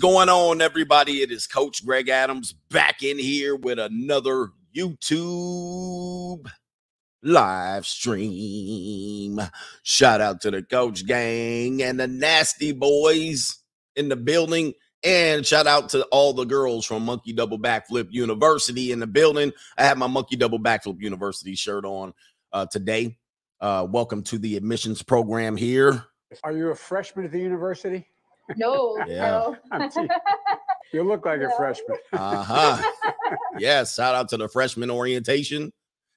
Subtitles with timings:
[0.00, 1.20] Going on, everybody?
[1.20, 6.50] It is Coach Greg Adams back in here with another YouTube
[7.22, 9.38] live stream.
[9.82, 13.58] Shout out to the coach gang and the nasty boys
[13.94, 14.72] in the building.
[15.04, 19.52] And shout out to all the girls from Monkey Double Backflip University in the building.
[19.76, 22.14] I have my Monkey Double Backflip University shirt on
[22.54, 23.18] uh, today.
[23.60, 26.06] Uh, welcome to the admissions program here.
[26.42, 28.06] Are you a freshman at the university?
[28.56, 29.54] No, Yeah.
[29.72, 30.08] no.
[30.92, 31.98] You look like a freshman.
[32.12, 32.90] Uh huh.
[33.58, 33.94] yes.
[33.94, 35.72] Shout out to the freshman orientation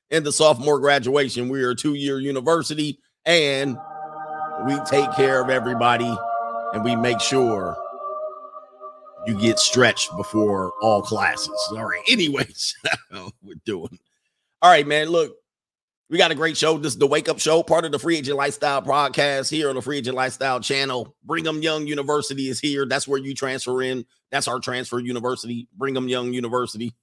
[0.09, 1.47] and the sophomore graduation.
[1.49, 3.77] We are a two year university and
[4.65, 6.11] we take care of everybody
[6.73, 7.77] and we make sure
[9.27, 11.51] you get stretched before all classes.
[11.69, 12.01] All right.
[12.09, 12.75] Anyways,
[13.43, 13.99] we're doing.
[14.63, 15.09] All right, man.
[15.09, 15.35] Look,
[16.13, 16.77] we got a great show.
[16.77, 19.73] This is the Wake Up Show, part of the Free Agent Lifestyle podcast here on
[19.73, 21.15] the Free Agent Lifestyle channel.
[21.23, 22.85] Brigham Young University is here.
[22.85, 24.05] That's where you transfer in.
[24.29, 26.93] That's our transfer university, Brigham Young University.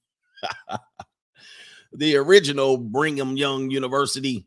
[1.92, 4.46] the original Brigham Young University.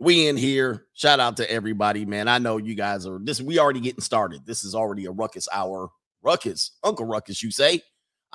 [0.00, 0.86] We in here.
[0.94, 2.28] Shout out to everybody, man.
[2.28, 3.42] I know you guys are this.
[3.42, 4.46] We already getting started.
[4.46, 5.90] This is already a ruckus hour.
[6.22, 7.82] Ruckus, Uncle Ruckus, you say?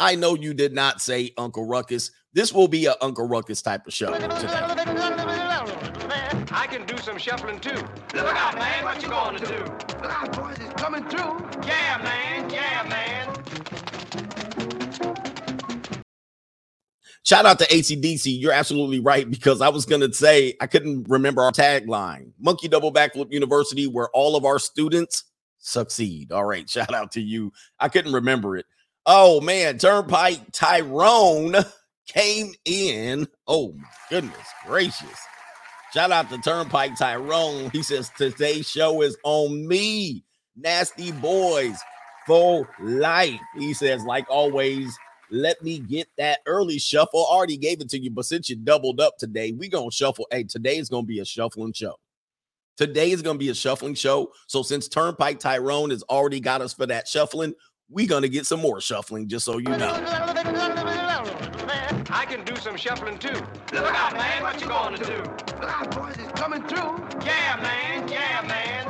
[0.01, 2.09] I know you did not say Uncle Ruckus.
[2.33, 4.27] This will be a Uncle Ruckus type of show today.
[6.51, 7.75] I can do some shuffling too.
[8.15, 9.63] Look out, man, what you gonna do?
[10.01, 11.47] Look out, boys, it's coming through.
[11.67, 13.31] Yeah, man, yeah, man.
[17.21, 18.41] Shout out to ACDC.
[18.41, 22.67] You're absolutely right because I was going to say I couldn't remember our tagline Monkey
[22.67, 25.25] Double Backflip University, where all of our students
[25.59, 26.31] succeed.
[26.31, 26.67] All right.
[26.67, 27.53] Shout out to you.
[27.79, 28.65] I couldn't remember it.
[29.05, 29.77] Oh, man.
[29.77, 31.55] Turnpike Tyrone
[32.07, 33.27] came in.
[33.47, 35.19] Oh, my goodness gracious.
[35.93, 37.69] Shout out to Turnpike Tyrone.
[37.71, 40.23] He says, Today's show is on me.
[40.55, 41.77] Nasty boys
[42.27, 43.39] for life.
[43.57, 44.95] He says, like always,
[45.31, 47.25] let me get that early shuffle.
[47.25, 50.27] Already gave it to you, but since you doubled up today, we gonna shuffle.
[50.31, 51.95] Hey, today is gonna be a shuffling show.
[52.77, 54.31] Today is gonna be a shuffling show.
[54.47, 57.53] So since Turnpike Tyrone has already got us for that shuffling,
[57.91, 59.91] we gonna get some more shuffling, just so you know.
[62.09, 63.33] I can do some shuffling too.
[63.73, 65.17] Look out, man, what you gonna do?
[65.17, 67.25] Look out, boys, it's coming through.
[67.25, 68.87] Yeah, man, yeah, man.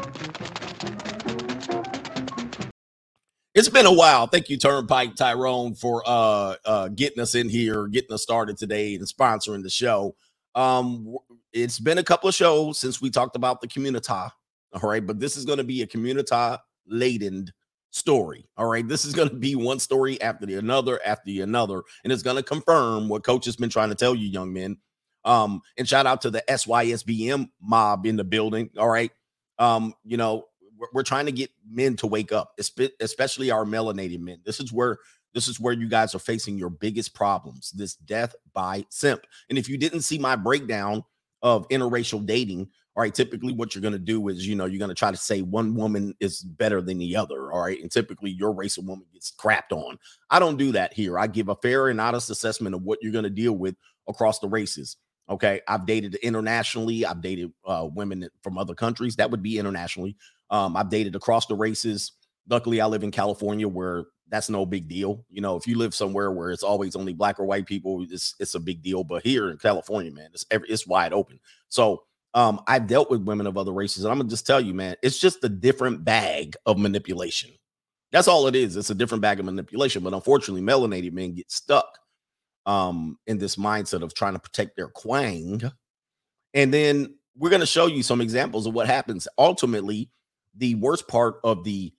[3.53, 4.27] It's been a while.
[4.27, 8.95] Thank you, Turnpike Tyrone, for uh uh getting us in here, getting us started today
[8.95, 10.15] and sponsoring the show.
[10.53, 11.17] Um
[11.51, 14.13] it's been a couple of shows since we talked about the community.
[14.13, 16.55] All right, but this is going to be a community
[16.87, 17.51] laden
[17.91, 18.49] story.
[18.57, 21.83] All right, this is going to be one story after the another after the another,
[22.03, 24.77] and it's going to confirm what coach has been trying to tell you, young men.
[25.23, 28.71] Um, and shout out to the SYSBM mob in the building.
[28.77, 29.11] All right.
[29.59, 30.45] Um, you know,
[30.77, 32.59] we're, we're trying to get men to wake up,
[32.99, 34.39] especially our melanated men.
[34.43, 34.97] This is where
[35.33, 37.71] this is where you guys are facing your biggest problems.
[37.71, 39.25] This death by simp.
[39.49, 41.03] And if you didn't see my breakdown
[41.41, 44.79] of interracial dating, all right, typically what you're going to do is, you know, you're
[44.79, 47.51] going to try to say one woman is better than the other.
[47.51, 47.81] All right.
[47.81, 49.97] And typically your race of woman gets crapped on.
[50.29, 51.17] I don't do that here.
[51.17, 53.75] I give a fair and honest assessment of what you're going to deal with
[54.09, 54.97] across the races.
[55.29, 55.61] Okay.
[55.69, 59.15] I've dated internationally, I've dated uh, women from other countries.
[59.15, 60.17] That would be internationally.
[60.49, 62.11] Um, I've dated across the races.
[62.49, 65.23] Luckily, I live in California where that's no big deal.
[65.29, 68.35] You know, if you live somewhere where it's always only black or white people, it's
[68.39, 69.05] it's a big deal.
[69.05, 71.39] But here in California, man, it's every, it's wide open.
[71.69, 74.73] So um, I've dealt with women of other races, and I'm gonna just tell you,
[74.73, 77.51] man, it's just a different bag of manipulation.
[78.11, 78.77] That's all it is.
[78.77, 80.03] It's a different bag of manipulation.
[80.03, 81.97] But unfortunately, melanated men get stuck
[82.67, 85.61] um in this mindset of trying to protect their quang.
[86.53, 89.27] And then we're gonna show you some examples of what happens.
[89.37, 90.09] Ultimately,
[90.55, 91.93] the worst part of the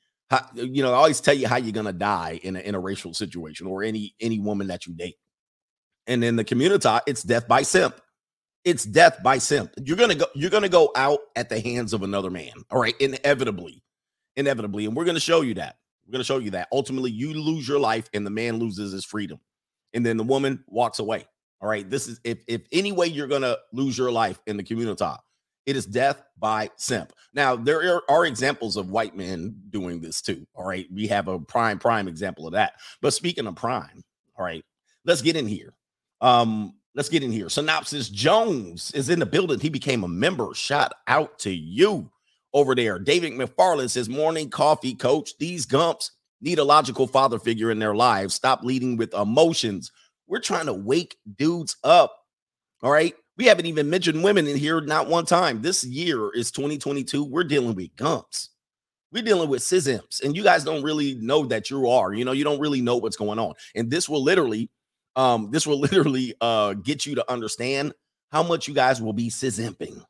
[0.54, 3.82] you know, I always tell you how you're gonna die in a racial situation or
[3.82, 5.16] any any woman that you date.
[6.06, 8.00] And in the community, it's death by simp.
[8.64, 9.72] It's death by simp.
[9.84, 12.52] You're gonna go, you're gonna go out at the hands of another man.
[12.70, 13.82] All right, inevitably,
[14.36, 15.76] inevitably, and we're gonna show you that.
[16.06, 16.68] We're gonna show you that.
[16.72, 19.40] Ultimately, you lose your life and the man loses his freedom.
[19.94, 21.26] And then the woman walks away.
[21.60, 21.88] All right.
[21.88, 25.04] This is if if any way you're gonna lose your life in the community,
[25.66, 27.12] it is death by simp.
[27.34, 30.46] Now, there are, are examples of white men doing this too.
[30.54, 30.86] All right.
[30.92, 32.74] We have a prime, prime example of that.
[33.00, 34.02] But speaking of prime,
[34.36, 34.64] all right,
[35.04, 35.74] let's get in here.
[36.20, 37.48] Um, let's get in here.
[37.48, 39.60] Synopsis Jones is in the building.
[39.60, 40.54] He became a member.
[40.54, 42.10] Shout out to you
[42.52, 42.98] over there.
[42.98, 45.36] David McFarland says, Morning coffee, coach.
[45.38, 48.34] These gumps need a logical father figure in their lives.
[48.34, 49.92] Stop leading with emotions.
[50.26, 52.14] We're trying to wake dudes up.
[52.82, 53.14] All right.
[53.38, 55.62] We haven't even mentioned women in here, not one time.
[55.62, 57.24] This year is 2022.
[57.24, 58.50] We're dealing with gumps.
[59.10, 62.14] We're dealing with cis imps, and you guys don't really know that you are.
[62.14, 63.54] You know, you don't really know what's going on.
[63.74, 64.70] And this will literally,
[65.16, 67.92] um, this will literally uh get you to understand
[68.30, 70.02] how much you guys will be cis imping.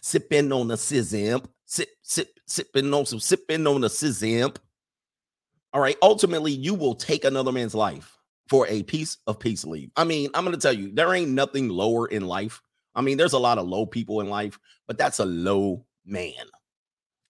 [0.00, 4.58] Sipping on the cis imp, sip, sip, sipping on some sipping on the cis imp.
[5.72, 5.96] All right.
[6.00, 8.16] Ultimately, you will take another man's life
[8.48, 9.90] for a piece of peace leave.
[9.96, 12.62] I mean, I'm gonna tell you, there ain't nothing lower in life.
[12.94, 16.32] I mean, there's a lot of low people in life, but that's a low man.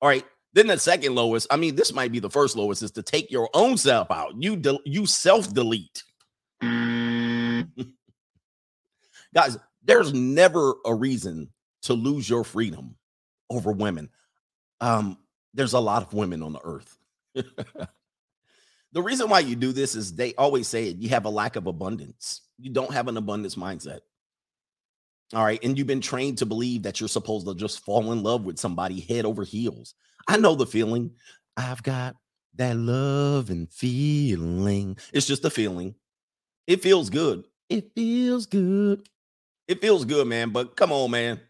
[0.00, 0.24] All right.
[0.52, 3.30] Then the second lowest, I mean, this might be the first lowest, is to take
[3.30, 4.34] your own self out.
[4.38, 6.02] You del- you self delete.
[9.34, 11.50] Guys, there's never a reason
[11.82, 12.96] to lose your freedom
[13.50, 14.10] over women.
[14.80, 15.18] Um,
[15.54, 16.98] there's a lot of women on the earth.
[17.34, 21.56] the reason why you do this is they always say it, you have a lack
[21.56, 22.42] of abundance.
[22.58, 24.00] You don't have an abundance mindset.
[25.34, 25.62] All right.
[25.62, 28.58] And you've been trained to believe that you're supposed to just fall in love with
[28.58, 29.94] somebody head over heels.
[30.28, 31.12] I know the feeling.
[31.56, 32.16] I've got
[32.56, 34.96] that love and feeling.
[35.12, 35.94] It's just a feeling.
[36.66, 37.44] It feels good.
[37.68, 39.08] It feels good.
[39.68, 40.50] It feels good, man.
[40.50, 41.40] But come on, man.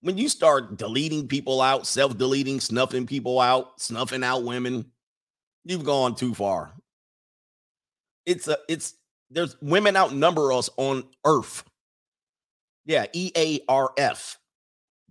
[0.00, 4.90] When you start deleting people out, self deleting, snuffing people out, snuffing out women,
[5.64, 6.72] you've gone too far.
[8.26, 8.94] It's a, it's,
[9.30, 11.64] there's women outnumber us on earth.
[12.84, 14.38] Yeah, E A R F.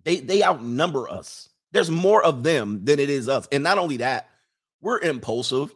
[0.04, 1.50] They they outnumber us.
[1.72, 3.48] There's more of them than it is us.
[3.52, 4.30] And not only that,
[4.82, 5.74] we're impulsive.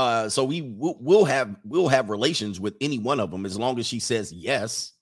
[0.00, 3.58] Uh, so we will we'll have we'll have relations with any one of them as
[3.58, 4.92] long as she says yes.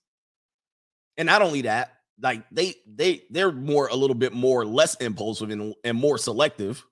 [1.15, 5.51] And not only that, like they they they're more a little bit more less impulsive
[5.51, 6.85] and, and more selective.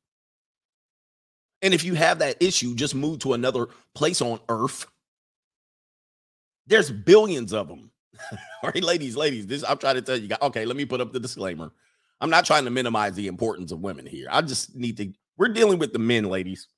[1.61, 4.85] And if you have that issue, just move to another place on earth.
[6.65, 7.91] There's billions of them.
[8.63, 10.29] All right, ladies, ladies, this I'm trying to tell you.
[10.43, 11.73] Okay, let me put up the disclaimer.
[12.21, 14.29] I'm not trying to minimize the importance of women here.
[14.31, 16.69] I just need to, we're dealing with the men, ladies.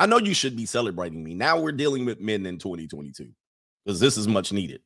[0.00, 1.34] I know you should be celebrating me.
[1.34, 3.28] Now we're dealing with men in 2022
[3.84, 4.80] because this is much needed.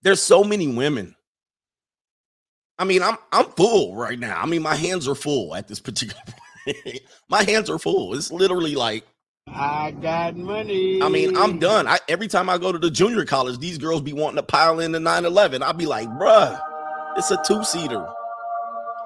[0.00, 1.14] There's so many women.
[2.78, 4.40] I mean, I'm I'm full right now.
[4.40, 6.22] I mean, my hands are full at this particular
[6.64, 7.00] point.
[7.28, 8.14] my hands are full.
[8.14, 9.04] It's literally like
[9.46, 11.02] I got money.
[11.02, 11.86] I mean, I'm done.
[11.86, 14.80] I every time I go to the junior college, these girls be wanting to pile
[14.80, 15.62] in the 911.
[15.62, 16.58] I'll be like, bruh,
[17.18, 18.06] it's a two-seater.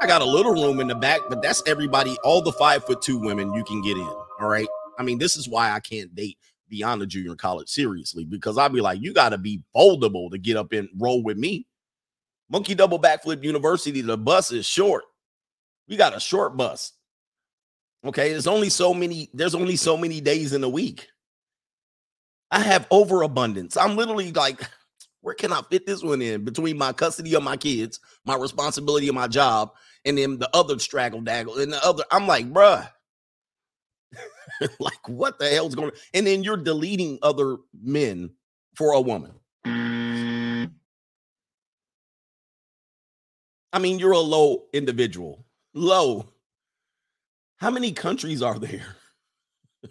[0.01, 3.03] I got a little room in the back, but that's everybody, all the five foot
[3.03, 4.28] two women you can get in.
[4.41, 4.69] All right.
[4.99, 8.73] I mean, this is why I can't date beyond the junior college seriously, because I'd
[8.73, 11.67] be like, you got to be foldable to get up and roll with me.
[12.51, 15.05] Monkey double backflip university, the bus is short.
[15.89, 16.93] We got a short bus.
[18.05, 21.09] Okay, there's only so many, there's only so many days in a week.
[22.51, 23.77] I have overabundance.
[23.77, 24.61] I'm literally like,
[25.21, 29.09] where can I fit this one in between my custody of my kids, my responsibility
[29.09, 29.73] of my job,
[30.05, 32.05] and then the other straggle daggle and the other?
[32.11, 32.89] I'm like, bruh,
[34.81, 35.97] like what the hell's going on?
[36.15, 38.31] And then you're deleting other men
[38.75, 39.33] for a woman.
[43.73, 45.45] I mean, you're a low individual.
[45.75, 46.29] Low.
[47.57, 48.97] How many countries are there?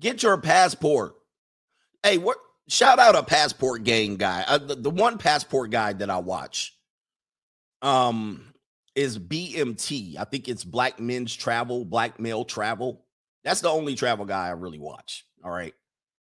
[0.00, 1.14] Get your passport.
[2.02, 2.38] Hey, what?
[2.66, 4.42] Shout out a passport gang guy.
[4.46, 6.74] Uh, the, the one passport guy that I watch,
[7.82, 8.53] um,
[8.94, 10.16] is BMT.
[10.18, 13.04] I think it's Black Men's Travel, Black Male Travel.
[13.42, 15.26] That's the only travel guy I really watch.
[15.44, 15.74] All right,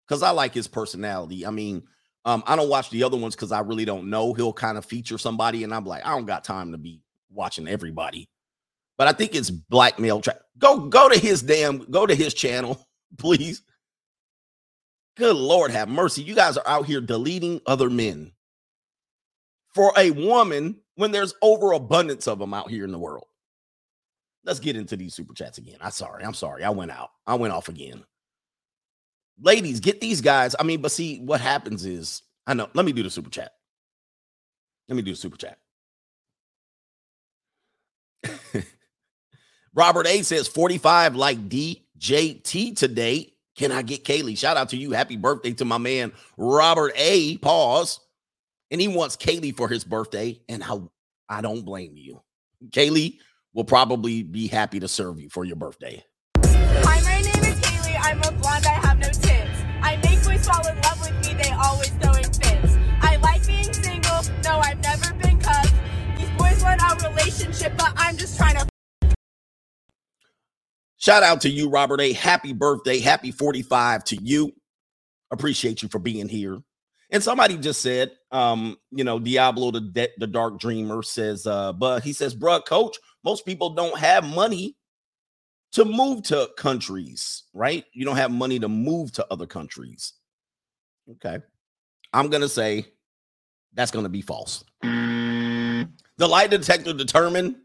[0.07, 1.45] because I like his personality.
[1.45, 1.83] I mean,
[2.25, 4.33] um, I don't watch the other ones because I really don't know.
[4.33, 7.67] He'll kind of feature somebody, and I'm like, I don't got time to be watching
[7.67, 8.29] everybody.
[8.97, 10.41] But I think it's Black Male Travel.
[10.57, 13.61] Go go to his damn go to his channel, please.
[15.15, 16.23] Good Lord, have mercy.
[16.23, 18.31] You guys are out here deleting other men
[19.75, 23.25] for a woman when there's overabundance of them out here in the world.
[24.45, 25.77] Let's get into these super chats again.
[25.81, 26.23] I'm sorry.
[26.23, 26.63] I'm sorry.
[26.63, 27.11] I went out.
[27.25, 28.03] I went off again.
[29.41, 30.55] Ladies, get these guys.
[30.59, 32.69] I mean, but see, what happens is, I know.
[32.73, 33.53] Let me do the super chat.
[34.89, 35.57] Let me do the super chat.
[39.73, 43.33] Robert A says 45 like DJT today.
[43.55, 44.37] Can I get Kaylee?
[44.37, 44.91] Shout out to you.
[44.91, 47.37] Happy birthday to my man, Robert A.
[47.37, 47.99] Pause.
[48.73, 50.41] And he wants Kaylee for his birthday.
[50.49, 50.79] And I,
[51.29, 52.23] I don't blame you.
[52.69, 53.19] Kaylee
[53.53, 56.03] will probably be happy to serve you for your birthday.
[56.37, 57.95] Hi, my name is Kaylee.
[58.01, 58.65] I'm a blonde.
[58.65, 59.61] I have no tits.
[59.83, 61.35] I make boys fall in love with me.
[61.35, 62.75] They always throwing fits.
[63.01, 64.23] I like being single.
[64.43, 65.75] No, I've never been cuffed.
[66.17, 68.67] These boys want a relationship, but I'm just trying to
[70.97, 72.13] Shout out to you, Robert A.
[72.13, 72.97] Happy birthday.
[72.97, 74.51] Happy 45 to you.
[75.29, 76.57] Appreciate you for being here.
[77.13, 81.71] And somebody just said, um, you know, Diablo the De- the Dark Dreamer says, uh,
[81.71, 84.75] but he says, bruh, coach, most people don't have money
[85.73, 87.85] to move to countries, right?
[87.93, 90.13] You don't have money to move to other countries.
[91.11, 91.37] Okay.
[92.13, 92.87] I'm to say
[93.73, 94.63] that's to be false.
[94.81, 95.87] The
[96.27, 97.57] lie detector determined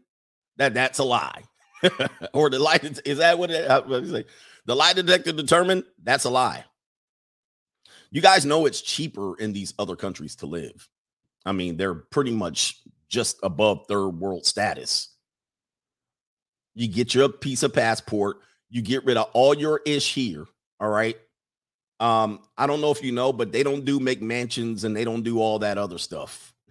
[0.57, 1.43] that that's a lie.
[2.33, 3.67] or the lie is that what it
[4.11, 4.27] it?
[4.65, 6.65] The lie detector determined that's a lie.
[8.11, 10.87] You guys know it's cheaper in these other countries to live.
[11.45, 15.09] I mean, they're pretty much just above third world status.
[16.75, 18.37] You get your piece of passport,
[18.69, 20.45] you get rid of all your ish here.
[20.79, 21.17] All right.
[21.99, 25.23] Um, I don't know if you know, but they don't do McMansions and they don't
[25.23, 26.53] do all that other stuff.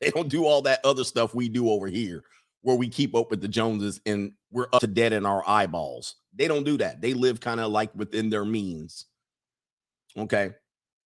[0.00, 2.24] They don't do all that other stuff we do over here
[2.60, 6.16] where we keep up with the Joneses and we're up to dead in our eyeballs.
[6.34, 7.00] They don't do that.
[7.00, 9.06] They live kind of like within their means.
[10.18, 10.50] Okay.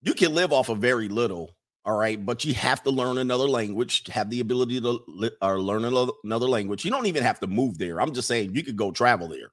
[0.02, 1.56] You can live off of very little.
[1.84, 2.24] All right.
[2.24, 5.00] But you have to learn another language, have the ability to
[5.40, 6.84] or learn another another language.
[6.84, 8.00] You don't even have to move there.
[8.00, 9.52] I'm just saying you could go travel there.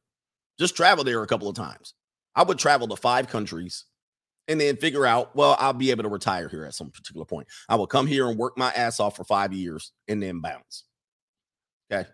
[0.60, 1.94] Just travel there a couple of times.
[2.36, 3.86] I would travel to five countries
[4.48, 7.48] and then figure out, well, I'll be able to retire here at some particular point.
[7.68, 10.84] I will come here and work my ass off for five years and then bounce.
[11.92, 12.08] Okay.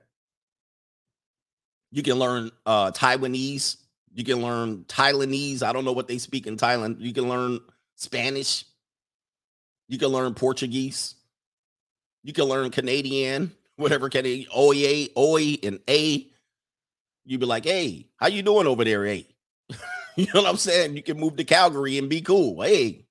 [1.92, 3.78] You can learn uh Taiwanese.
[4.14, 5.64] You can learn Thailandese.
[5.64, 7.00] I don't know what they speak in Thailand.
[7.00, 7.60] You can learn
[8.02, 8.66] Spanish.
[9.88, 11.14] You can learn Portuguese.
[12.24, 16.28] You can learn Canadian, whatever Canadian, OE, OE, and A.
[17.26, 19.26] You'd be like, hey, how you doing over there, A?
[20.16, 20.96] you know what I'm saying?
[20.96, 22.64] You can move to Calgary and be cool.
[22.64, 23.06] Hey,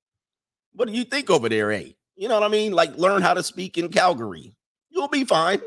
[0.73, 1.95] what do you think over there, A?
[2.17, 2.73] You know what I mean?
[2.73, 4.53] Like learn how to speak in Calgary.
[4.89, 5.61] You'll be fine.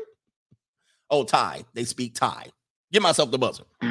[1.09, 1.65] Oh, Thai.
[1.73, 2.51] They speak Thai.
[2.91, 3.63] Give myself the buzzer.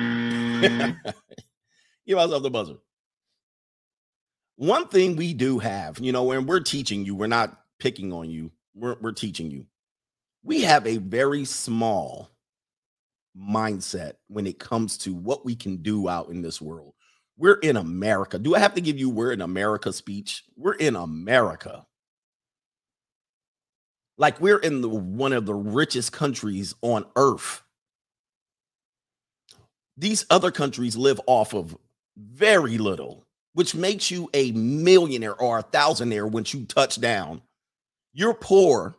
[2.07, 2.77] Give myself the buzzer.
[4.57, 8.31] One thing we do have, you know, and we're teaching you, we're not picking on
[8.31, 9.67] you, we're, we're teaching you.
[10.43, 12.31] We have a very small
[13.37, 16.95] mindset when it comes to what we can do out in this world.
[17.37, 18.39] We're in America.
[18.39, 20.45] Do I have to give you we're in America speech?
[20.57, 21.85] We're in America.
[24.17, 27.63] Like we're in the one of the richest countries on earth.
[29.97, 31.77] These other countries live off of
[32.17, 33.24] very little,
[33.55, 37.41] which makes you a millionaire or a thousandaire once you touch down.
[38.13, 38.97] You're poor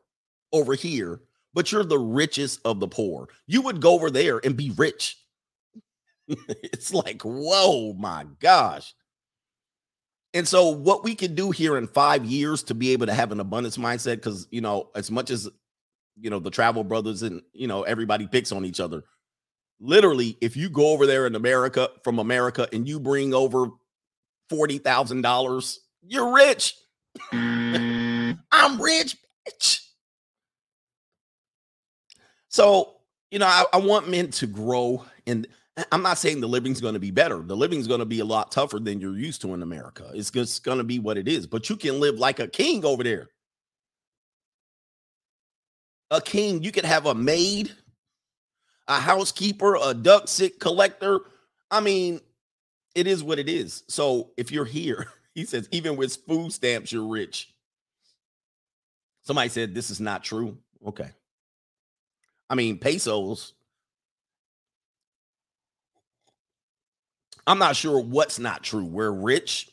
[0.51, 1.21] over here,
[1.53, 3.29] but you're the richest of the poor.
[3.47, 5.17] You would go over there and be rich.
[6.27, 8.93] it's like, whoa, my gosh.
[10.33, 13.31] And so, what we can do here in five years to be able to have
[13.31, 15.47] an abundance mindset, because you know, as much as
[16.19, 19.03] you know, the travel brothers and you know, everybody picks on each other.
[19.79, 23.69] Literally, if you go over there in America from America and you bring over
[24.49, 26.75] forty thousand dollars, you're rich.
[27.31, 28.39] Mm.
[28.51, 29.15] I'm rich,
[29.47, 29.81] bitch.
[32.49, 32.93] So,
[33.31, 35.03] you know, I, I want men to grow.
[35.27, 35.47] And
[35.91, 37.39] I'm not saying the living's going to be better.
[37.39, 40.09] The living's going to be a lot tougher than you're used to in America.
[40.13, 41.47] It's just going to be what it is.
[41.47, 43.27] But you can live like a king over there.
[46.11, 47.71] A king, you could have a maid,
[48.87, 51.21] a housekeeper, a duck sick collector.
[51.71, 52.21] I mean,
[52.95, 53.83] it is what it is.
[53.87, 57.53] So if you're here, he says, even with food stamps, you're rich.
[59.21, 60.57] Somebody said this is not true.
[60.87, 61.09] Okay.
[62.49, 63.53] I mean, pesos.
[67.47, 68.85] I'm not sure what's not true.
[68.85, 69.69] We're rich.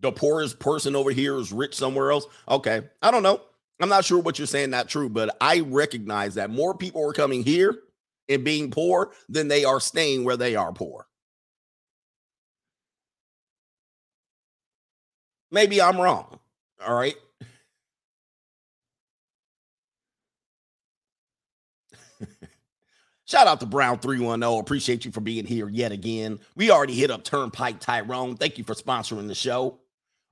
[0.00, 2.26] The poorest person over here is rich somewhere else.
[2.48, 2.82] Okay.
[3.02, 3.40] I don't know.
[3.80, 7.12] I'm not sure what you're saying not true, but I recognize that more people are
[7.12, 7.78] coming here
[8.28, 11.07] and being poor than they are staying where they are poor.
[15.50, 16.38] Maybe I'm wrong.
[16.86, 17.16] All right.
[23.24, 24.58] Shout out to Brown 310.
[24.60, 26.38] Appreciate you for being here yet again.
[26.56, 28.36] We already hit up Turnpike Tyrone.
[28.36, 29.78] Thank you for sponsoring the show.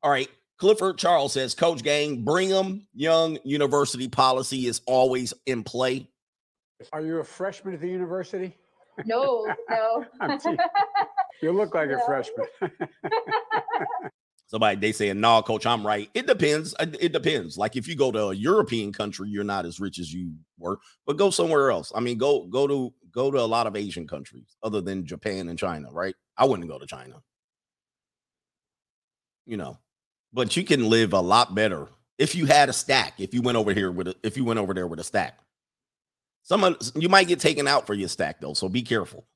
[0.03, 0.29] All right.
[0.59, 6.09] Clifford Charles says, Coach Gang, Brigham Young University policy is always in play.
[6.93, 8.57] Are you a freshman at the university?
[9.05, 10.05] No, no.
[11.43, 12.47] You look like a freshman.
[14.47, 16.75] Somebody they saying, "No, coach, I'm right." It depends.
[16.79, 17.59] Uh, It depends.
[17.59, 20.79] Like if you go to a European country, you're not as rich as you were,
[21.05, 21.93] but go somewhere else.
[21.95, 25.49] I mean, go go to go to a lot of Asian countries other than Japan
[25.49, 26.15] and China, right?
[26.37, 27.23] I wouldn't go to China.
[29.47, 29.79] You know,
[30.33, 31.89] but you can live a lot better
[32.19, 33.15] if you had a stack.
[33.19, 35.39] If you went over here with a, if you went over there with a stack.
[36.43, 39.27] Someone you might get taken out for your stack though, so be careful.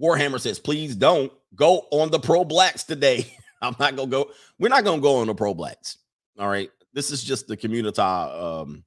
[0.00, 3.34] Warhammer says, please don't go on the pro blacks today.
[3.64, 4.30] I'm not gonna go.
[4.58, 5.98] We're not gonna go on the pro blacks.
[6.38, 6.70] All right.
[6.92, 8.00] This is just the community.
[8.00, 8.84] Um,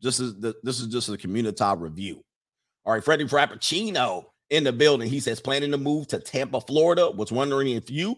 [0.00, 2.24] this is the this is just a community review.
[2.84, 4.24] All right, Freddie Frappuccino.
[4.50, 5.08] in the building.
[5.08, 7.10] He says planning to move to Tampa, Florida.
[7.10, 8.16] Was wondering if you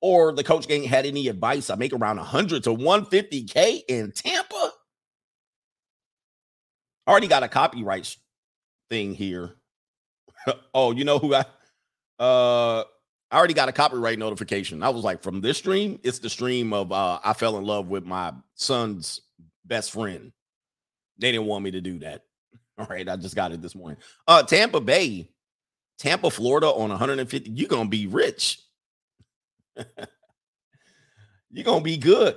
[0.00, 1.70] or the coach gang had any advice.
[1.70, 4.70] I make around 100 to 150k in Tampa.
[7.08, 8.14] Already got a copyright
[8.90, 9.54] thing here.
[10.74, 11.44] oh, you know who I
[12.18, 12.84] uh
[13.30, 14.82] I already got a copyright notification.
[14.82, 17.88] I was like, from this stream, it's the stream of uh I fell in love
[17.88, 19.20] with my son's
[19.64, 20.32] best friend.
[21.18, 22.22] They didn't want me to do that.
[22.78, 23.98] All right, I just got it this morning.
[24.26, 25.30] Uh Tampa Bay,
[25.98, 27.50] Tampa, Florida on 150.
[27.50, 28.60] You're gonna be rich.
[31.50, 32.36] You're gonna be good.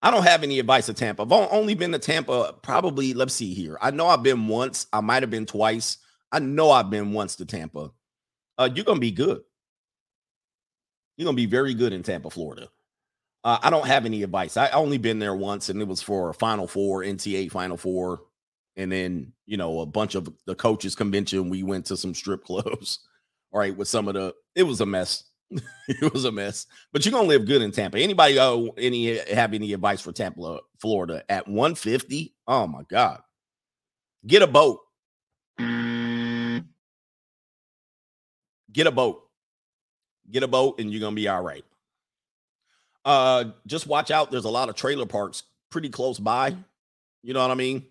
[0.00, 1.22] I don't have any advice of Tampa.
[1.22, 3.76] I've only been to Tampa probably, let's see here.
[3.80, 4.86] I know I've been once.
[4.92, 5.98] I might have been twice.
[6.30, 7.90] I know I've been once to Tampa.
[8.56, 9.40] Uh, you're gonna be good.
[11.18, 12.70] You're gonna be very good in Tampa, Florida.
[13.42, 14.56] Uh, I don't have any advice.
[14.56, 18.22] I only been there once, and it was for a Final Four, NCAA Final Four,
[18.76, 21.50] and then you know a bunch of the coaches convention.
[21.50, 23.00] We went to some strip clubs.
[23.50, 25.24] All right, with some of the, it was a mess.
[25.88, 26.66] it was a mess.
[26.92, 27.98] But you're gonna live good in Tampa.
[27.98, 32.34] Anybody uh, any have any advice for Tampa, Florida at 150?
[32.46, 33.22] Oh my god.
[34.24, 34.80] Get a boat.
[38.70, 39.27] Get a boat.
[40.30, 41.64] Get a boat and you're gonna be all right.
[43.04, 44.30] Uh just watch out.
[44.30, 46.56] There's a lot of trailer parks pretty close by.
[47.22, 47.84] You know what I mean?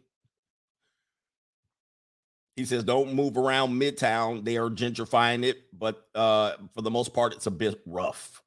[2.58, 4.44] He says, don't move around Midtown.
[4.44, 8.42] They are gentrifying it, but uh, for the most part, it's a bit rough.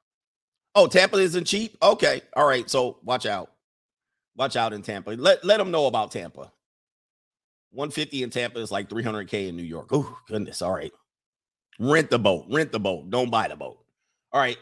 [0.75, 1.77] Oh, Tampa isn't cheap?
[1.81, 2.21] Okay.
[2.35, 2.69] All right.
[2.69, 3.51] So watch out.
[4.35, 5.11] Watch out in Tampa.
[5.11, 6.51] Let, let them know about Tampa.
[7.71, 9.87] 150 in Tampa is like 300K in New York.
[9.91, 10.61] Oh, goodness.
[10.61, 10.91] All right.
[11.79, 12.45] Rent the boat.
[12.49, 13.09] Rent the boat.
[13.09, 13.80] Don't buy the boat.
[14.31, 14.57] All right.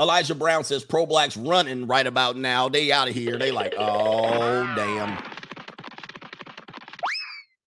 [0.00, 2.68] Elijah Brown says pro blacks running right about now.
[2.68, 3.38] They out of here.
[3.38, 5.22] They like, oh, damn.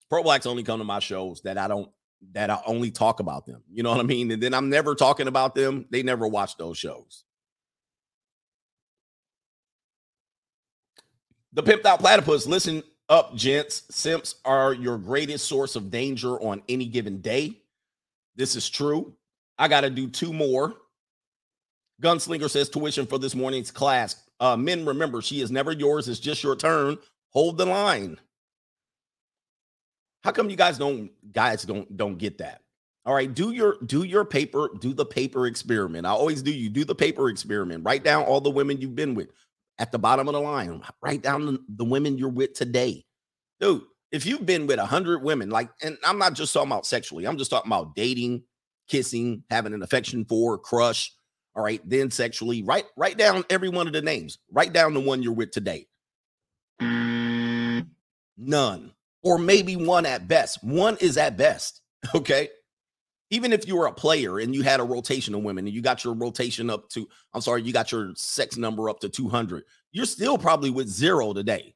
[0.09, 1.89] Pro blacks only come to my shows that I don't
[2.33, 3.61] that I only talk about them.
[3.71, 4.31] You know what I mean?
[4.31, 5.85] And then I'm never talking about them.
[5.91, 7.23] They never watch those shows.
[11.53, 12.47] The pimped out platypus.
[12.47, 13.83] Listen up, gents.
[13.91, 17.61] Simps are your greatest source of danger on any given day.
[18.35, 19.13] This is true.
[19.57, 20.75] I got to do two more.
[22.01, 24.23] Gunslinger says tuition for this morning's class.
[24.39, 26.07] Uh, men, remember, she is never yours.
[26.07, 26.97] It's just your turn.
[27.31, 28.19] Hold the line.
[30.23, 32.61] How come you guys don't guys don't don't get that?
[33.05, 36.07] All right, do your do your paper, do the paper experiment.
[36.07, 37.85] I always do you do the paper experiment.
[37.85, 39.29] Write down all the women you've been with
[39.77, 40.81] at the bottom of the line.
[41.01, 43.05] Write down the, the women you're with today.
[43.59, 46.85] Dude, if you've been with a hundred women, like, and I'm not just talking about
[46.85, 48.43] sexually, I'm just talking about dating,
[48.87, 51.11] kissing, having an affection for, crush.
[51.55, 54.39] All right, then sexually, write write down every one of the names.
[54.51, 55.87] Write down the one you're with today.
[56.81, 57.87] Mm.
[58.37, 58.91] None
[59.25, 60.63] or maybe one at best.
[60.63, 61.81] One is at best.
[62.13, 62.49] Okay.
[63.31, 65.81] Even if you were a player and you had a rotation of women and you
[65.81, 69.63] got your rotation up to, I'm sorry, you got your sex number up to 200,
[69.91, 71.73] you're still probably with zero today.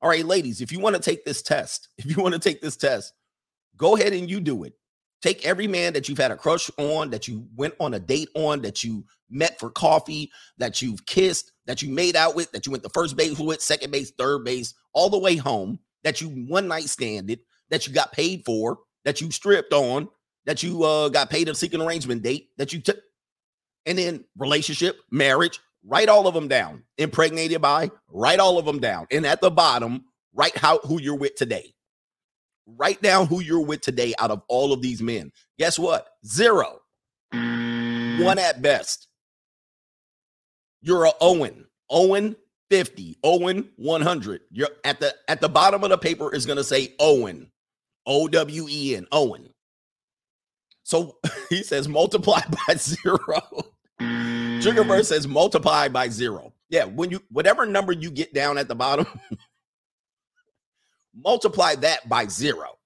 [0.00, 2.62] All right, ladies, if you want to take this test, if you want to take
[2.62, 3.12] this test,
[3.76, 4.74] go ahead and you do it.
[5.22, 8.30] Take every man that you've had a crush on, that you went on a date
[8.34, 12.66] on, that you met for coffee, that you've kissed, that you made out with, that
[12.66, 16.20] you went to first base with, second base, third base, all the way home that
[16.20, 20.08] you one night standed, that you got paid for, that you stripped on,
[20.46, 22.98] that you uh, got paid a second arrangement date, that you took,
[23.86, 26.84] and then relationship, marriage, write all of them down.
[26.98, 29.06] Impregnated by, write all of them down.
[29.10, 31.74] And at the bottom, write how who you're with today.
[32.76, 35.32] Write down who you're with today out of all of these men.
[35.58, 36.08] Guess what?
[36.26, 36.80] Zero.
[37.34, 38.24] Mm.
[38.24, 39.08] One at best.
[40.82, 41.66] You're a Owen.
[41.90, 42.36] Owen
[42.70, 44.40] 50, Owen 100.
[44.50, 47.50] You're at the at the bottom of the paper is going to say Owen.
[48.06, 49.50] O W E N, Owen.
[50.82, 51.16] So
[51.48, 53.42] he says multiply by zero.
[54.00, 55.04] Sugarverse mm.
[55.04, 56.52] says multiply by zero.
[56.68, 59.06] Yeah, when you whatever number you get down at the bottom,
[61.14, 62.78] multiply that by zero.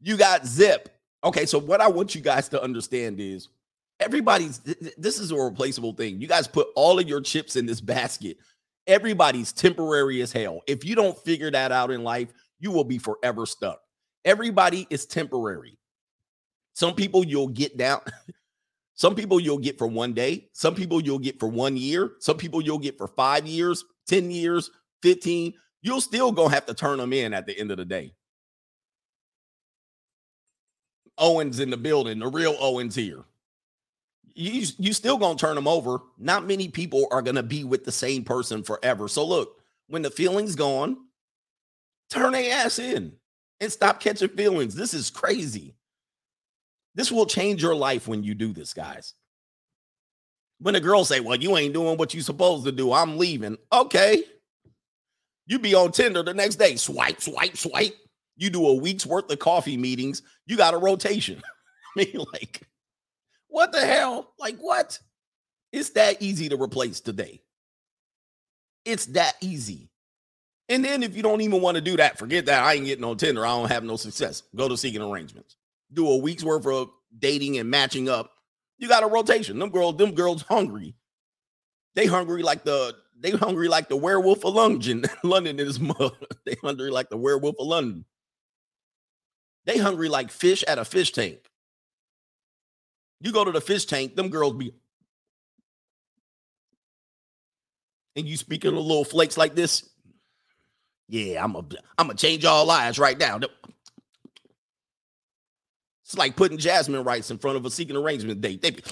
[0.00, 0.88] you got zip.
[1.22, 3.48] Okay, so what I want you guys to understand is
[3.98, 4.58] everybody's
[4.96, 6.20] this is a replaceable thing.
[6.20, 8.38] You guys put all of your chips in this basket.
[8.86, 10.62] Everybody's temporary as hell.
[10.66, 13.80] If you don't figure that out in life, you will be forever stuck.
[14.24, 15.78] Everybody is temporary.
[16.72, 18.00] Some people you'll get down.
[18.94, 20.48] Some people you'll get for one day.
[20.52, 22.12] Some people you'll get for one year.
[22.18, 24.70] Some people you'll get for five years, 10 years,
[25.02, 25.54] 15.
[25.82, 28.14] You'll still gonna have to turn them in at the end of the day.
[31.18, 33.24] Owens in the building, the real Owens here
[34.34, 36.00] you you still gonna turn them over.
[36.18, 39.08] Not many people are gonna be with the same person forever.
[39.08, 40.96] So look, when the feeling's gone,
[42.10, 43.14] turn their ass in.
[43.62, 44.74] and stop catching feelings.
[44.74, 45.74] This is crazy.
[46.94, 49.12] This will change your life when you do this, guys.
[50.60, 52.92] When a girl say, "Well, you ain't doing what you supposed to do.
[52.92, 54.24] I'm leaving." Okay.
[55.46, 57.96] You be on Tinder the next day, swipe, swipe, swipe.
[58.36, 60.22] You do a week's worth of coffee meetings.
[60.46, 61.42] You got a rotation.
[61.96, 62.62] I mean, like,
[63.48, 64.32] what the hell?
[64.38, 64.98] Like, what?
[65.72, 67.42] It's that easy to replace today.
[68.84, 69.90] It's that easy.
[70.68, 72.62] And then if you don't even want to do that, forget that.
[72.62, 73.44] I ain't getting on Tinder.
[73.44, 74.44] I don't have no success.
[74.54, 75.56] Go to seeking arrangements.
[75.92, 78.30] Do a week's worth of dating and matching up.
[78.80, 79.60] You got a rotation.
[79.60, 80.96] Them girls, them girls hungry.
[81.94, 85.04] They hungry like the they hungry like the werewolf of London.
[85.22, 86.12] London mud.
[86.46, 88.06] They hungry like the werewolf of London.
[89.66, 91.38] They hungry like fish at a fish tank.
[93.20, 94.72] You go to the fish tank, them girls be
[98.16, 99.88] and you speaking of little flakes like this.
[101.08, 101.64] Yeah, I'm a
[101.98, 103.40] I'm gonna change all lives right now.
[106.10, 108.60] It's like putting Jasmine rights in front of a seeking arrangement date.
[108.60, 108.82] They be,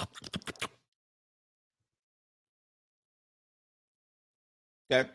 [4.92, 5.10] okay.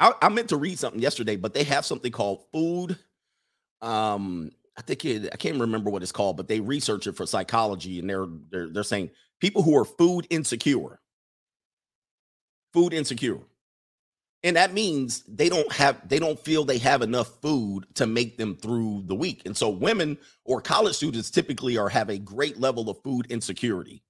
[0.00, 2.98] I, I meant to read something yesterday, but they have something called food.
[3.82, 7.26] Um, I think it, I can't remember what it's called, but they research it for
[7.26, 10.98] psychology, and they're they're they're saying people who are food insecure,
[12.72, 13.40] food insecure,
[14.44, 18.38] and that means they don't have they don't feel they have enough food to make
[18.38, 22.60] them through the week, and so women or college students typically are have a great
[22.60, 24.02] level of food insecurity,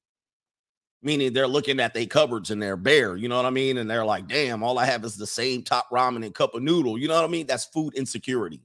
[1.03, 3.91] meaning they're looking at their cupboards and they're bare, you know what I mean, and
[3.91, 6.99] they're like, damn, all I have is the same top ramen and cup of noodle,
[6.99, 7.47] you know what I mean?
[7.47, 8.61] That's food insecurity.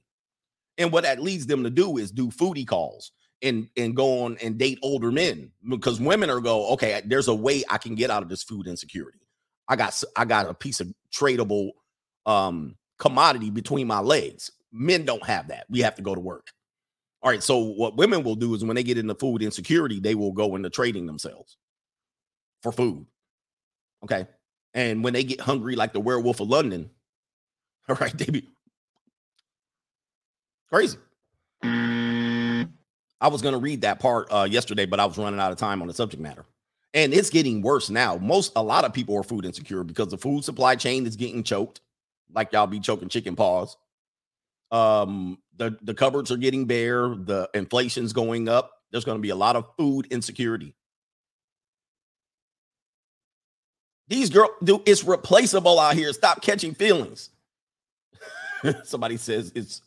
[0.76, 4.36] And what that leads them to do is do foodie calls and and go on
[4.42, 8.10] and date older men because women are go, okay, there's a way I can get
[8.10, 9.23] out of this food insecurity.
[9.68, 11.70] I got I got a piece of tradable
[12.26, 14.50] um commodity between my legs.
[14.72, 15.66] Men don't have that.
[15.68, 16.48] We have to go to work.
[17.22, 17.42] All right.
[17.42, 20.56] So what women will do is when they get into food insecurity, they will go
[20.56, 21.56] into trading themselves
[22.62, 23.06] for food.
[24.02, 24.26] Okay.
[24.74, 26.90] And when they get hungry like the werewolf of London,
[27.88, 28.48] all right, they be
[30.70, 30.98] crazy.
[31.62, 35.56] I was going to read that part uh, yesterday, but I was running out of
[35.56, 36.44] time on the subject matter.
[36.94, 38.16] And it's getting worse now.
[38.16, 41.42] Most, a lot of people are food insecure because the food supply chain is getting
[41.42, 41.80] choked,
[42.32, 43.76] like y'all be choking chicken paws.
[44.70, 47.08] Um, the the cupboards are getting bare.
[47.08, 48.70] The inflation's going up.
[48.90, 50.74] There's going to be a lot of food insecurity.
[54.08, 56.12] These girl, do it's replaceable out here.
[56.12, 57.30] Stop catching feelings.
[58.84, 59.82] Somebody says it's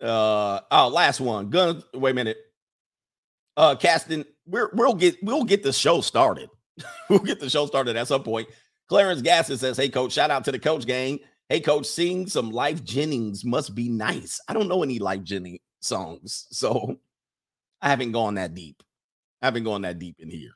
[0.00, 1.50] uh oh, last one.
[1.50, 1.82] Gun.
[1.94, 2.38] Wait a minute.
[3.56, 4.24] Uh, casting.
[4.52, 6.50] We're we'll get we'll get the show started.
[7.08, 8.48] we'll get the show started at some point.
[8.86, 10.12] Clarence Gasson says, "Hey, coach.
[10.12, 11.20] Shout out to the coach gang.
[11.48, 11.86] Hey, coach.
[11.86, 13.46] Sing some Lyfe Jennings.
[13.46, 14.38] Must be nice.
[14.46, 17.00] I don't know any Lyfe Jennings songs, so
[17.80, 18.82] I haven't gone that deep.
[19.40, 20.52] I haven't gone that deep in here.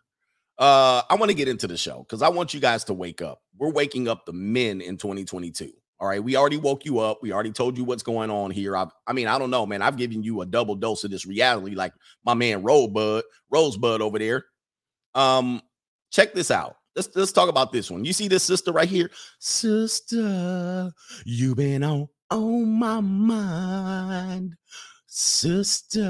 [0.58, 3.22] Uh, I want to get into the show because I want you guys to wake
[3.22, 3.40] up.
[3.56, 5.72] We're waking up the men in 2022.
[5.98, 7.22] All right, we already woke you up.
[7.22, 8.76] We already told you what's going on here.
[8.76, 9.80] I, I mean, I don't know, man.
[9.80, 14.18] I've given you a double dose of this reality, like my man Rosebud, Rosebud over
[14.18, 14.44] there.
[15.14, 15.62] Um,
[16.10, 16.76] check this out.
[16.94, 18.04] Let's let's talk about this one.
[18.04, 20.92] You see this sister right here, sister.
[21.24, 24.54] You been on on my mind,
[25.06, 26.04] sister.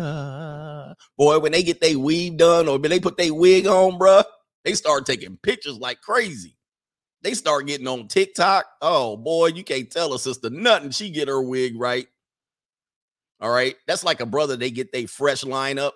[1.16, 4.24] Boy, when they get their weave done or when they put their wig on, bruh,
[4.64, 6.55] they start taking pictures like crazy.
[7.26, 8.66] They start getting on TikTok.
[8.80, 10.92] Oh boy, you can't tell a sister nothing.
[10.92, 12.06] She get her wig right.
[13.40, 13.74] All right.
[13.88, 14.56] That's like a brother.
[14.56, 15.90] They get their fresh lineup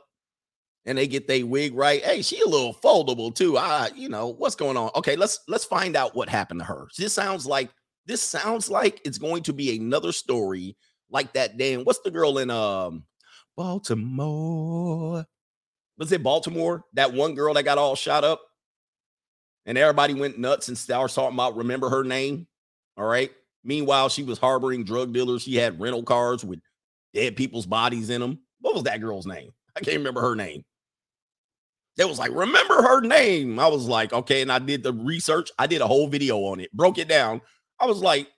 [0.87, 2.03] and they get their wig right.
[2.03, 3.57] Hey, she a little foldable too.
[3.57, 4.91] I, you know, what's going on?
[4.97, 6.89] Okay, let's let's find out what happened to her.
[6.99, 7.71] This sounds like
[8.07, 10.77] this sounds like it's going to be another story
[11.11, 11.85] like that damn.
[11.85, 13.05] What's the girl in um
[13.57, 15.25] Baltimore?
[15.97, 16.83] Was it Baltimore?
[16.95, 18.43] That one girl that got all shot up?
[19.67, 22.47] And everybody went nuts and started talking about remember her name.
[22.97, 23.31] All right.
[23.63, 25.43] Meanwhile, she was harboring drug dealers.
[25.43, 26.61] She had rental cars with
[27.15, 28.41] dead people's bodies in them.
[28.61, 29.51] What was that girl's name?
[29.77, 30.65] I can't remember her name.
[31.99, 33.59] It was like, remember her name.
[33.59, 34.43] I was like, okay.
[34.43, 35.51] And I did the research.
[35.59, 37.43] I did a whole video on it, broke it down.
[37.79, 38.29] I was like,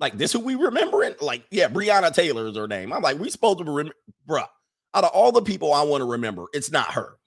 [0.00, 1.14] like this who we remembering?
[1.20, 2.92] Like, yeah, Breonna Taylor is her name.
[2.92, 3.94] I'm like, we supposed to remember,
[4.28, 4.46] bruh.
[4.94, 7.18] Out of all the people I want to remember, it's not her.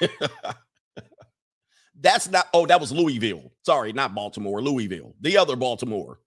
[2.04, 3.50] That's not, oh, that was Louisville.
[3.64, 6.20] Sorry, not Baltimore, Louisville, the other Baltimore.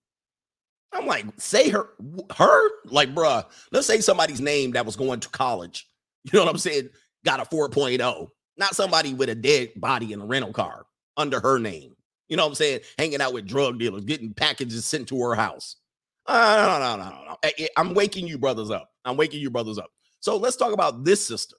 [0.91, 1.89] I'm like, say her,
[2.35, 5.87] her, like, bruh, let's say somebody's name that was going to college.
[6.25, 6.89] You know what I'm saying?
[7.23, 10.85] Got a 4.0, not somebody with a dead body in a rental car
[11.15, 11.95] under her name.
[12.27, 12.81] You know what I'm saying?
[12.97, 15.77] Hanging out with drug dealers, getting packages sent to her house.
[16.25, 17.37] Uh, no, no, no, no, no.
[17.45, 18.89] I- I'm waking you brothers up.
[19.05, 19.89] I'm waking you brothers up.
[20.19, 21.55] So let's talk about this sister.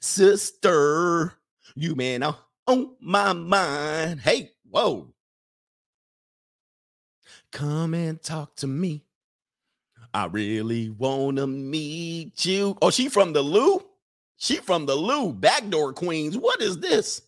[0.00, 1.34] Sister,
[1.76, 2.36] you man are
[2.66, 4.20] on my mind.
[4.20, 5.12] Hey, whoa.
[7.50, 9.04] Come and talk to me.
[10.14, 12.76] I really wanna meet you.
[12.82, 13.82] Oh, she from the Lou?
[14.36, 15.32] She from the Lou.
[15.32, 16.36] Backdoor Queens.
[16.36, 17.22] What is this?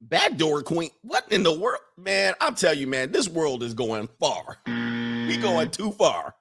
[0.00, 0.90] Backdoor Queen.
[1.02, 1.80] What in the world?
[1.96, 4.58] Man, I'll tell you, man, this world is going far.
[4.66, 6.34] We going too far.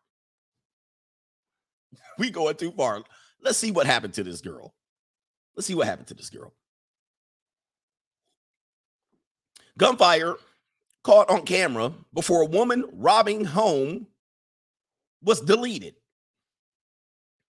[2.17, 3.03] We going too far.
[3.41, 4.73] Let's see what happened to this girl.
[5.55, 6.53] Let's see what happened to this girl.
[9.77, 10.35] Gunfire
[11.03, 14.07] caught on camera before a woman robbing home
[15.23, 15.95] was deleted.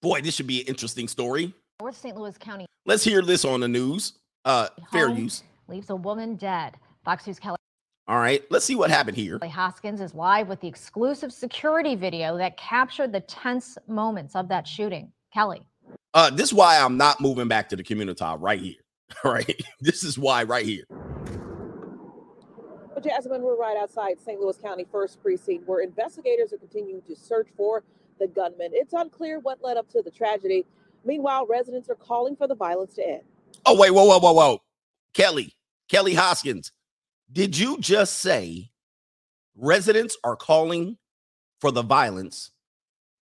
[0.02, 1.54] Boy, this should be an interesting story.
[1.82, 2.16] North St.
[2.16, 4.14] Louis County Let's hear this on the news.
[4.44, 5.44] Uh, fair use.
[5.68, 6.76] leaves a woman dead.
[7.06, 7.58] Fox News Kelly
[8.08, 9.40] All right, let's see what happened here.
[9.44, 14.68] Hoskins is live with the exclusive security video that captured the tense moments of that
[14.68, 15.12] shooting.
[15.34, 15.62] Kelly.
[16.14, 18.76] Uh, this is why I'm not moving back to the community right here.
[19.24, 20.84] All right, this is why right here.
[23.04, 24.40] Jasmine, we're right outside St.
[24.40, 27.84] Louis County First Precinct, where investigators are continuing to search for
[28.20, 28.70] the gunman.
[28.72, 30.66] It's unclear what led up to the tragedy.
[31.04, 33.24] Meanwhile, residents are calling for the violence to end.
[33.66, 34.62] Oh wait, whoa, whoa, whoa, whoa,
[35.14, 35.54] Kelly,
[35.90, 36.72] Kelly Hoskins,
[37.32, 38.72] did you just say
[39.56, 40.98] residents are calling
[41.60, 42.52] for the violence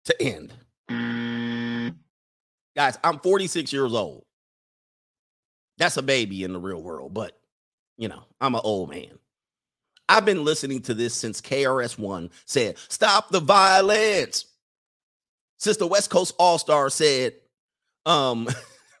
[0.05, 0.53] to end?
[2.75, 4.25] Guys, I'm 46 years old.
[5.77, 7.39] That's a baby in the real world, but
[7.97, 9.19] you know, I'm an old man.
[10.09, 14.45] I've been listening to this since KRS-One said, Stop the violence.
[15.57, 17.33] Since the West Coast All Star said,
[18.05, 18.47] um,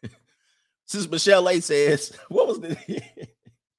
[0.85, 2.77] since Michelle A says, what was the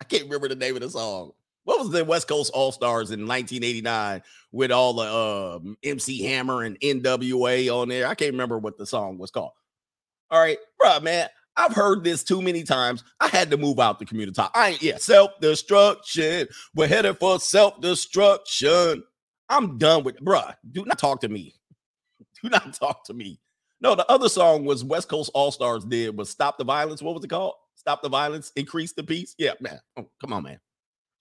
[0.00, 1.32] I can't remember the name of the song.
[1.64, 6.62] What was the West Coast All Stars in 1989 with all the um MC Hammer
[6.62, 8.06] and NWA on there?
[8.06, 9.52] I can't remember what the song was called.
[10.30, 11.28] All right, bro, man.
[11.59, 13.03] I've heard this too many times.
[13.18, 14.40] I had to move out the community.
[14.55, 16.47] I ain't, yeah, self destruction.
[16.75, 19.03] We're headed for self destruction.
[19.49, 20.55] I'm done with, bruh.
[20.71, 21.55] Do not talk to me.
[22.42, 23.40] Do not talk to me.
[23.81, 27.03] No, the other song was West Coast All Stars did was Stop the Violence.
[27.03, 27.55] What was it called?
[27.75, 29.35] Stop the Violence, Increase the Peace.
[29.37, 29.81] Yeah, man.
[29.97, 30.61] Oh, come on, man.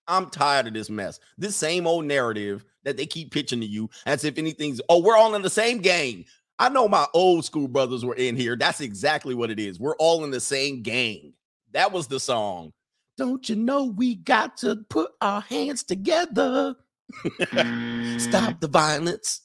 [0.07, 1.19] I'm tired of this mess.
[1.37, 5.17] This same old narrative that they keep pitching to you as if anything's, oh, we're
[5.17, 6.25] all in the same gang.
[6.59, 8.55] I know my old school brothers were in here.
[8.55, 9.79] That's exactly what it is.
[9.79, 11.33] We're all in the same gang.
[11.73, 12.73] That was the song.
[13.17, 16.75] Don't you know we got to put our hands together?
[17.23, 18.59] Stop mm.
[18.59, 19.41] the violence.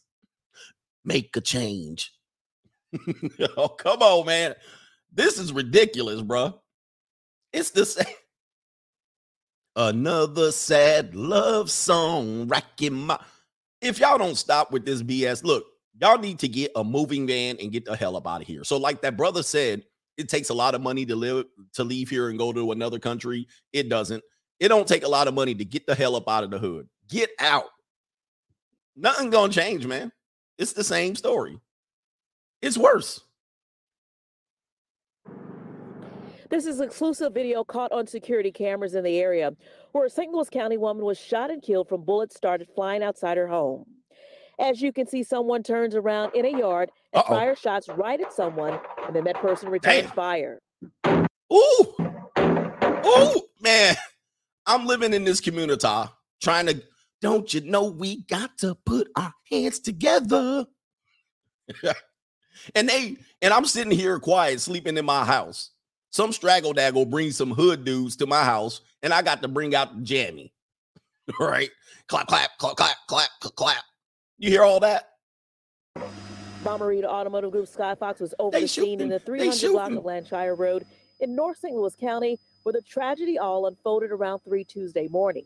[1.04, 2.12] Make a change.
[3.56, 4.54] oh, come on, man.
[5.12, 6.60] This is ridiculous, bro.
[7.52, 8.06] It's the same.
[9.74, 13.18] Another sad love song racking my.
[13.80, 15.64] If y'all don't stop with this BS, look,
[16.02, 18.64] y'all need to get a moving van and get the hell up out of here.
[18.64, 19.84] So, like that brother said,
[20.18, 22.98] it takes a lot of money to live to leave here and go to another
[22.98, 23.46] country.
[23.72, 24.22] It doesn't.
[24.60, 26.58] It don't take a lot of money to get the hell up out of the
[26.58, 26.88] hood.
[27.08, 27.66] Get out.
[28.96, 30.12] Nothing gonna change, man.
[30.58, 31.58] It's the same story.
[32.60, 33.20] It's worse.
[36.50, 39.54] This is exclusive video caught on security cameras in the area
[39.92, 40.30] where a St.
[40.30, 43.86] Louis County woman was shot and killed from bullets started flying outside her home.
[44.58, 47.34] As you can see, someone turns around in a yard and Uh-oh.
[47.34, 50.10] fires shots right at someone, and then that person returns Damn.
[50.10, 50.60] fire.
[51.52, 51.94] Ooh,
[52.38, 53.96] ooh, man.
[54.66, 56.82] I'm living in this community ah, trying to,
[57.20, 60.66] don't you know, we got to put our hands together.
[62.74, 65.70] and they, and I'm sitting here quiet, sleeping in my house.
[66.10, 69.74] Some straggle daggle brings some hood dudes to my house, and I got to bring
[69.74, 70.52] out the jammy.
[71.40, 71.70] right?
[72.06, 73.84] Clap, clap, clap, clap, clap, clap, clap.
[74.42, 75.10] You hear all that?
[76.64, 80.56] Bommarito Automotive Group Skyfox was over They the scene in the 300 block of Lanshire
[80.56, 80.84] Road
[81.20, 81.72] in North St.
[81.72, 85.44] Louis County, where the tragedy all unfolded around 3 Tuesday morning.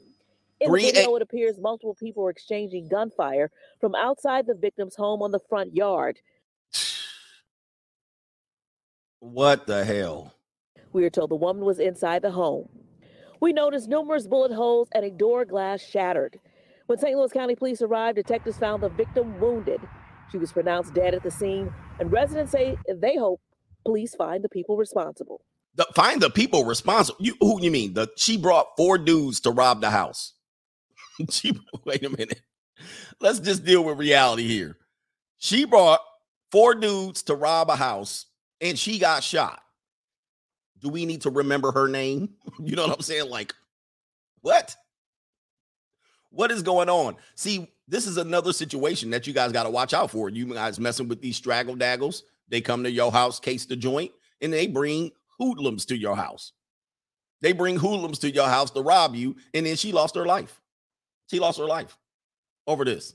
[0.60, 3.50] In the video, it appears multiple people were exchanging gunfire
[3.82, 6.18] from outside the victim's home on the front yard.
[9.20, 10.32] What the hell?
[10.94, 12.70] We are told the woman was inside the home.
[13.40, 16.40] We noticed numerous bullet holes and a door glass shattered.
[16.86, 17.16] When St.
[17.16, 19.80] Louis County police arrived, detectives found the victim wounded.
[20.30, 23.40] She was pronounced dead at the scene, and residents say they hope
[23.84, 25.42] police find the people responsible.
[25.74, 27.18] The, find the people responsible.
[27.20, 27.94] You who you mean?
[27.94, 30.34] The she brought four dudes to rob the house.
[31.30, 31.52] she
[31.84, 32.40] wait a minute.
[33.20, 34.76] Let's just deal with reality here.
[35.38, 36.00] She brought
[36.50, 38.26] four dudes to rob a house
[38.60, 39.60] and she got shot.
[40.80, 42.30] Do we need to remember her name?
[42.58, 43.28] You know what I'm saying?
[43.28, 43.54] Like,
[44.40, 44.74] what?
[46.36, 47.16] What is going on?
[47.34, 50.28] See, this is another situation that you guys got to watch out for.
[50.28, 52.24] You guys messing with these straggle daggles.
[52.48, 56.52] They come to your house, case the joint, and they bring hoodlums to your house.
[57.40, 60.60] They bring hoodlums to your house to rob you, and then she lost her life.
[61.30, 61.96] She lost her life
[62.66, 63.14] over this.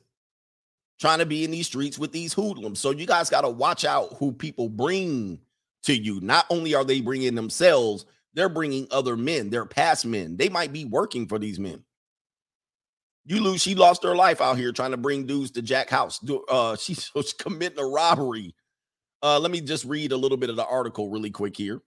[1.00, 2.80] Trying to be in these streets with these hoodlums.
[2.80, 5.40] So you guys got to watch out who people bring
[5.84, 6.22] to you.
[6.22, 9.52] Not only are they bringing themselves, they're bringing other men.
[9.52, 10.38] They're past men.
[10.38, 11.84] They might be working for these men.
[13.26, 13.62] You lose.
[13.62, 16.20] She lost her life out here trying to bring dudes to Jack House.
[16.50, 18.56] Uh, she's she's committing a robbery.
[19.24, 21.82] Uh, let me just read a little bit of the article really quick here.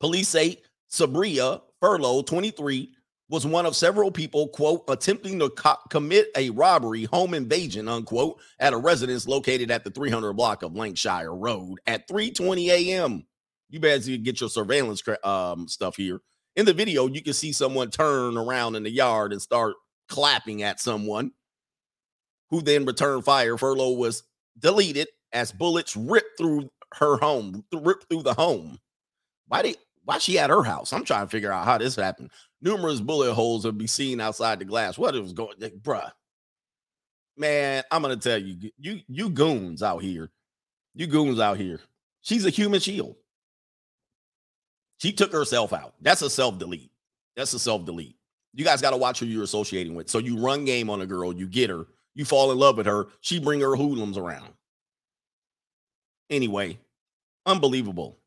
[0.00, 2.92] Police say Sabria Furlow, 23,
[3.30, 8.38] was one of several people, quote, attempting to co- commit a robbery, home invasion, unquote,
[8.60, 13.24] at a residence located at the 300 block of Lancashire Road at 3:20 a.m.
[13.70, 16.20] You better get your surveillance um, stuff here.
[16.54, 19.74] In the video, you can see someone turn around in the yard and start
[20.14, 21.32] clapping at someone,
[22.48, 23.56] who then returned fire.
[23.56, 24.22] Furlow was
[24.60, 28.78] deleted as bullets ripped through her home, ripped through the home.
[29.48, 30.92] Why did why she at her house?
[30.92, 32.30] I'm trying to figure out how this happened.
[32.62, 34.96] Numerous bullet holes would be seen outside the glass.
[34.96, 36.12] What it was going, like, bruh.
[37.36, 40.30] Man, I'm gonna tell you, you you goons out here,
[40.94, 41.80] you goons out here.
[42.20, 43.16] She's a human shield.
[44.98, 45.94] She took herself out.
[46.00, 46.92] That's a self delete.
[47.34, 48.16] That's a self delete.
[48.54, 50.08] You guys got to watch who you're associating with.
[50.08, 52.86] So you run game on a girl, you get her, you fall in love with
[52.86, 54.52] her, she bring her hoodlums around.
[56.30, 56.78] Anyway,
[57.46, 58.18] unbelievable.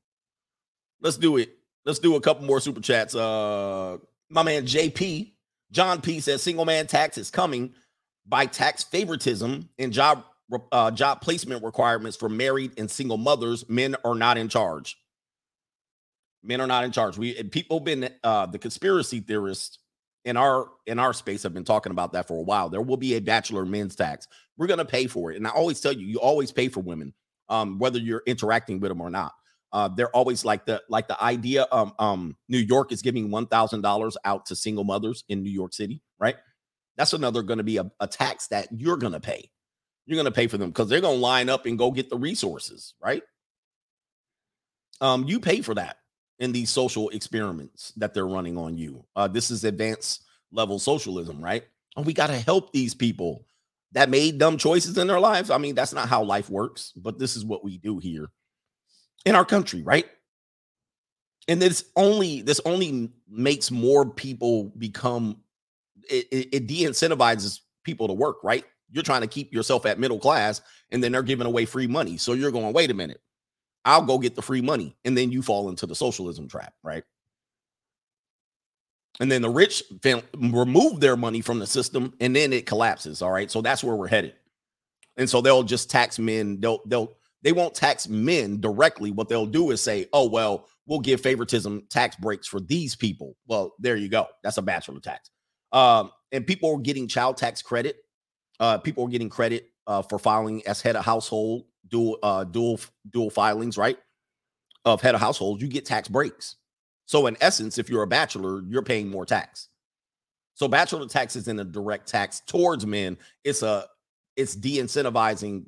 [1.01, 1.57] Let's do it.
[1.85, 3.15] Let's do a couple more super chats.
[3.15, 3.97] Uh,
[4.29, 5.31] my man JP,
[5.71, 7.73] John P says single man tax is coming
[8.25, 10.25] by tax favoritism and job
[10.71, 13.67] uh, job placement requirements for married and single mothers.
[13.69, 14.97] Men are not in charge.
[16.43, 17.17] Men are not in charge.
[17.17, 19.79] We people been uh, the conspiracy theorists
[20.25, 22.69] in our in our space have been talking about that for a while.
[22.69, 24.27] There will be a bachelor men's tax.
[24.57, 26.81] We're going to pay for it, and I always tell you, you always pay for
[26.81, 27.13] women,
[27.49, 29.33] um, whether you're interacting with them or not.
[29.73, 31.67] Uh, they're always like the like the idea.
[31.71, 35.51] Um, um, New York is giving one thousand dollars out to single mothers in New
[35.51, 36.35] York City, right?
[36.95, 39.49] That's another going to be a, a tax that you're going to pay.
[40.05, 42.09] You're going to pay for them because they're going to line up and go get
[42.09, 43.23] the resources, right?
[44.99, 45.97] Um, you pay for that
[46.39, 49.03] in these social experiments that they're running on you.
[49.15, 51.63] Uh, this is advanced level socialism, right?
[51.95, 53.45] And we got to help these people
[53.93, 55.49] that made dumb choices in their lives.
[55.49, 58.27] I mean, that's not how life works, but this is what we do here
[59.25, 60.05] in our country, right?
[61.47, 65.37] And this only this only makes more people become
[66.09, 68.65] it, it, it de-incentivizes people to work, right?
[68.91, 72.17] You're trying to keep yourself at middle class, and then they're giving away free money.
[72.17, 73.21] So you're going, wait a minute,
[73.87, 77.03] I'll go get the free money, and then you fall into the socialism trap, right?
[79.19, 79.81] And then the rich
[80.37, 83.21] remove their money from the system, and then it collapses.
[83.21, 84.33] All right, so that's where we're headed.
[85.15, 86.59] And so they'll just tax men.
[86.59, 89.11] They'll they'll they won't tax men directly.
[89.11, 93.37] What they'll do is say, oh, well, we'll give favoritism tax breaks for these people.
[93.47, 94.27] Well, there you go.
[94.43, 95.29] That's a bachelor tax.
[95.71, 97.97] Um, and people are getting child tax credit.
[98.59, 102.79] Uh, people are getting credit uh, for filing as head of household, dual, uh, dual,
[103.09, 103.97] dual filings, right?
[104.85, 106.55] Of head of household, you get tax breaks.
[107.05, 109.69] So in essence, if you're a bachelor, you're paying more tax.
[110.53, 113.17] So bachelor tax isn't a direct tax towards men.
[113.43, 113.85] It's a
[114.35, 115.65] it's de-incentivizing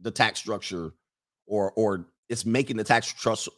[0.00, 0.92] the tax structure
[1.46, 3.48] or or it's making the tax trust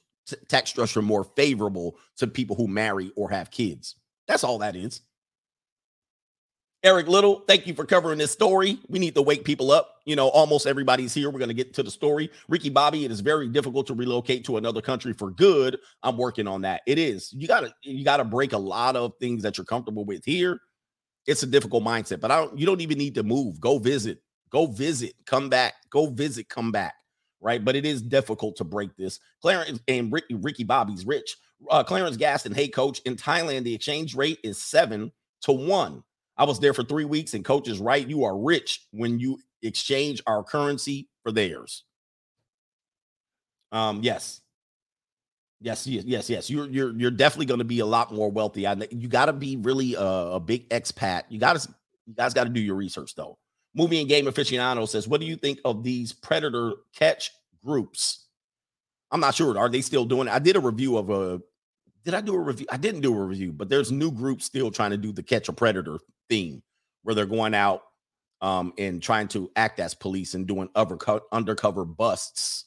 [0.48, 3.96] tax structure more favorable to people who marry or have kids.
[4.26, 5.02] That's all that is.
[6.84, 8.78] Eric Little, thank you for covering this story.
[8.88, 10.02] We need to wake people up.
[10.04, 11.30] You know, almost everybody's here.
[11.30, 12.30] We're going to get to the story.
[12.46, 15.78] Ricky Bobby, it is very difficult to relocate to another country for good.
[16.02, 16.82] I'm working on that.
[16.86, 17.32] It is.
[17.32, 20.26] You got to you got to break a lot of things that you're comfortable with
[20.26, 20.60] here.
[21.26, 23.58] It's a difficult mindset, but I don't you don't even need to move.
[23.60, 24.18] Go visit.
[24.50, 25.14] Go visit.
[25.24, 25.72] Come back.
[25.88, 26.50] Go visit.
[26.50, 26.94] Come back.
[27.40, 27.64] Right?
[27.64, 29.20] But it is difficult to break this.
[29.40, 31.34] Clarence and Ricky, Ricky Bobby's rich.
[31.70, 35.10] Uh, Clarence Gaston, hey coach, in Thailand the exchange rate is 7
[35.42, 36.02] to 1.
[36.36, 38.06] I was there for three weeks, and coach is right.
[38.06, 41.84] You are rich when you exchange our currency for theirs.
[43.72, 44.40] Um, yes.
[45.60, 46.50] Yes, yes, yes, yes.
[46.50, 48.66] You're you're you're definitely going to be a lot more wealthy.
[48.66, 51.22] I, you got to be really a, a big expat.
[51.30, 51.68] You got to
[52.06, 53.38] you guys got to do your research though.
[53.74, 57.30] Movie and game aficionado says, "What do you think of these predator catch
[57.64, 58.26] groups?"
[59.10, 59.56] I'm not sure.
[59.58, 60.34] Are they still doing it?
[60.34, 61.40] I did a review of a.
[62.04, 62.66] Did I do a review?
[62.70, 65.48] I didn't do a review, but there's new groups still trying to do the catch
[65.48, 66.62] a predator theme
[67.02, 67.82] where they're going out
[68.40, 72.66] um, and trying to act as police and doing undercover, undercover busts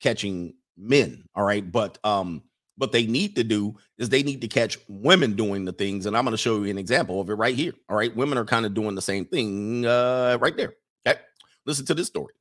[0.00, 1.24] catching men.
[1.34, 1.70] All right.
[1.70, 2.42] But um,
[2.76, 6.06] What they need to do is they need to catch women doing the things.
[6.06, 7.72] And I'm going to show you an example of it right here.
[7.88, 8.14] All right.
[8.14, 10.74] Women are kind of doing the same thing uh, right there.
[11.06, 11.20] Okay.
[11.66, 12.34] Listen to this story.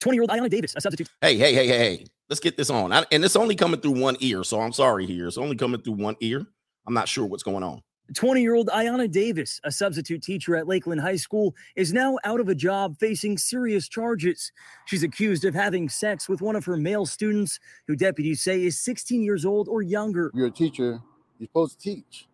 [0.00, 1.08] 20 year old Iona Davis, a substitute.
[1.20, 2.06] Hey, hey, hey, hey, hey.
[2.28, 2.92] Let's get this on.
[2.92, 4.44] I, and it's only coming through one ear.
[4.44, 5.28] So I'm sorry here.
[5.28, 6.44] It's only coming through one ear.
[6.86, 7.82] I'm not sure what's going on.
[8.12, 12.38] 20 year old Iona Davis, a substitute teacher at Lakeland High School, is now out
[12.38, 14.52] of a job facing serious charges.
[14.84, 18.78] She's accused of having sex with one of her male students, who deputies say is
[18.78, 20.30] 16 years old or younger.
[20.34, 21.00] You're a teacher,
[21.38, 22.28] you're supposed to teach.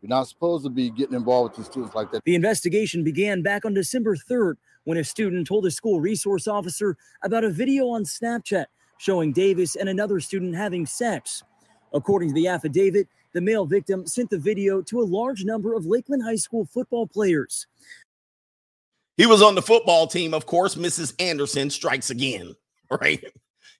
[0.00, 2.24] You're not supposed to be getting involved with these students like that.
[2.24, 6.96] The investigation began back on December 3rd when a student told a school resource officer
[7.22, 8.64] about a video on Snapchat
[8.98, 11.44] showing Davis and another student having sex.
[11.94, 15.86] According to the affidavit, the male victim sent the video to a large number of
[15.86, 17.66] Lakeland High School football players.
[19.16, 20.34] He was on the football team.
[20.34, 21.14] Of course, Mrs.
[21.20, 22.54] Anderson strikes again,
[23.00, 23.24] right?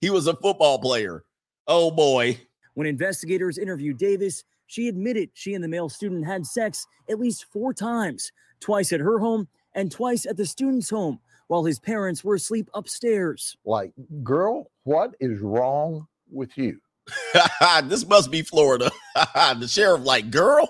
[0.00, 1.24] He was a football player.
[1.66, 2.38] Oh boy.
[2.74, 7.46] When investigators interviewed Davis, she admitted she and the male student had sex at least
[7.52, 12.24] four times, twice at her home and twice at the student's home while his parents
[12.24, 13.56] were asleep upstairs.
[13.64, 13.92] Like,
[14.22, 16.80] girl, what is wrong with you?
[17.84, 18.90] this must be Florida.
[19.34, 20.68] the sheriff, like, girl,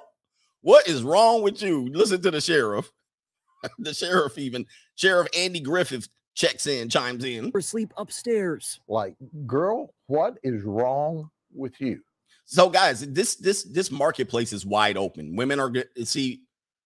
[0.61, 1.89] what is wrong with you?
[1.93, 2.91] Listen to the sheriff.
[3.79, 7.51] the sheriff, even Sheriff Andy Griffith checks in, chimes in.
[7.55, 8.81] Or sleep upstairs.
[8.89, 9.15] Like,
[9.47, 12.01] girl, what is wrong with you?
[12.45, 15.37] So, guys, this this this marketplace is wide open.
[15.37, 15.87] Women are good.
[16.05, 16.43] See,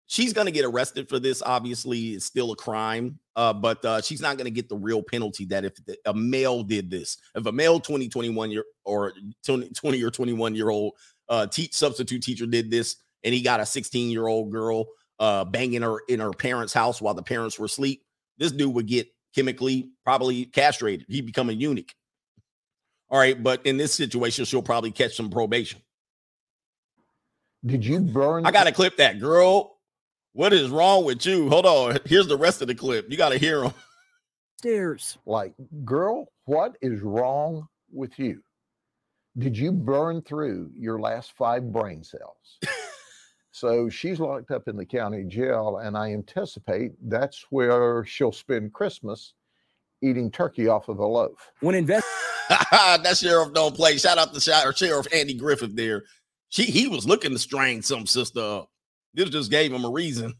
[0.07, 1.43] she's going to get arrested for this.
[1.43, 5.03] Obviously, it's still a crime, uh, but uh, she's not going to get the real
[5.03, 7.19] penalty that if the, a male did this.
[7.35, 9.13] If a male 20, 21 year or
[9.45, 10.95] 20, 20 or 21 year old
[11.29, 14.87] uh, teach substitute teacher did this and he got a 16 year old girl
[15.19, 18.05] uh, banging her in her parents' house while the parents were asleep,
[18.39, 21.07] this dude would get chemically probably castrated.
[21.09, 21.95] He'd become a eunuch.
[23.09, 25.81] All right, but in this situation, she'll probably catch some probation.
[27.65, 28.45] Did you burn?
[28.47, 29.72] I got to clip that, girl.
[30.35, 31.51] What is wrong with you?
[31.51, 31.99] Hold on.
[32.07, 33.11] Here's the rest of the clip.
[33.11, 33.75] You got to hear him.
[34.57, 35.19] Stairs.
[35.27, 35.53] Like,
[35.85, 38.43] girl, what is wrong with you?
[39.37, 42.59] Did you burn through your last five brain cells?
[43.51, 48.73] so she's locked up in the county jail, and I anticipate that's where she'll spend
[48.73, 49.35] Christmas
[50.03, 51.51] eating turkey off of a loaf.
[51.61, 52.07] When invest
[52.49, 53.99] that sheriff don't play.
[53.99, 56.05] Shout out to Sheriff Andy Griffith there.
[56.49, 58.72] She he was looking to strain some sister up.
[59.15, 60.35] This just gave him a reason.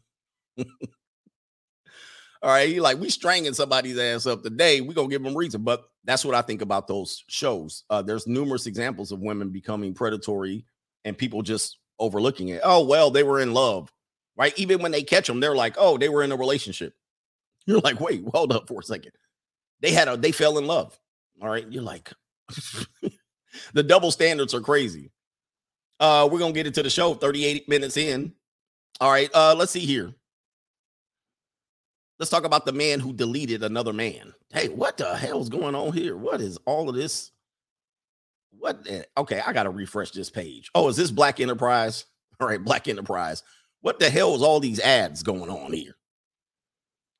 [2.43, 4.81] All right, he like we stringing somebody's ass up today.
[4.81, 7.85] We gonna give them reason, but that's what I think about those shows.
[7.89, 10.65] Uh, there's numerous examples of women becoming predatory
[11.05, 12.59] and people just overlooking it.
[12.63, 13.89] Oh well, they were in love,
[14.35, 14.57] right?
[14.59, 16.93] Even when they catch them, they're like, oh, they were in a relationship.
[17.65, 19.13] You're like, wait, hold up for a second.
[19.79, 20.99] They had a they fell in love.
[21.41, 22.11] All right, you're like,
[23.73, 25.11] the double standards are crazy.
[25.99, 28.33] Uh, we're gonna get into the show 38 minutes in.
[29.01, 30.13] All right, uh, let's see here.
[32.19, 34.33] Let's talk about the man who deleted another man.
[34.51, 36.15] Hey, what the hell's going on here?
[36.15, 37.31] What is all of this?
[38.57, 38.83] What?
[38.83, 40.69] The, okay, I got to refresh this page.
[40.75, 42.05] Oh, is this Black Enterprise?
[42.39, 43.43] All right, Black Enterprise.
[43.81, 45.95] What the hell is all these ads going on here?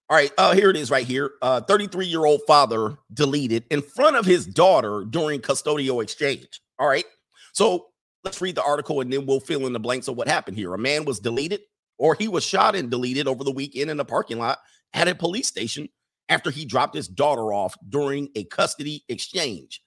[0.09, 1.31] All right, uh, here it is right here.
[1.41, 6.61] 33 uh, year old father deleted in front of his daughter during custodial exchange.
[6.79, 7.05] All right,
[7.51, 7.87] so
[8.23, 10.73] let's read the article and then we'll fill in the blanks of what happened here.
[10.73, 11.61] A man was deleted
[11.97, 14.59] or he was shot and deleted over the weekend in a parking lot
[14.93, 15.89] at a police station
[16.29, 19.81] after he dropped his daughter off during a custody exchange.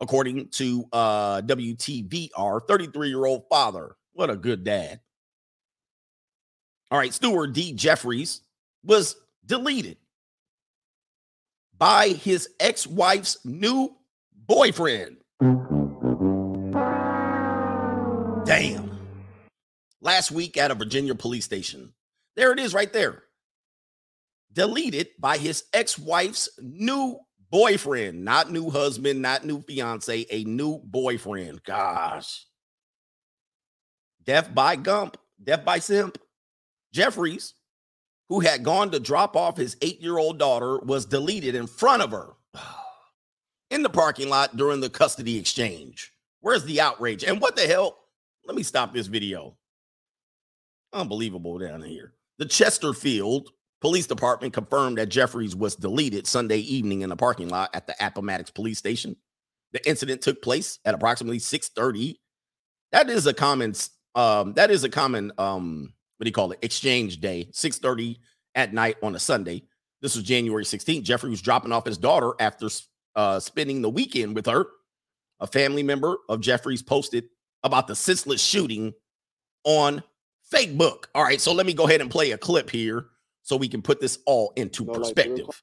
[0.00, 3.96] According to uh, WTVR, 33 year old father.
[4.12, 5.00] What a good dad.
[6.90, 7.72] All right, Stuart D.
[7.72, 8.42] Jeffries
[8.84, 9.16] was
[9.46, 9.96] deleted
[11.76, 13.96] by his ex wife's new
[14.46, 15.16] boyfriend.
[20.04, 21.92] Last week at a Virginia police station.
[22.36, 23.24] There it is right there
[24.54, 27.18] deleted by his ex wife's new
[27.50, 31.62] boyfriend, not new husband, not new fiance, a new boyfriend.
[31.64, 32.46] Gosh.
[34.24, 36.18] Death by Gump, death by Simp.
[36.92, 37.54] Jeffries,
[38.28, 42.02] who had gone to drop off his eight year old daughter, was deleted in front
[42.02, 42.34] of her
[43.70, 46.12] in the parking lot during the custody exchange.
[46.40, 47.24] Where's the outrage?
[47.24, 47.98] And what the hell?
[48.46, 49.56] Let me stop this video.
[50.94, 52.14] Unbelievable down here.
[52.38, 57.68] The Chesterfield Police department confirmed that Jeffries was deleted Sunday evening in a parking lot
[57.74, 59.14] at the Appomattox police station.
[59.72, 62.16] The incident took place at approximately 6:30.
[62.92, 63.74] That is a common
[64.14, 66.60] um that is a common um what do you call it?
[66.62, 68.18] Exchange day, 6:30
[68.54, 69.64] at night on a Sunday.
[70.00, 71.02] This was January 16th.
[71.02, 72.70] Jeffrey was dropping off his daughter after
[73.16, 74.66] uh spending the weekend with her.
[75.40, 77.28] a family member of Jeffries posted
[77.64, 78.94] about the senseless shooting
[79.64, 80.02] on
[80.52, 81.04] Facebook.
[81.14, 83.06] All right, so let me go ahead and play a clip here
[83.42, 85.62] so we can put this all into No, like, perspective.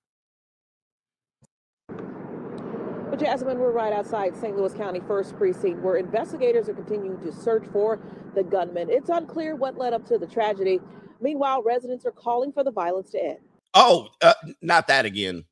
[1.87, 4.55] But Jasmine, we're right outside St.
[4.55, 7.99] Louis County First Precinct, where investigators are continuing to search for
[8.35, 8.89] the gunman.
[8.89, 10.79] It's unclear what led up to the tragedy.
[11.19, 13.39] Meanwhile, residents are calling for the violence to end.
[13.73, 15.43] Oh, uh, not that again.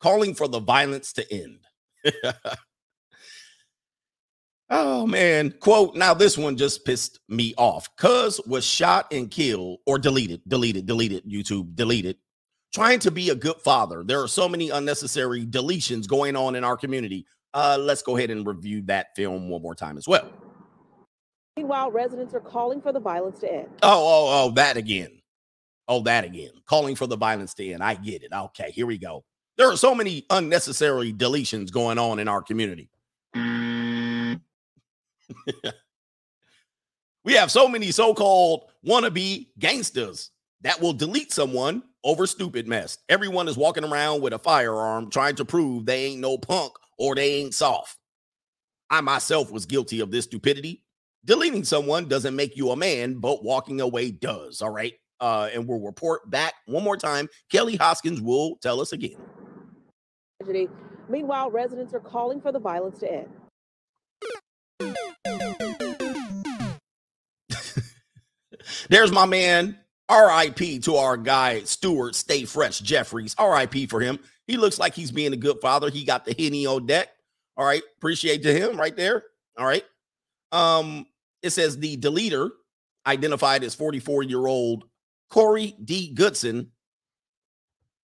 [0.00, 1.58] Calling for the violence to end.
[4.72, 5.94] oh man, quote.
[5.94, 7.94] Now this one just pissed me off.
[7.96, 11.24] Cuz was shot and killed or deleted, deleted, deleted.
[11.24, 12.16] YouTube deleted.
[12.74, 14.02] Trying to be a good father.
[14.02, 17.26] There are so many unnecessary deletions going on in our community.
[17.54, 20.32] Uh, let's go ahead and review that film one more time as well.
[21.56, 23.68] Meanwhile, residents are calling for the violence to end.
[23.82, 25.20] Oh, oh, oh, that again.
[25.86, 26.52] Oh, that again.
[26.64, 27.82] Calling for the violence to end.
[27.82, 28.32] I get it.
[28.32, 29.24] Okay, here we go.
[29.58, 32.88] There are so many unnecessary deletions going on in our community.
[37.24, 40.30] we have so many so-called wannabe gangsters
[40.62, 42.98] that will delete someone over stupid mess.
[43.08, 47.14] Everyone is walking around with a firearm trying to prove they ain't no punk or
[47.14, 47.98] they ain't soft.
[48.90, 50.82] I myself was guilty of this stupidity.
[51.24, 54.60] Deleting someone doesn't make you a man, but walking away does.
[54.60, 54.94] All right.
[55.20, 57.28] Uh, and we'll report back one more time.
[57.50, 59.16] Kelly Hoskins will tell us again.
[61.08, 63.28] Meanwhile, residents are calling for the violence to end.
[68.88, 69.78] There's my man.
[70.10, 73.34] RIP to our guy, Stuart Stay Fresh Jeffries.
[73.40, 74.18] RIP for him.
[74.46, 75.88] He looks like he's being a good father.
[75.88, 77.08] He got the henny on deck.
[77.56, 77.82] All right.
[77.96, 79.24] Appreciate to him right there.
[79.56, 79.84] All right.
[80.50, 81.06] Um,
[81.42, 82.50] it says the deleter
[83.06, 84.84] identified as 44 year old
[85.30, 86.12] Corey D.
[86.12, 86.72] Goodson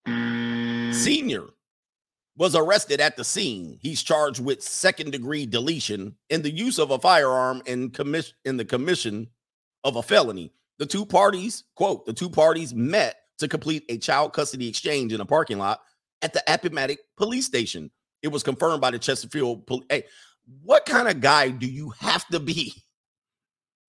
[0.07, 1.45] Sr.
[2.39, 3.77] was arrested at the scene.
[3.81, 8.55] He's charged with second degree deletion and the use of a firearm in commission in
[8.55, 9.27] the commission
[9.83, 10.53] of a felony.
[10.77, 15.19] The two parties, quote, the two parties met to complete a child custody exchange in
[15.19, 15.81] a parking lot
[16.21, 17.91] at the Appomattox police station.
[18.23, 19.85] It was confirmed by the Chesterfield police.
[19.89, 20.05] Hey,
[20.63, 22.73] what kind of guy do you have to be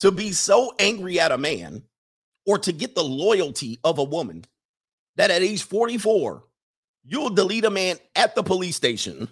[0.01, 1.85] to be so angry at a man
[2.47, 4.45] or to get the loyalty of a woman
[5.15, 6.43] that at age 44,
[7.05, 9.29] you'll delete a man at the police station?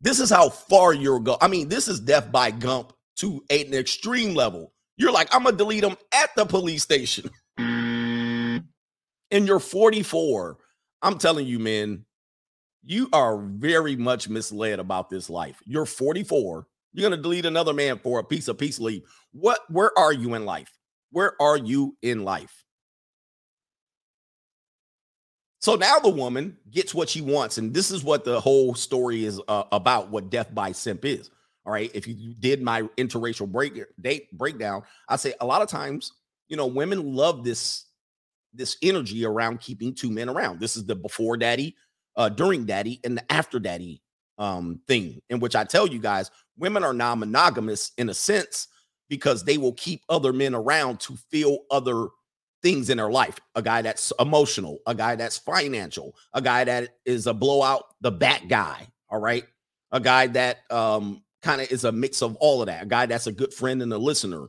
[0.00, 1.36] This is how far you're go.
[1.40, 4.72] I mean, this is death by Gump to an extreme level.
[4.96, 7.30] You're like, I'm gonna delete him at the police station.
[7.58, 8.62] and
[9.30, 10.58] you're 44.
[11.02, 12.04] I'm telling you, man,
[12.84, 15.60] you are very much misled about this life.
[15.66, 16.66] You're 44.
[16.92, 19.02] You're gonna delete another man for a piece of peace leave.
[19.32, 19.60] What?
[19.68, 20.72] Where are you in life?
[21.10, 22.64] Where are you in life?
[25.60, 29.24] So now the woman gets what she wants, and this is what the whole story
[29.24, 30.10] is uh, about.
[30.10, 31.30] What death by simp is.
[31.66, 31.90] All right.
[31.94, 36.12] If you did my interracial break date breakdown, I say a lot of times,
[36.48, 37.86] you know, women love this
[38.54, 40.60] this energy around keeping two men around.
[40.60, 41.76] This is the before daddy,
[42.16, 44.00] uh, during daddy, and the after daddy
[44.38, 48.68] um thing, in which I tell you guys, women are non-monogamous in a sense
[49.08, 52.08] because they will keep other men around to feel other
[52.62, 53.38] things in their life.
[53.54, 58.10] A guy that's emotional, a guy that's financial, a guy that is a blowout the
[58.10, 58.86] bat guy.
[59.10, 59.44] All right.
[59.92, 62.82] A guy that um kind of is a mix of all of that.
[62.82, 64.48] A guy that's a good friend and a listener.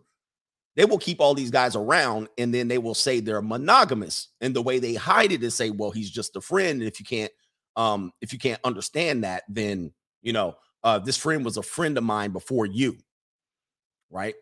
[0.76, 4.30] They will keep all these guys around and then they will say they're monogamous.
[4.40, 6.82] And the way they hide it is say, well, he's just a friend.
[6.82, 7.32] And if you can't,
[7.76, 9.92] um, if you can't understand that, then
[10.22, 12.98] you know, uh, this friend was a friend of mine before you.
[14.10, 14.36] Right.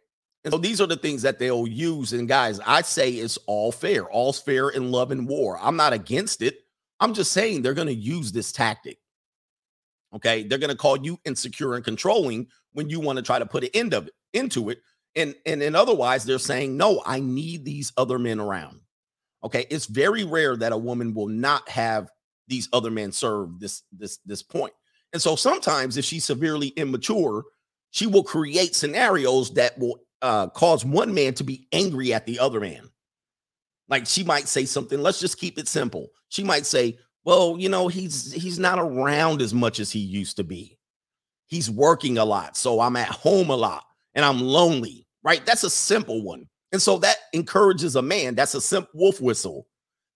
[0.43, 2.13] And so these are the things that they'll use.
[2.13, 5.59] And guys, I say it's all fair, all's fair in love and war.
[5.61, 6.59] I'm not against it.
[6.99, 8.99] I'm just saying they're going to use this tactic.
[10.15, 10.43] Okay.
[10.43, 13.63] They're going to call you insecure and controlling when you want to try to put
[13.63, 14.81] an end of it into it.
[15.15, 18.79] And, and and otherwise they're saying, no, I need these other men around.
[19.43, 19.65] Okay.
[19.69, 22.09] It's very rare that a woman will not have
[22.47, 24.73] these other men serve this this this point.
[25.13, 27.43] And so sometimes if she's severely immature,
[27.91, 32.39] she will create scenarios that will uh, cause one man to be angry at the
[32.39, 32.89] other man.
[33.89, 36.09] Like she might say something, let's just keep it simple.
[36.29, 40.37] She might say, well, you know, he's he's not around as much as he used
[40.37, 40.77] to be.
[41.47, 43.83] He's working a lot, so I'm at home a lot
[44.15, 45.45] and I'm lonely, right?
[45.45, 46.47] That's a simple one.
[46.71, 49.67] And so that encourages a man, that's a simple wolf whistle.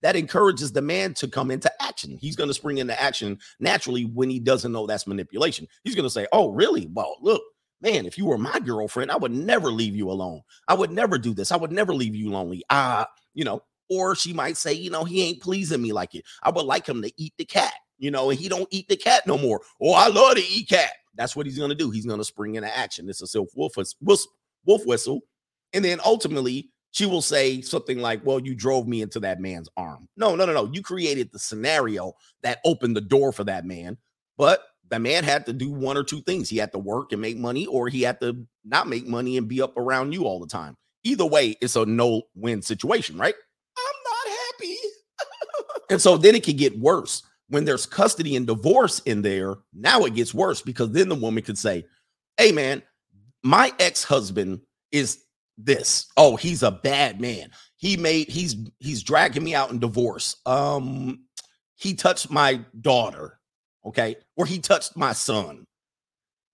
[0.01, 2.17] That encourages the man to come into action.
[2.19, 5.67] He's going to spring into action naturally when he doesn't know that's manipulation.
[5.83, 6.89] He's going to say, "Oh, really?
[6.91, 7.43] Well, look,
[7.82, 10.41] man, if you were my girlfriend, I would never leave you alone.
[10.67, 11.51] I would never do this.
[11.51, 12.63] I would never leave you lonely.
[12.69, 16.23] Ah, you know, or she might say, you know, he ain't pleasing me like it.
[16.43, 17.73] I would like him to eat the cat.
[17.97, 19.61] you know, and he don't eat the cat no more.
[19.82, 20.91] Oh, I love to eat cat.
[21.15, 21.91] That's what he's gonna do.
[21.91, 23.09] He's gonna spring into action.
[23.09, 25.21] It's a self wolf, wolf whistle,
[25.73, 29.69] and then ultimately she will say something like, Well, you drove me into that man's
[29.77, 30.07] arm.
[30.17, 30.69] No, no, no, no.
[30.71, 32.13] You created the scenario
[32.43, 33.97] that opened the door for that man.
[34.38, 36.49] But the man had to do one or two things.
[36.49, 39.47] He had to work and make money, or he had to not make money and
[39.47, 40.75] be up around you all the time.
[41.03, 43.33] Either way, it's a no win situation, right?
[43.77, 44.77] I'm not happy.
[45.89, 47.23] and so then it could get worse.
[47.47, 51.43] When there's custody and divorce in there, now it gets worse because then the woman
[51.43, 51.85] could say,
[52.37, 52.83] Hey, man,
[53.43, 54.61] my ex husband
[54.91, 55.23] is
[55.57, 56.07] this.
[56.17, 57.49] Oh, he's a bad man.
[57.77, 60.35] He made he's he's dragging me out in divorce.
[60.45, 61.25] Um,
[61.75, 63.39] he touched my daughter,
[63.85, 65.67] okay, or he touched my son.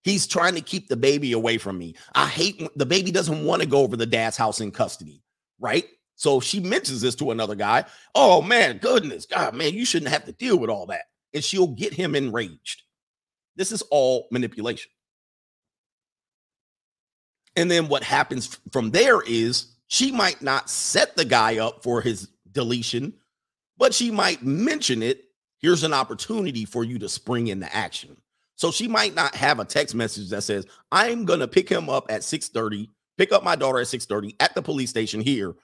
[0.04, 1.96] He's trying to keep the baby away from me.
[2.16, 5.24] I hate the baby doesn't want to go over the dad's house in custody,
[5.58, 5.86] right?
[6.16, 7.86] So she mentions this to another guy.
[8.14, 11.04] Oh man, goodness, God, man, you shouldn't have to deal with all that.
[11.34, 12.84] And she'll get him enraged.
[13.56, 14.92] This is all manipulation.
[17.56, 22.02] And then what happens from there is she might not set the guy up for
[22.02, 23.14] his deletion,
[23.78, 25.24] but she might mention it.
[25.60, 28.18] Here's an opportunity for you to spring into action.
[28.56, 31.90] So she might not have a text message that says, I'm going to pick him
[31.90, 35.56] up at 6:30, pick up my daughter at 6:30 at the police station here.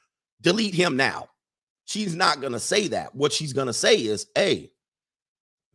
[0.42, 1.30] Delete him now.
[1.86, 3.14] She's not going to say that.
[3.16, 4.72] What she's going to say is, "Hey,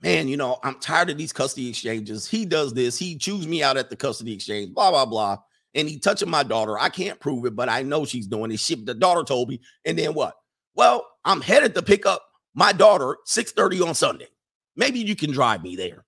[0.03, 2.27] man, you know, I'm tired of these custody exchanges.
[2.27, 2.99] He does this.
[2.99, 5.39] He chews me out at the custody exchange, blah blah blah
[5.75, 6.79] and he touching my daughter.
[6.79, 8.61] I can't prove it, but I know she's doing it.
[8.61, 9.61] She, the daughter told me.
[9.85, 10.35] And then what?
[10.75, 12.23] Well, I'm headed to pick up
[12.59, 14.29] my daughter 6:30 on Sunday.
[14.75, 16.05] Maybe you can drive me there.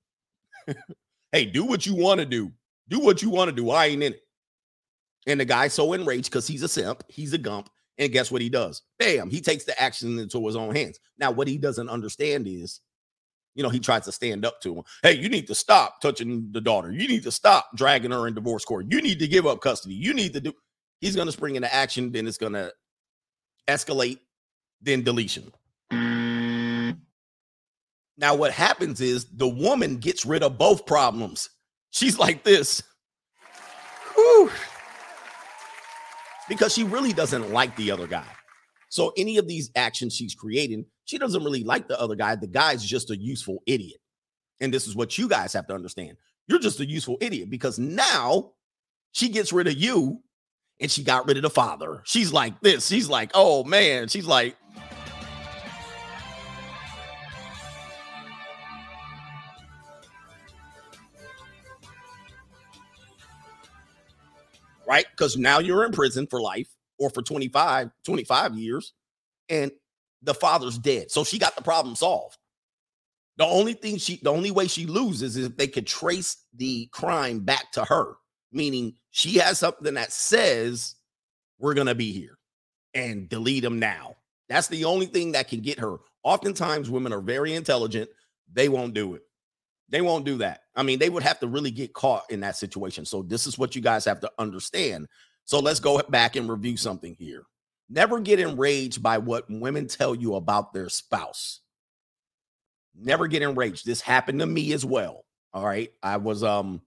[1.32, 2.50] hey, do what you want to do.
[2.88, 3.70] Do what you want to do.
[3.70, 4.20] I ain't in it.
[5.28, 7.70] And the guy's so enraged because he's a simp, he's a gump.
[7.98, 8.82] And guess what he does?
[8.98, 10.98] Bam, he takes the action into his own hands.
[11.18, 12.80] Now, what he doesn't understand is
[13.54, 14.84] you know, he tries to stand up to him.
[15.02, 16.90] Hey, you need to stop touching the daughter.
[16.92, 18.86] You need to stop dragging her in divorce court.
[18.88, 19.94] You need to give up custody.
[19.94, 20.52] You need to do.
[21.00, 22.12] He's going to spring into action.
[22.12, 22.72] Then it's going to
[23.68, 24.18] escalate.
[24.80, 25.52] Then deletion.
[28.20, 31.48] Now, what happens is the woman gets rid of both problems.
[31.90, 32.82] She's like this.
[34.14, 34.50] Whew.
[36.46, 38.26] Because she really doesn't like the other guy.
[38.90, 42.36] So any of these actions she's creating, she doesn't really like the other guy.
[42.36, 44.00] The guy's just a useful idiot.
[44.60, 46.18] And this is what you guys have to understand.
[46.46, 48.52] You're just a useful idiot because now
[49.12, 50.20] she gets rid of you
[50.78, 52.02] and she got rid of the father.
[52.04, 52.86] She's like this.
[52.88, 54.08] She's like, oh man.
[54.08, 54.56] She's like,
[64.90, 65.06] right?
[65.12, 66.68] Because now you're in prison for life
[66.98, 68.92] or for 25, 25 years,
[69.48, 69.70] and
[70.22, 71.12] the father's dead.
[71.12, 72.36] So she got the problem solved.
[73.36, 76.88] The only thing she, the only way she loses is if they could trace the
[76.92, 78.16] crime back to her,
[78.52, 80.96] meaning she has something that says
[81.60, 82.36] we're gonna be here
[82.92, 84.16] and delete them now.
[84.48, 85.98] That's the only thing that can get her.
[86.24, 88.10] Oftentimes, women are very intelligent.
[88.52, 89.22] They won't do it.
[89.90, 90.60] They won't do that.
[90.74, 93.04] I mean, they would have to really get caught in that situation.
[93.04, 95.08] So, this is what you guys have to understand
[95.50, 97.42] so let's go back and review something here.
[97.88, 101.58] Never get enraged by what women tell you about their spouse.
[102.94, 103.84] Never get enraged.
[103.84, 105.24] This happened to me as well.
[105.52, 105.90] All right.
[106.04, 106.82] I was um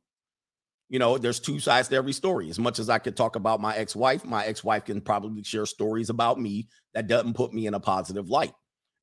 [0.88, 2.50] you know, there's two sides to every story.
[2.50, 6.10] As much as I could talk about my ex-wife, my ex-wife can probably share stories
[6.10, 8.54] about me that doesn't put me in a positive light.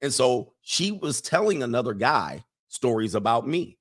[0.00, 3.76] And so she was telling another guy stories about me.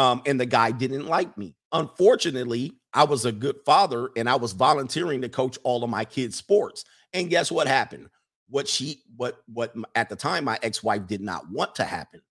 [0.00, 1.54] Um, and the guy didn't like me.
[1.72, 6.06] Unfortunately, I was a good father and I was volunteering to coach all of my
[6.06, 6.86] kids' sports.
[7.12, 8.08] And guess what happened?
[8.48, 12.22] What she, what, what at the time my ex wife did not want to happen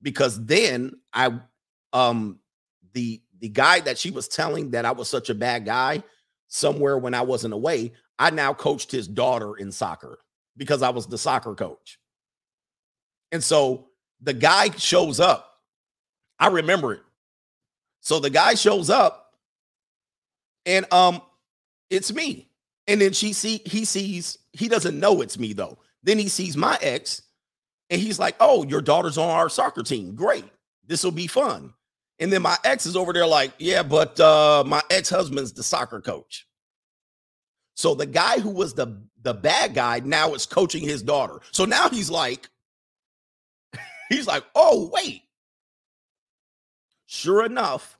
[0.00, 1.38] because then I,
[1.92, 2.38] um,
[2.94, 6.02] the, the guy that she was telling that I was such a bad guy
[6.46, 10.20] somewhere when I wasn't away, I now coached his daughter in soccer
[10.56, 11.98] because I was the soccer coach.
[13.30, 13.88] And so
[14.22, 15.47] the guy shows up.
[16.38, 17.02] I remember it.
[18.00, 19.34] So the guy shows up
[20.66, 21.20] and um
[21.90, 22.48] it's me.
[22.86, 25.78] And then she see he sees he doesn't know it's me though.
[26.02, 27.22] Then he sees my ex
[27.90, 30.14] and he's like, "Oh, your daughter's on our soccer team.
[30.14, 30.44] Great.
[30.86, 31.74] This will be fun."
[32.20, 36.00] And then my ex is over there like, "Yeah, but uh my ex-husband's the soccer
[36.00, 36.46] coach."
[37.76, 41.40] So the guy who was the the bad guy now is coaching his daughter.
[41.50, 42.48] So now he's like
[44.08, 45.22] he's like, "Oh, wait."
[47.10, 47.98] Sure enough,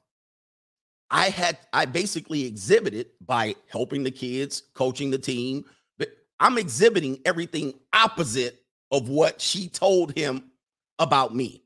[1.10, 5.64] I had I basically exhibited by helping the kids, coaching the team,
[5.96, 10.50] but I'm exhibiting everything opposite of what she told him
[10.98, 11.64] about me.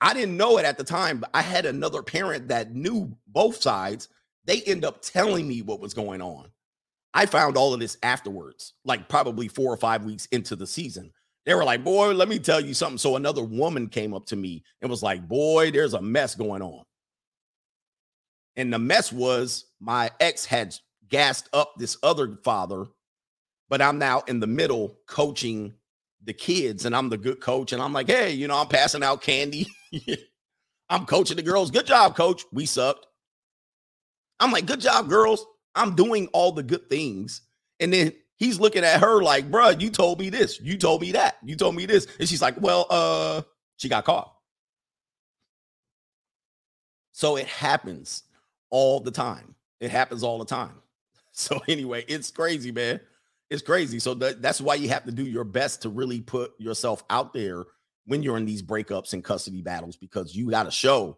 [0.00, 3.60] I didn't know it at the time, but I had another parent that knew both
[3.60, 4.08] sides.
[4.46, 6.48] They end up telling me what was going on.
[7.12, 11.12] I found all of this afterwards, like probably four or five weeks into the season.
[11.44, 12.98] They were like, Boy, let me tell you something.
[12.98, 16.62] So another woman came up to me and was like, Boy, there's a mess going
[16.62, 16.84] on.
[18.56, 20.74] And the mess was my ex had
[21.08, 22.86] gassed up this other father,
[23.68, 25.74] but I'm now in the middle coaching
[26.24, 27.72] the kids and I'm the good coach.
[27.72, 29.66] And I'm like, Hey, you know, I'm passing out candy.
[30.88, 31.70] I'm coaching the girls.
[31.70, 32.44] Good job, coach.
[32.52, 33.06] We sucked.
[34.38, 35.44] I'm like, Good job, girls.
[35.74, 37.40] I'm doing all the good things.
[37.80, 40.60] And then he's looking at her like, bruh, you told me this.
[40.60, 41.36] You told me that.
[41.44, 42.06] You told me this.
[42.18, 43.42] And she's like, well, uh,
[43.76, 44.32] she got caught.
[47.12, 48.24] So it happens
[48.70, 49.54] all the time.
[49.80, 50.74] It happens all the time.
[51.34, 53.00] So anyway, it's crazy, man.
[53.48, 53.98] It's crazy.
[53.98, 57.32] So that, that's why you have to do your best to really put yourself out
[57.32, 57.64] there
[58.04, 61.16] when you're in these breakups and custody battles because you got to show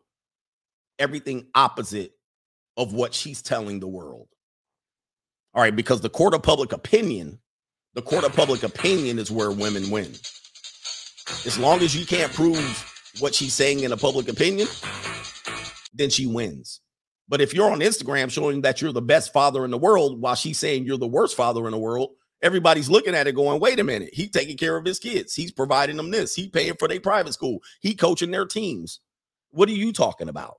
[1.01, 2.12] everything opposite
[2.77, 4.29] of what she's telling the world.
[5.55, 7.39] All right, because the court of public opinion,
[7.95, 10.13] the court of public opinion is where women win.
[11.47, 12.91] As long as you can't prove
[13.21, 14.67] what she's saying in a public opinion,
[15.95, 16.81] then she wins.
[17.29, 20.35] But if you're on Instagram showing that you're the best father in the world while
[20.35, 22.11] she's saying you're the worst father in the world,
[22.43, 25.35] everybody's looking at it going, wait a minute, he's taking care of his kids.
[25.35, 26.35] He's providing them this.
[26.35, 27.61] He paying for their private school.
[27.81, 29.01] He coaching their teams.
[29.51, 30.57] What are you talking about?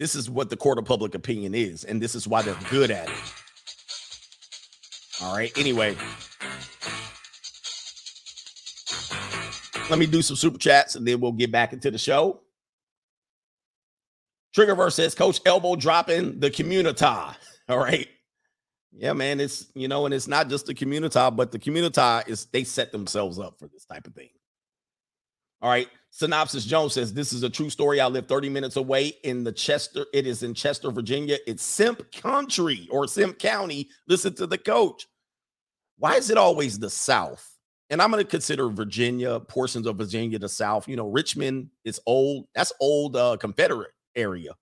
[0.00, 2.90] This is what the court of public opinion is, and this is why they're good
[2.90, 3.14] at it.
[5.22, 5.52] All right.
[5.58, 5.94] Anyway,
[9.90, 12.40] let me do some super chats and then we'll get back into the show.
[14.56, 17.04] Triggerverse says, Coach Elbow dropping the community.
[17.04, 17.36] All
[17.78, 18.08] right.
[18.92, 19.38] Yeah, man.
[19.38, 22.90] It's you know, and it's not just the community, but the community is they set
[22.90, 24.30] themselves up for this type of thing.
[25.60, 25.88] All right.
[26.10, 28.00] Synopsis Jones says this is a true story.
[28.00, 30.06] I live 30 minutes away in the Chester.
[30.12, 31.38] It is in Chester, Virginia.
[31.46, 33.88] It's Simp Country or Simp County.
[34.08, 35.06] Listen to the coach.
[35.98, 37.46] Why is it always the South?
[37.90, 40.88] And I'm going to consider Virginia, portions of Virginia, the South.
[40.88, 42.46] You know, Richmond is old.
[42.54, 44.52] That's old uh, Confederate area.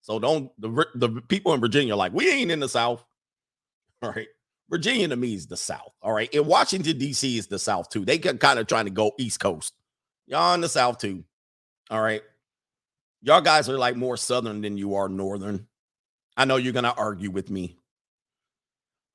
[0.00, 3.04] So don't the the people in Virginia like we ain't in the South.
[4.02, 4.28] All right.
[4.70, 5.92] Virginia to me is the South.
[6.02, 6.32] All right.
[6.34, 7.38] And Washington, D.C.
[7.38, 8.04] is the South too.
[8.04, 9.72] They can kind of trying to go East Coast.
[10.26, 11.24] Y'all in the South too.
[11.90, 12.22] All right.
[13.22, 15.66] Y'all guys are like more Southern than you are Northern.
[16.36, 17.78] I know you're going to argue with me.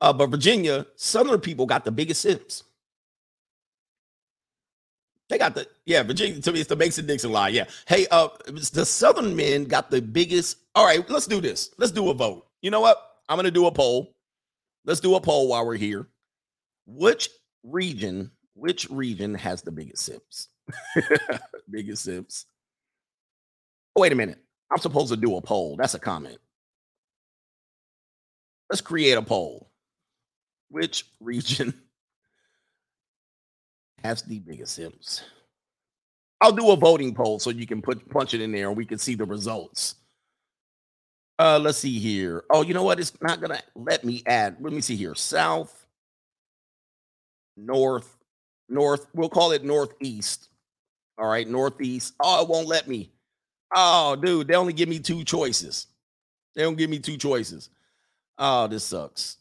[0.02, 2.64] Uh, but Virginia, Southern people got the biggest simps.
[5.30, 7.50] They got the yeah, Virginia to me it's the Mason Dixon lie.
[7.50, 7.66] Yeah.
[7.88, 10.58] Hey, uh the Southern men got the biggest.
[10.74, 11.70] All right, let's do this.
[11.78, 12.48] Let's do a vote.
[12.64, 12.98] You know what?
[13.30, 14.16] I'm gonna do a poll.
[14.86, 16.08] Let's do a poll while we're here.
[16.88, 17.30] Which
[17.64, 20.48] region, which region has the biggest simps?
[21.70, 22.46] Biggest simps.
[23.96, 24.40] Oh, wait a minute.
[24.72, 25.76] I'm supposed to do a poll.
[25.78, 26.38] That's a comment.
[28.70, 29.70] Let's create a poll.
[30.70, 31.74] Which region
[34.04, 35.24] has the biggest simps?
[36.42, 38.86] I'll do a voting poll so you can put punch it in there and we
[38.86, 39.96] can see the results.
[41.38, 42.44] Uh, let's see here.
[42.50, 43.00] Oh, you know what?
[43.00, 44.58] It's not gonna let me add.
[44.60, 45.16] Let me see here.
[45.16, 45.88] South,
[47.56, 48.18] north,
[48.68, 49.08] north.
[49.14, 50.49] We'll call it northeast.
[51.20, 52.14] All right, northeast.
[52.22, 53.12] Oh, it won't let me.
[53.76, 55.88] Oh, dude, they only give me two choices.
[56.56, 57.70] They don't give me two choices.
[58.38, 59.38] Oh, this sucks.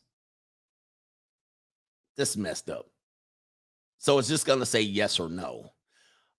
[2.16, 2.86] This messed up.
[3.98, 5.70] So it's just gonna say yes or no.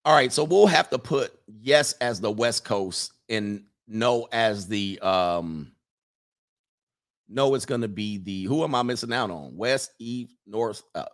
[0.06, 4.68] All right, so we'll have to put yes as the West Coast and no as
[4.68, 5.72] the um
[7.28, 10.84] no it's going to be the who am i missing out on west east north
[10.96, 11.06] uh,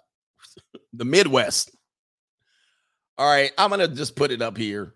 [0.93, 1.71] the midwest
[3.17, 4.93] all right i'm to just put it up here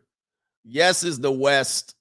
[0.63, 1.95] yes is the west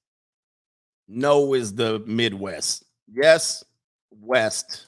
[1.07, 3.65] no is the midwest yes
[4.21, 4.87] west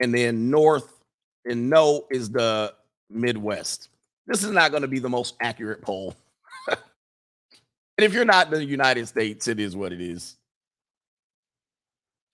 [0.00, 1.02] and then north
[1.44, 2.72] and no is the
[3.10, 3.88] midwest
[4.26, 6.14] this is not going to be the most accurate poll
[6.68, 10.36] and if you're not in the United States, it is what it is.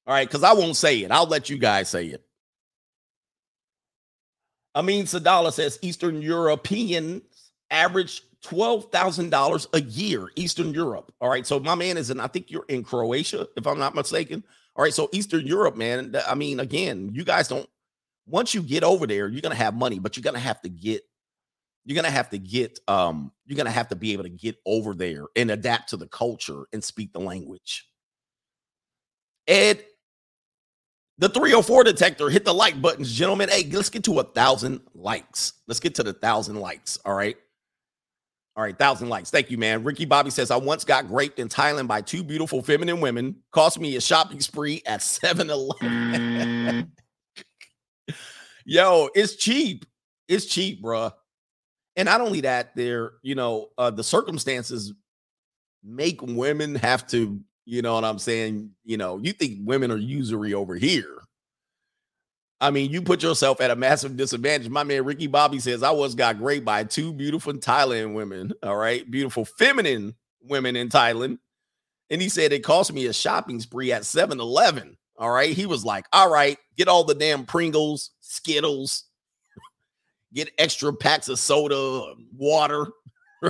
[0.07, 1.11] All right, because I won't say it.
[1.11, 2.23] I'll let you guys say it.
[4.77, 7.23] Amin Sadala says Eastern Europeans
[7.71, 11.13] average $12,000 a year, Eastern Europe.
[11.21, 13.95] All right, so my man is in, I think you're in Croatia, if I'm not
[13.95, 14.45] mistaken.
[14.77, 16.15] All right, so Eastern Europe, man.
[16.27, 17.69] I mean, again, you guys don't,
[18.27, 20.61] once you get over there, you're going to have money, but you're going to have
[20.63, 21.03] to get
[21.85, 24.95] you're gonna have to get um you're gonna have to be able to get over
[24.95, 27.89] there and adapt to the culture and speak the language
[29.47, 29.85] ed
[31.19, 33.49] The 304 detector, hit the like buttons, gentlemen.
[33.49, 35.53] Hey, let's get to a thousand likes.
[35.69, 36.99] Let's get to the thousand likes.
[37.05, 37.37] All right.
[38.57, 39.31] All right, thousand likes.
[39.31, 39.83] Thank you, man.
[39.83, 43.37] Ricky Bobby says, I once got raped in Thailand by two beautiful feminine women.
[43.53, 46.93] Cost me a shopping spree at 7 Eleven.
[48.65, 49.85] Yo, it's cheap.
[50.29, 51.13] It's cheap, bruh.
[51.97, 54.93] And not only that, there, you know, uh, the circumstances
[55.83, 58.71] make women have to, you know what I'm saying?
[58.85, 61.19] You know, you think women are usury over here.
[62.61, 64.69] I mean, you put yourself at a massive disadvantage.
[64.69, 68.53] My man Ricky Bobby says, I was got great by two beautiful Thailand women.
[68.63, 69.09] All right.
[69.11, 71.39] Beautiful feminine women in Thailand.
[72.11, 74.97] And he said it cost me a shopping spree at 7 Eleven.
[75.19, 75.55] All right.
[75.55, 79.05] He was like, all right, get all the damn Pringles, Skittles,
[80.33, 82.87] get extra packs of soda, water.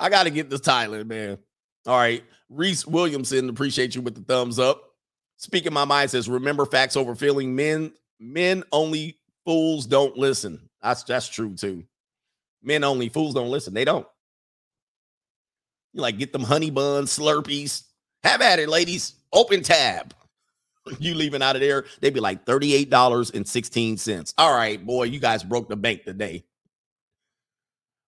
[0.00, 1.38] I got to get this Thailand, man.
[1.86, 2.24] All right.
[2.48, 4.82] Reese Williamson, appreciate you with the thumbs up.
[5.36, 7.54] Speaking my mind says, remember facts over feeling.
[7.54, 10.68] Men, men only fools don't listen.
[10.82, 11.84] That's that's true too.
[12.62, 13.72] Men only fools don't listen.
[13.72, 14.06] They don't.
[15.92, 17.84] You like get them honey buns, slurpees.
[18.22, 19.14] Have at it, ladies.
[19.32, 20.14] Open tab.
[20.98, 24.34] You leaving out of there, they'd be like $38.16.
[24.38, 26.42] All right, boy, you guys broke the bank today.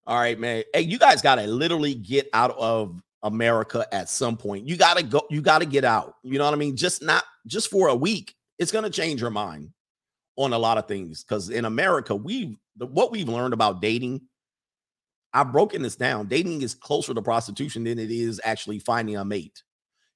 [0.07, 0.65] All right, man.
[0.75, 4.67] Hey, you guys got to literally get out of America at some point.
[4.69, 6.17] You got to go, you got to get out.
[6.23, 6.77] You know what I mean?
[6.77, 8.35] Just not just for a week.
[8.59, 9.71] It's going to change your mind
[10.37, 14.23] on a lot of things cuz in America, we what we've learned about dating
[15.33, 16.29] I've broken this down.
[16.29, 19.63] Dating is closer to prostitution than it is actually finding a mate.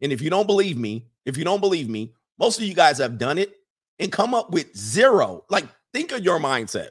[0.02, 2.98] And if you don't believe me, if you don't believe me, most of you guys
[2.98, 3.54] have done it
[3.98, 5.44] and come up with zero.
[5.48, 5.64] Like,
[5.94, 6.90] think of your mindset.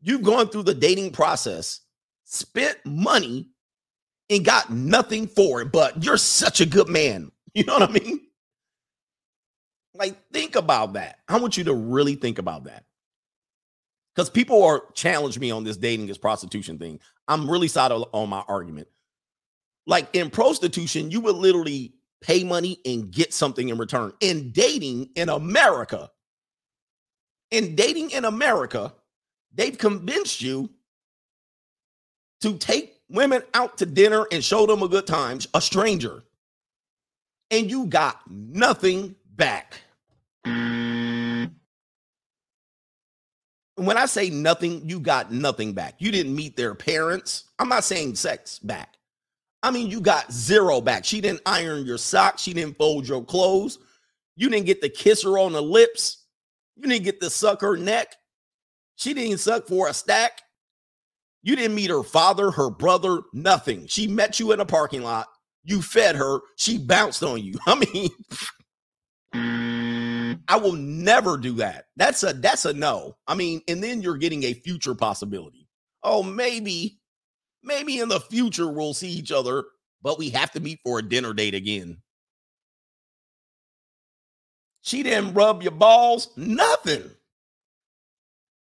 [0.00, 1.80] You've gone through the dating process,
[2.28, 3.48] spent money,
[4.30, 7.32] and got nothing for it, but you're such a good man.
[7.54, 8.20] You know what I mean?
[9.94, 11.18] Like, think about that.
[11.26, 12.84] I want you to really think about that.
[14.14, 17.00] Because people are challenging me on this dating is prostitution thing.
[17.26, 18.86] I'm really solid on my argument.
[19.86, 24.12] Like in prostitution, you would literally pay money and get something in return.
[24.20, 26.10] In dating in America,
[27.50, 28.94] in dating in America,
[29.52, 30.70] they've convinced you
[32.40, 36.22] to take women out to dinner and show them a good time, a stranger,
[37.50, 39.80] and you got nothing back.
[43.76, 45.94] When I say nothing, you got nothing back.
[45.98, 47.44] You didn't meet their parents.
[47.58, 48.96] I'm not saying sex back.
[49.62, 51.04] I mean, you got zero back.
[51.04, 52.42] She didn't iron your socks.
[52.42, 53.78] She didn't fold your clothes.
[54.36, 56.24] You didn't get to kiss her on the lips.
[56.76, 58.14] You didn't get to suck her neck.
[58.96, 60.42] She didn't suck for a stack.
[61.48, 63.86] You didn't meet her father, her brother, nothing.
[63.86, 65.26] She met you in a parking lot.
[65.64, 66.40] You fed her.
[66.56, 67.54] She bounced on you.
[67.66, 68.10] I
[69.32, 71.86] mean, I will never do that.
[71.96, 73.16] That's a that's a no.
[73.26, 75.68] I mean, and then you're getting a future possibility.
[76.04, 76.98] Oh, maybe
[77.62, 79.64] Maybe in the future we'll see each other,
[80.02, 81.98] but we have to meet for a dinner date again.
[84.82, 87.10] She didn't rub your balls, nothing.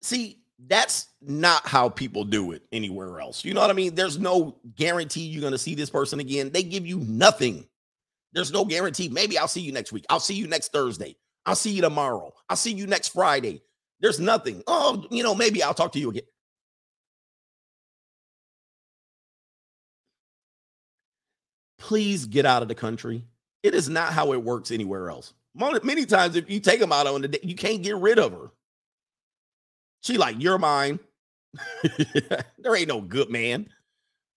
[0.02, 3.44] See, that's not how people do it anywhere else.
[3.44, 3.96] You know what I mean?
[3.96, 6.52] There's no guarantee you're going to see this person again.
[6.52, 7.68] They give you nothing.
[8.32, 9.10] There's no guarantee.
[9.10, 10.06] Maybe I'll see you next week.
[10.10, 11.16] I'll see you next Thursday.
[11.46, 12.32] I'll see you tomorrow.
[12.50, 13.62] I'll see you next Friday.
[14.00, 14.64] There's nothing.
[14.68, 16.24] Oh, you know, maybe I'll talk to you again.
[21.80, 23.24] please get out of the country.
[23.64, 25.34] It is not how it works anywhere else.
[25.56, 28.32] Many times, if you take them out on the day, you can't get rid of
[28.32, 28.52] her.
[30.04, 31.00] She like, you're mine.
[32.60, 33.68] there ain't no good man.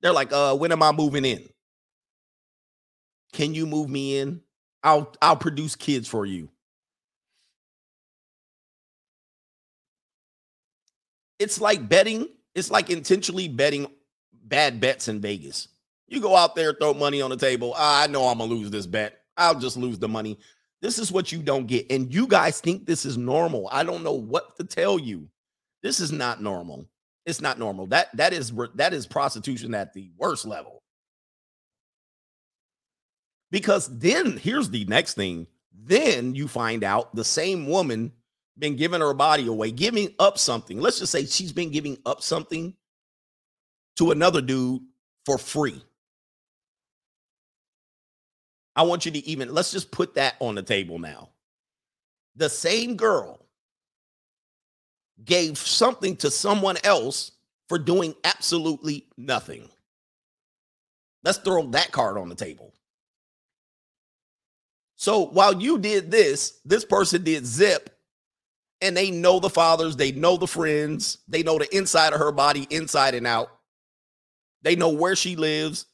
[0.01, 1.49] They're like, uh, when am I moving in?
[3.33, 4.41] Can you move me in?
[4.83, 6.49] I'll I'll produce kids for you.
[11.39, 12.29] It's like betting.
[12.55, 13.87] It's like intentionally betting
[14.45, 15.69] bad bets in Vegas.
[16.09, 17.75] You go out there, throw money on the table.
[17.77, 19.21] I know I'm gonna lose this bet.
[19.37, 20.39] I'll just lose the money.
[20.83, 21.87] This is what you don't get.
[21.91, 23.69] And you guys think this is normal.
[23.73, 25.29] I don't know what to tell you.
[25.83, 26.87] This is not normal.
[27.25, 27.87] It's not normal.
[27.87, 30.83] That that is that is prostitution at the worst level.
[33.51, 35.47] Because then here's the next thing.
[35.85, 38.13] Then you find out the same woman
[38.59, 40.81] been giving her body away, giving up something.
[40.81, 42.75] Let's just say she's been giving up something
[43.97, 44.83] to another dude
[45.25, 45.83] for free.
[48.75, 51.31] I want you to even let's just put that on the table now.
[52.37, 53.42] The same girl
[55.25, 57.33] gave something to someone else
[57.69, 59.69] for doing absolutely nothing.
[61.25, 62.75] Let's throw that card on the table.
[64.97, 67.91] So while you did this, this person did zip,
[68.81, 72.33] and they know the fathers, they know the friends, they know the inside of her
[72.33, 73.49] body, inside and out.
[74.63, 75.87] They know where she lives.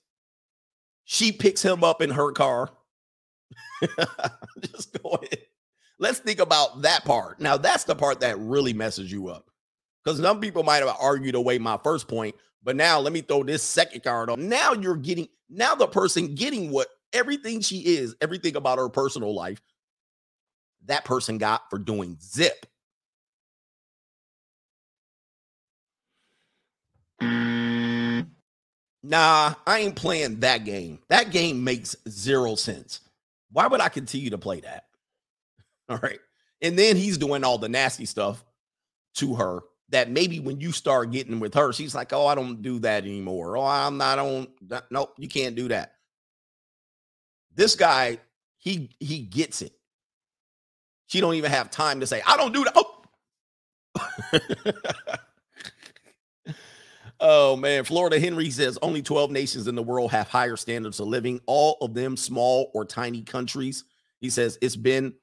[1.05, 2.71] She picks him up in her car.
[4.61, 5.48] Just go ahead.
[5.99, 7.41] Let's think about that part.
[7.41, 9.51] Now, that's the part that really messes you up.
[10.05, 13.43] Because some people might have argued away my first point, but now let me throw
[13.43, 14.49] this second card on.
[14.49, 19.35] Now you're getting, now the person getting what everything she is, everything about her personal
[19.35, 19.61] life,
[20.87, 22.65] that person got for doing zip.
[27.21, 28.25] Nah,
[29.67, 30.99] I ain't playing that game.
[31.09, 33.01] That game makes zero sense.
[33.51, 34.85] Why would I continue to play that?
[35.91, 36.21] All right.
[36.61, 38.45] And then he's doing all the nasty stuff
[39.15, 39.61] to her
[39.91, 43.05] that maybe when you start getting with her, she's like, Oh, I don't do that
[43.05, 43.57] anymore.
[43.57, 44.49] Oh, I'm not on.
[44.91, 45.95] Nope, you can't do that.
[47.55, 48.19] This guy,
[48.59, 49.73] he he gets it.
[51.07, 52.75] She don't even have time to say, I don't do that.
[52.77, 52.95] Oh.
[57.21, 61.09] oh man, Florida Henry says only 12 nations in the world have higher standards of
[61.09, 63.85] living, all of them small or tiny countries.
[64.21, 65.15] He says it's been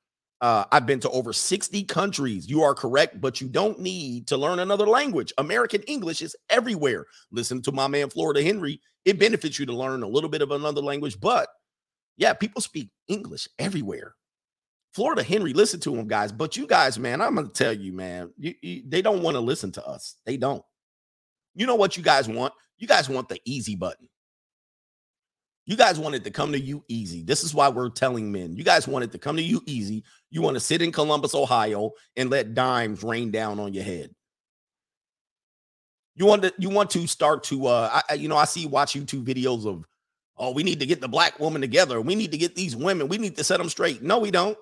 [0.41, 2.49] uh, I've been to over 60 countries.
[2.49, 5.33] You are correct, but you don't need to learn another language.
[5.37, 7.05] American English is everywhere.
[7.31, 8.81] Listen to my man Florida Henry.
[9.05, 11.47] It benefits you to learn a little bit of another language, but
[12.17, 14.15] yeah, people speak English everywhere.
[14.93, 16.31] Florida Henry, listen to him, guys.
[16.31, 19.41] But you guys, man, I'm gonna tell you, man, you, you, they don't want to
[19.41, 20.15] listen to us.
[20.25, 20.63] They don't.
[21.53, 22.53] You know what you guys want?
[22.77, 24.07] You guys want the easy button.
[25.65, 27.23] You guys wanted to come to you easy.
[27.23, 28.55] This is why we're telling men.
[28.55, 30.03] You guys wanted to come to you easy.
[30.29, 34.13] You want to sit in Columbus, Ohio, and let dimes rain down on your head.
[36.15, 38.93] You want to you want to start to uh I, you know I see watch
[38.93, 39.85] YouTube videos of
[40.37, 41.99] oh, we need to get the black woman together.
[41.99, 43.07] We need to get these women.
[43.07, 44.01] We need to set them straight.
[44.01, 44.57] No, we don't.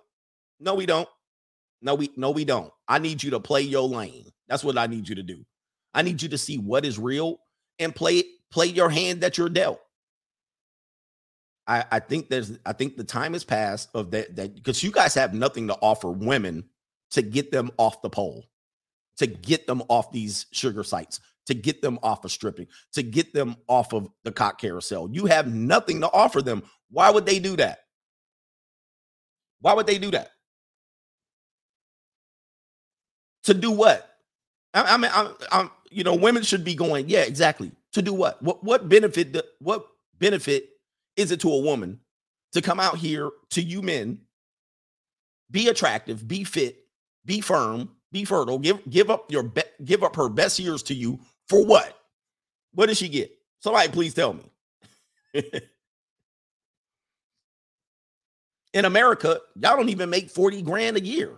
[0.59, 1.07] No, we don't.
[1.81, 2.71] No, we no, we don't.
[2.87, 4.25] I need you to play your lane.
[4.47, 5.45] That's what I need you to do.
[5.93, 7.39] I need you to see what is real
[7.77, 9.81] and play play your hand that you're dealt.
[11.67, 14.91] I, I think there's I think the time has passed of that that because you
[14.91, 16.65] guys have nothing to offer women
[17.11, 18.45] to get them off the pole,
[19.17, 23.33] to get them off these sugar sites, to get them off of stripping, to get
[23.33, 25.09] them off of the cock carousel.
[25.11, 26.63] You have nothing to offer them.
[26.89, 27.79] Why would they do that?
[29.61, 30.31] Why would they do that?
[33.43, 34.09] To do what?
[34.73, 37.71] I, I mean, I'm, I'm, you know, women should be going, yeah, exactly.
[37.93, 38.41] To do what?
[38.41, 39.37] What what benefit?
[39.59, 39.85] What
[40.17, 40.69] benefit
[41.15, 41.99] is it to a woman
[42.53, 44.19] to come out here to you men,
[45.51, 46.85] be attractive, be fit,
[47.25, 50.93] be firm, be fertile, give give up your be- give up her best years to
[50.93, 51.97] you for what?
[52.73, 53.31] What does she get?
[53.59, 54.43] Somebody please tell me.
[58.73, 61.31] In America, y'all don't even make 40 grand a year.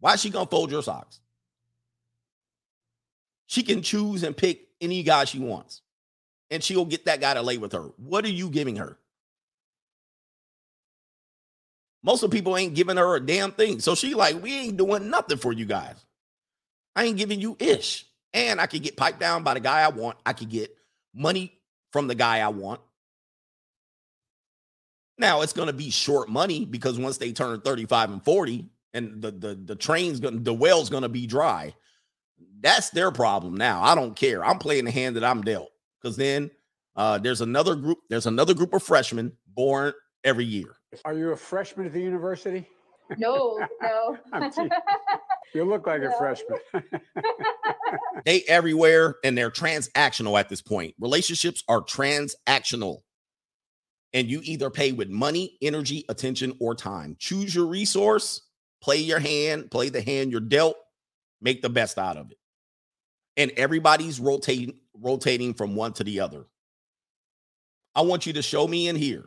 [0.00, 1.20] Why is she gonna fold your socks?
[3.46, 5.82] She can choose and pick any guy she wants,
[6.52, 7.90] and she'll get that guy to lay with her.
[7.96, 8.98] What are you giving her?
[12.04, 13.80] Most of the people ain't giving her a damn thing.
[13.80, 15.96] So she like, we ain't doing nothing for you guys.
[16.94, 18.04] I ain't giving you ish.
[18.34, 20.18] And I could get piped down by the guy I want.
[20.26, 20.76] I could get
[21.14, 21.58] money
[21.90, 22.80] from the guy I want.
[25.16, 29.30] Now it's gonna be short money because once they turn 35 and 40, and the
[29.30, 31.74] the the train's gonna the well's gonna be dry.
[32.60, 33.82] That's their problem now.
[33.82, 34.44] I don't care.
[34.44, 35.71] I'm playing the hand that I'm dealt.
[36.02, 36.50] Because then
[36.96, 39.92] uh there's another group, there's another group of freshmen born
[40.24, 40.76] every year.
[41.04, 42.66] Are you a freshman at the university?
[43.18, 44.18] No, no.
[44.32, 44.50] I'm.
[45.54, 46.58] You look like a freshman.
[48.24, 50.94] They everywhere and they're transactional at this point.
[51.00, 52.98] Relationships are transactional.
[54.12, 57.16] And you either pay with money, energy, attention, or time.
[57.18, 58.42] Choose your resource,
[58.82, 60.76] play your hand, play the hand you're dealt,
[61.40, 62.38] make the best out of it.
[63.36, 66.46] And everybody's rotating rotating from one to the other.
[67.94, 69.24] I want you to show me in here.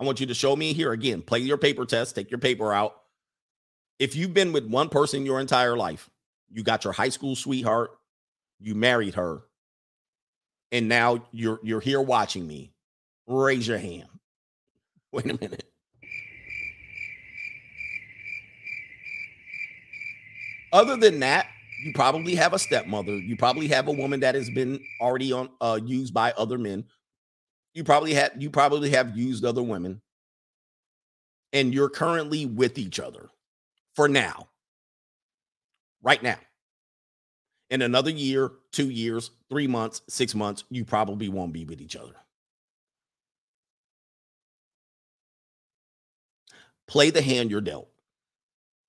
[0.00, 1.22] I want you to show me here again.
[1.22, 2.94] Play your paper test, take your paper out.
[3.98, 6.10] If you've been with one person your entire life,
[6.50, 7.90] you got your high school sweetheart,
[8.60, 9.42] you married her,
[10.70, 12.72] and now you're you're here watching me.
[13.26, 14.08] Raise your hand.
[15.12, 15.64] Wait a minute.
[20.72, 21.46] Other than that,
[21.82, 23.16] you probably have a stepmother.
[23.16, 26.84] You probably have a woman that has been already on uh, used by other men.
[27.74, 30.00] You probably had you probably have used other women,
[31.52, 33.28] and you're currently with each other
[33.94, 34.48] for now.
[36.02, 36.38] Right now.
[37.68, 41.96] In another year, two years, three months, six months, you probably won't be with each
[41.96, 42.14] other.
[46.86, 47.88] Play the hand you're dealt.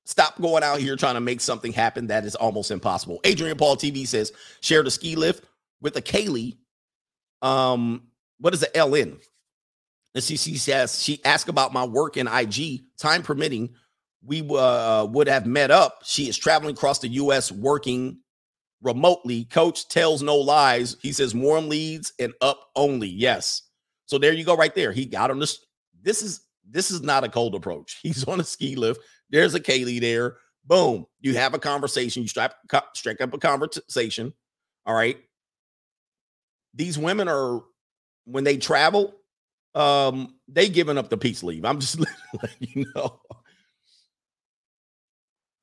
[0.08, 3.20] Stop going out here trying to make something happen that is almost impossible.
[3.26, 4.32] Adrian Paul TV says,
[4.62, 5.44] share the ski lift
[5.82, 6.56] with a Kaylee.
[7.42, 8.04] Um,
[8.40, 9.20] what is the LN?
[10.16, 13.76] And she, she says, she asked about my work in IG, time permitting,
[14.26, 16.00] we uh, would have met up.
[16.06, 17.52] She is traveling across the U.S.
[17.52, 18.20] working
[18.82, 19.44] remotely.
[19.44, 20.96] Coach tells no lies.
[21.02, 23.10] He says warm leads and up only.
[23.10, 23.64] Yes.
[24.06, 24.94] So there you go, right there.
[24.94, 25.60] He got on this.
[26.02, 28.00] This is this is not a cold approach.
[28.04, 29.02] He's on a ski lift.
[29.30, 30.38] There's a Kaylee there.
[30.66, 31.06] Boom.
[31.22, 32.24] You have a conversation.
[32.24, 32.54] You strike,
[32.94, 34.34] strike up a conversation.
[34.86, 35.18] All right.
[36.74, 37.62] These women are,
[38.26, 39.16] when they travel,
[39.74, 41.66] um, they giving up the peace leave.
[41.66, 42.00] I'm just
[42.42, 43.20] letting you know.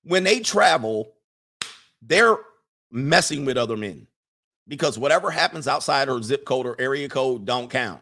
[0.04, 1.14] When they travel,
[2.02, 2.36] they're
[2.90, 4.06] messing with other men
[4.68, 8.00] because whatever happens outside her zip code or area code don't count.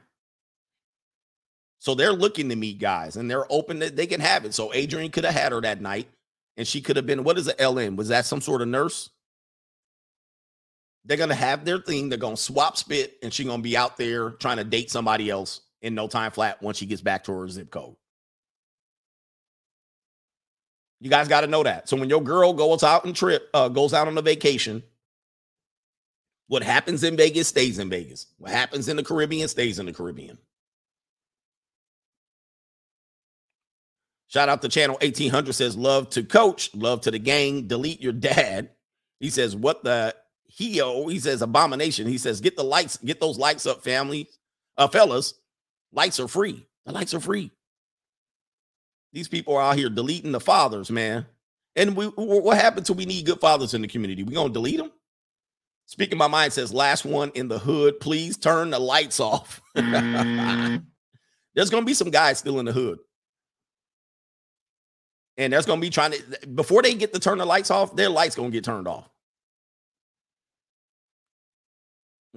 [1.82, 4.54] So they're looking to meet guys and they're open that they can have it.
[4.54, 6.06] So Adrian could have had her that night
[6.56, 7.96] and she could have been, what is an LN?
[7.96, 9.10] Was that some sort of nurse?
[11.04, 12.08] They're going to have their thing.
[12.08, 14.92] They're going to swap spit and she's going to be out there trying to date
[14.92, 17.96] somebody else in no time flat once she gets back to her zip code.
[21.00, 21.88] You guys got to know that.
[21.88, 24.84] So when your girl goes out and trip, uh, goes out on a vacation,
[26.46, 28.28] what happens in Vegas stays in Vegas.
[28.38, 30.38] What happens in the Caribbean stays in the Caribbean.
[34.32, 38.14] Shout out to channel 1800 says, Love to coach, love to the gang, delete your
[38.14, 38.70] dad.
[39.20, 40.14] He says, What the
[40.58, 41.12] heo?
[41.12, 42.06] He says, Abomination.
[42.06, 44.30] He says, Get the lights, get those lights up, family.
[44.78, 45.34] Uh, fellas,
[45.92, 46.66] lights are free.
[46.86, 47.50] The lights are free.
[49.12, 51.26] These people are out here deleting the fathers, man.
[51.76, 54.22] And we, what happened to we need good fathers in the community?
[54.22, 54.92] We gonna delete them?
[55.84, 59.60] Speaking my mind says, last one in the hood, please turn the lights off.
[59.74, 60.86] Mm.
[61.54, 62.98] There's gonna be some guys still in the hood
[65.36, 67.96] and there's going to be trying to before they get to turn the lights off
[67.96, 69.08] their lights going to get turned off.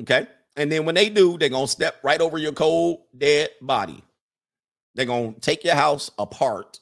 [0.01, 0.27] Okay?
[0.55, 4.03] And then when they do they're going to step right over your cold dead body.
[4.95, 6.79] They're going to take your house apart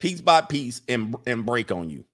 [0.00, 2.04] piece by piece and, and break on you.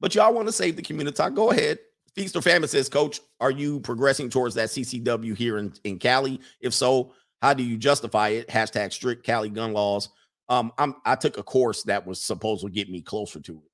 [0.00, 1.78] But y'all want to save the community go ahead.
[2.14, 6.40] Feast or famine says coach are you progressing towards that ccw here in, in cali?
[6.60, 7.12] If so
[7.42, 8.48] how do you justify it?
[8.48, 10.10] Hashtag strict cali gun laws
[10.48, 13.70] um, I'm I took a course that was supposed to get me closer to it,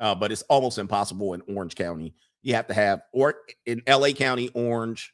[0.00, 2.14] uh, but it's almost impossible in Orange County.
[2.42, 3.34] You have to have or
[3.66, 5.12] in LA County, Orange,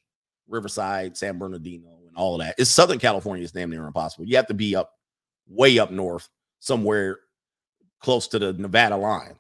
[0.49, 2.55] Riverside, San Bernardino, and all of that.
[2.59, 4.27] It's Southern California is damn near impossible.
[4.27, 4.93] You have to be up
[5.49, 6.29] way up north,
[6.61, 7.19] somewhere
[8.01, 9.39] close to the Nevada line.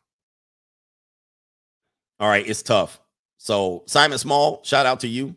[2.19, 3.01] All right, it's tough.
[3.39, 5.35] So Simon Small, shout out to you.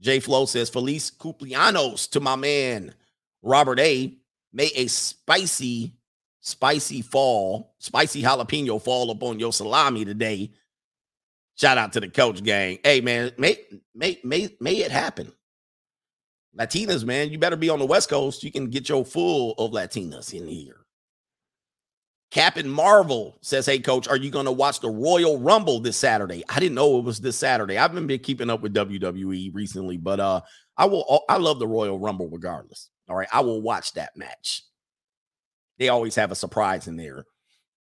[0.00, 2.94] Jay Flow says Felice Cumpleaños to my man
[3.42, 4.17] Robert A.
[4.52, 5.94] May a spicy,
[6.40, 10.52] spicy fall, spicy jalapeno fall upon your salami today.
[11.56, 12.78] Shout out to the coach gang.
[12.84, 13.58] Hey man, may
[13.94, 15.32] may may may it happen.
[16.58, 18.42] Latinas, man, you better be on the West Coast.
[18.42, 20.78] You can get your full of Latinas in here.
[22.30, 26.44] Captain Marvel says, Hey, coach, are you going to watch the Royal Rumble this Saturday?
[26.48, 27.78] I didn't know it was this Saturday.
[27.78, 30.40] I've been keeping up with WWE recently, but uh,
[30.76, 32.90] I will, I love the Royal Rumble regardless.
[33.08, 33.28] All right.
[33.32, 34.62] I will watch that match.
[35.78, 37.24] They always have a surprise in there.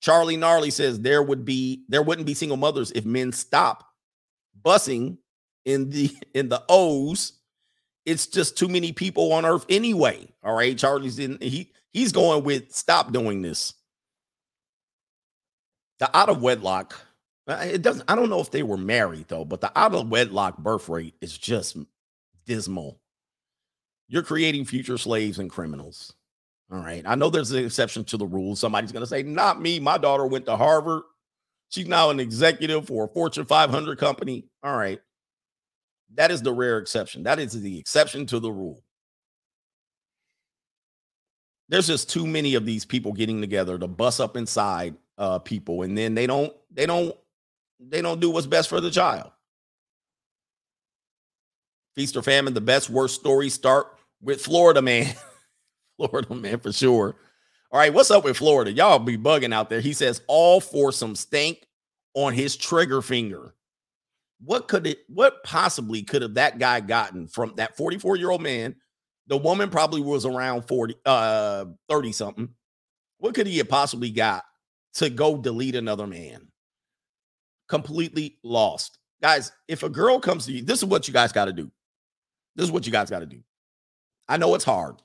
[0.00, 3.86] Charlie Gnarly says there would be there wouldn't be single mothers if men stop
[4.62, 5.18] busing
[5.64, 7.34] in the in the O's.
[8.06, 10.26] It's just too many people on earth anyway.
[10.42, 10.76] All right.
[10.76, 13.74] Charlie's in he he's going with stop doing this.
[15.98, 16.98] The out of wedlock,
[17.46, 20.08] uh, it doesn't, I don't know if they were married though, but the out of
[20.08, 21.76] wedlock birth rate is just
[22.46, 22.99] dismal
[24.10, 26.12] you're creating future slaves and criminals.
[26.72, 27.04] All right.
[27.06, 28.56] I know there's an exception to the rule.
[28.56, 29.78] Somebody's going to say, not me.
[29.78, 31.02] My daughter went to Harvard.
[31.68, 34.46] She's now an executive for a Fortune 500 company.
[34.64, 35.00] All right.
[36.14, 37.22] That is the rare exception.
[37.22, 38.82] That is the exception to the rule.
[41.68, 45.82] There's just too many of these people getting together to bust up inside uh, people,
[45.82, 47.14] and then they don't, they don't,
[47.78, 49.30] they don't do what's best for the child.
[51.94, 55.14] Feast or famine, the best worst stories start with Florida man.
[55.96, 57.16] Florida man for sure.
[57.72, 58.72] All right, what's up with Florida?
[58.72, 59.80] Y'all be bugging out there.
[59.80, 61.66] He says all for some stank
[62.14, 63.54] on his trigger finger.
[64.42, 68.76] What could it what possibly could have that guy gotten from that 44-year-old man?
[69.28, 72.48] The woman probably was around 40 uh 30 something.
[73.18, 74.44] What could he have possibly got
[74.94, 76.48] to go delete another man?
[77.68, 78.98] Completely lost.
[79.22, 81.70] Guys, if a girl comes to you, this is what you guys got to do.
[82.56, 83.42] This is what you guys got to do.
[84.30, 84.96] I know it's hard.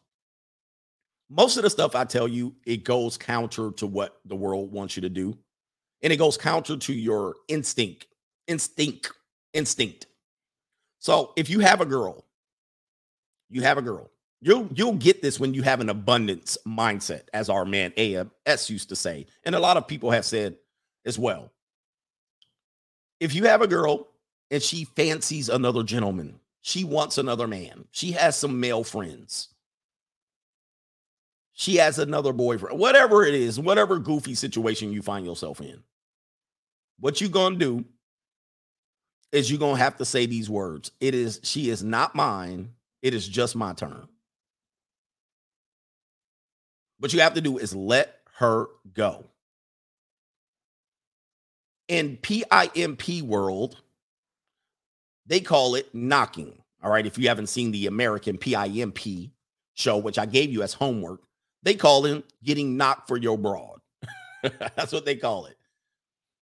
[1.30, 4.96] most of the stuff I tell you, it goes counter to what the world wants
[4.96, 5.38] you to do.
[6.04, 8.08] And it goes counter to your instinct,
[8.48, 9.12] instinct,
[9.54, 10.08] instinct.
[11.00, 12.26] So if you have a girl,
[13.50, 14.12] you have a girl.
[14.42, 18.90] You'll you'll get this when you have an abundance mindset, as our man AS used
[18.90, 20.58] to say, and a lot of people have said
[21.06, 21.52] as well.
[23.20, 24.08] If you have a girl
[24.52, 29.50] and she fancies another gentleman, she wants another man, she has some male friends,
[31.54, 35.84] she has another boyfriend, whatever it is, whatever goofy situation you find yourself in.
[37.00, 37.86] What you gonna do
[39.32, 40.90] is you're gonna have to say these words.
[41.00, 42.72] It is she is not mine.
[43.04, 44.08] It is just my turn.
[46.98, 49.26] What you have to do is let her go.
[51.88, 53.84] In PIMP world,
[55.26, 56.58] they call it knocking.
[56.84, 57.06] All right.
[57.06, 59.32] If you haven't seen the American PIMP
[59.74, 61.22] show, which I gave you as homework,
[61.64, 63.80] they call it getting knocked for your broad.
[64.44, 65.58] That's what they call it.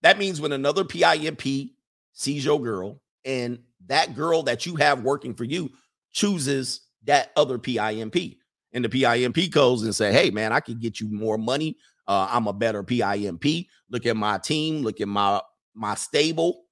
[0.02, 1.72] That means when another PIMP
[2.14, 5.70] sees your girl and that girl that you have working for you
[6.12, 8.38] chooses that other PIMP.
[8.72, 11.78] And the PIMP goes and say, hey, man, I can get you more money.
[12.08, 13.68] Uh, I'm a better PIMP.
[13.90, 14.84] Look at my team.
[14.84, 15.42] Look at my
[15.76, 16.64] my stable.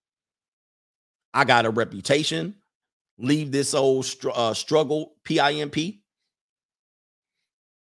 [1.33, 2.55] I got a reputation.
[3.17, 6.01] Leave this old str- uh, struggle PIMP.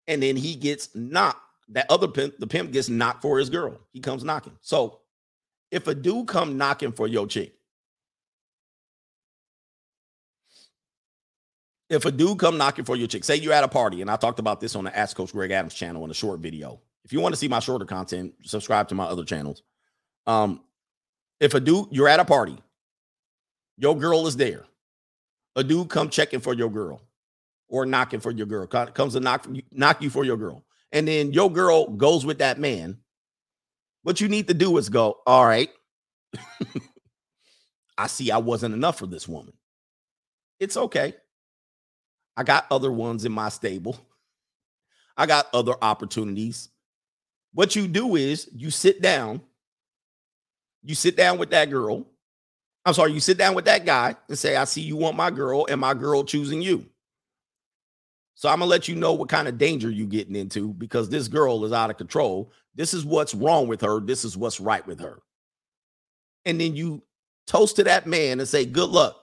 [0.07, 1.41] And then he gets knocked.
[1.69, 3.79] That other pimp, the pimp gets knocked for his girl.
[3.91, 4.55] He comes knocking.
[4.61, 4.99] So
[5.71, 7.55] if a dude come knocking for your chick,
[11.89, 14.15] if a dude come knocking for your chick, say you're at a party, and I
[14.15, 16.79] talked about this on the Ask Coach Greg Adams channel in a short video.
[17.03, 19.63] If you want to see my shorter content, subscribe to my other channels.
[20.25, 20.61] Um,
[21.39, 22.57] if a dude you're at a party,
[23.77, 24.65] your girl is there,
[25.55, 27.01] a dude come checking for your girl
[27.67, 31.33] or knocking for your girl, comes to knock knock you for your girl, and then
[31.33, 32.97] your girl goes with that man.
[34.03, 35.69] What you need to do is go, all right.
[37.97, 39.53] I see I wasn't enough for this woman.
[40.59, 41.15] It's okay.
[42.37, 43.97] I got other ones in my stable.
[45.17, 46.69] I got other opportunities.
[47.53, 49.41] What you do is you sit down,
[50.83, 52.05] you sit down with that girl.
[52.85, 55.31] I'm sorry, you sit down with that guy and say, I see you want my
[55.31, 56.85] girl, and my girl choosing you.
[58.35, 61.27] So I'm gonna let you know what kind of danger you're getting into because this
[61.27, 62.51] girl is out of control.
[62.75, 64.01] This is what's wrong with her.
[64.01, 65.21] This is what's right with her.
[66.43, 67.01] And then you
[67.47, 69.15] toast to that man and say, Good luck.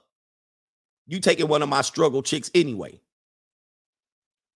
[1.07, 3.01] You taking one of my struggle chicks anyway.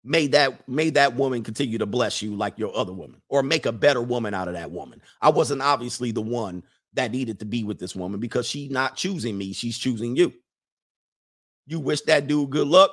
[0.04, 3.66] May that may that woman continue to bless you like your other woman, or make
[3.66, 5.02] a better woman out of that woman.
[5.20, 6.62] I wasn't obviously the one
[6.94, 10.32] that needed to be with this woman because she's not choosing me, she's choosing you.
[11.66, 12.90] You wish that dude good luck,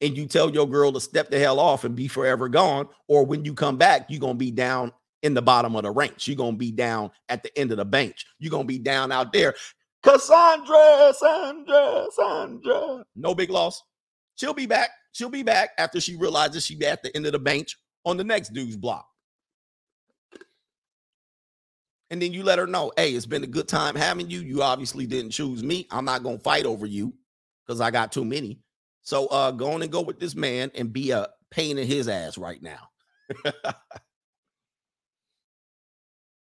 [0.00, 3.24] and you tell your girl to step the hell off and be forever gone, or
[3.24, 4.92] when you come back, you're gonna be down
[5.22, 6.26] in the bottom of the ranks.
[6.26, 8.26] You're gonna be down at the end of the bench.
[8.38, 9.54] You're gonna be down out there.
[10.02, 13.04] Cassandra, Sandra, Sandra.
[13.14, 13.82] No big loss.
[14.34, 14.90] She'll be back.
[15.12, 18.24] She'll be back after she realizes she's at the end of the bench on the
[18.24, 19.06] next dude's block.
[22.12, 24.40] And then you let her know, hey, it's been a good time having you.
[24.40, 25.86] You obviously didn't choose me.
[25.90, 27.14] I'm not gonna fight over you
[27.66, 28.60] because I got too many.
[29.00, 32.08] So uh go on and go with this man and be a pain in his
[32.08, 32.90] ass right now.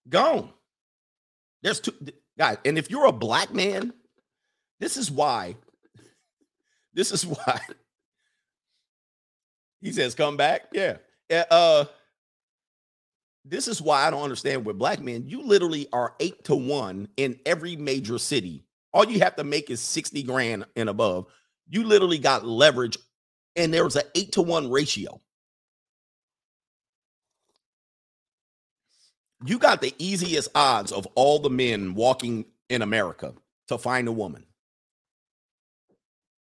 [0.10, 0.50] Gone.
[1.62, 1.94] There's two
[2.36, 3.94] guys, and if you're a black man,
[4.80, 5.56] this is why.
[6.96, 7.62] This is why.
[9.82, 10.98] He says, "Come back." Yeah.
[11.30, 11.86] Uh,
[13.46, 15.24] this is why I don't understand with black men.
[15.28, 18.64] You literally are eight to one in every major city.
[18.94, 21.28] All you have to make is sixty grand and above.
[21.70, 22.98] You literally got leverage,
[23.56, 25.22] and there was an eight to one ratio.
[29.46, 33.34] you got the easiest odds of all the men walking in America
[33.68, 34.46] to find a woman.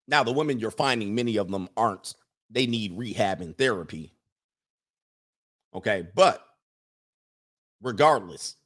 [0.09, 2.15] Now, the women you're finding, many of them aren't,
[2.51, 4.15] they need rehab and therapy.
[5.75, 6.07] Okay.
[6.15, 6.45] But
[7.83, 8.57] regardless,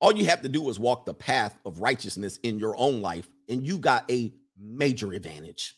[0.00, 3.28] all you have to do is walk the path of righteousness in your own life,
[3.48, 5.76] and you got a major advantage.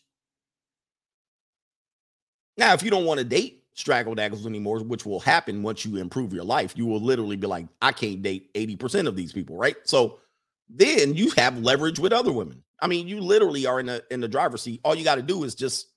[2.56, 5.97] Now, if you don't want to date, straggle daggles anymore, which will happen once you
[5.97, 6.74] improve your life.
[6.76, 9.76] You will literally be like, I can't date 80% of these people, right?
[9.84, 10.18] So
[10.68, 12.62] then you have leverage with other women.
[12.80, 14.80] I mean, you literally are in the in the driver's seat.
[14.84, 15.89] All you got to do is just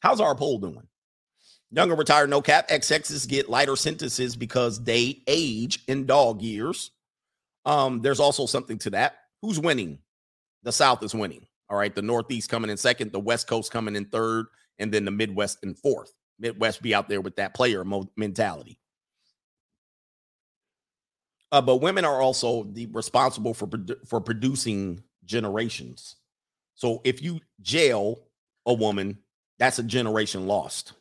[0.00, 0.86] how's our poll doing?
[1.74, 6.92] Younger retired no cap XXs get lighter sentences because they age in dog years.
[7.64, 9.16] Um, there's also something to that.
[9.42, 9.98] Who's winning?
[10.62, 11.48] The South is winning.
[11.68, 11.92] All right.
[11.92, 14.46] The Northeast coming in second, the West Coast coming in third,
[14.78, 16.12] and then the Midwest in fourth.
[16.38, 18.78] Midwest be out there with that player mo- mentality.
[21.50, 26.14] Uh, but women are also the responsible for produ- for producing generations.
[26.76, 28.20] So if you jail
[28.64, 29.18] a woman,
[29.58, 30.92] that's a generation lost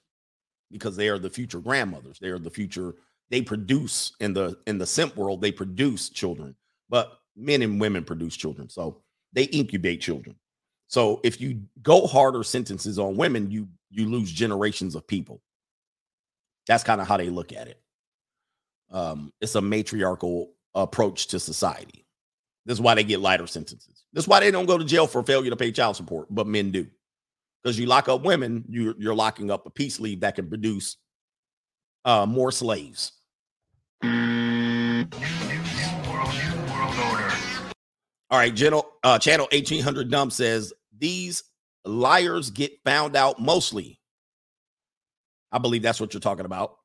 [0.74, 2.20] because they are the future grandmothers.
[2.20, 2.95] They are the future.
[3.30, 5.40] They produce in the in the simp world.
[5.40, 6.56] They produce children,
[6.90, 8.70] but men and women produce children.
[8.70, 9.02] So
[9.32, 10.36] they incubate children.
[10.88, 15.41] So if you go harder sentences on women, you you lose generations of people.
[16.68, 17.80] That's kind of how they look at it.
[18.91, 22.06] Um, it's a matriarchal approach to society.
[22.66, 24.04] This is why they get lighter sentences.
[24.14, 26.48] This is why they don't go to jail for failure to pay child support, but
[26.48, 26.88] men do.
[27.64, 30.98] Because you lock up women, you're, you're locking up a peace league that can produce
[32.03, 33.14] uh, more slaves.
[38.30, 41.44] All right, channel, uh, channel 1800 Dump says these
[41.85, 43.99] liars get found out mostly.
[45.52, 46.77] I believe that's what you're talking about.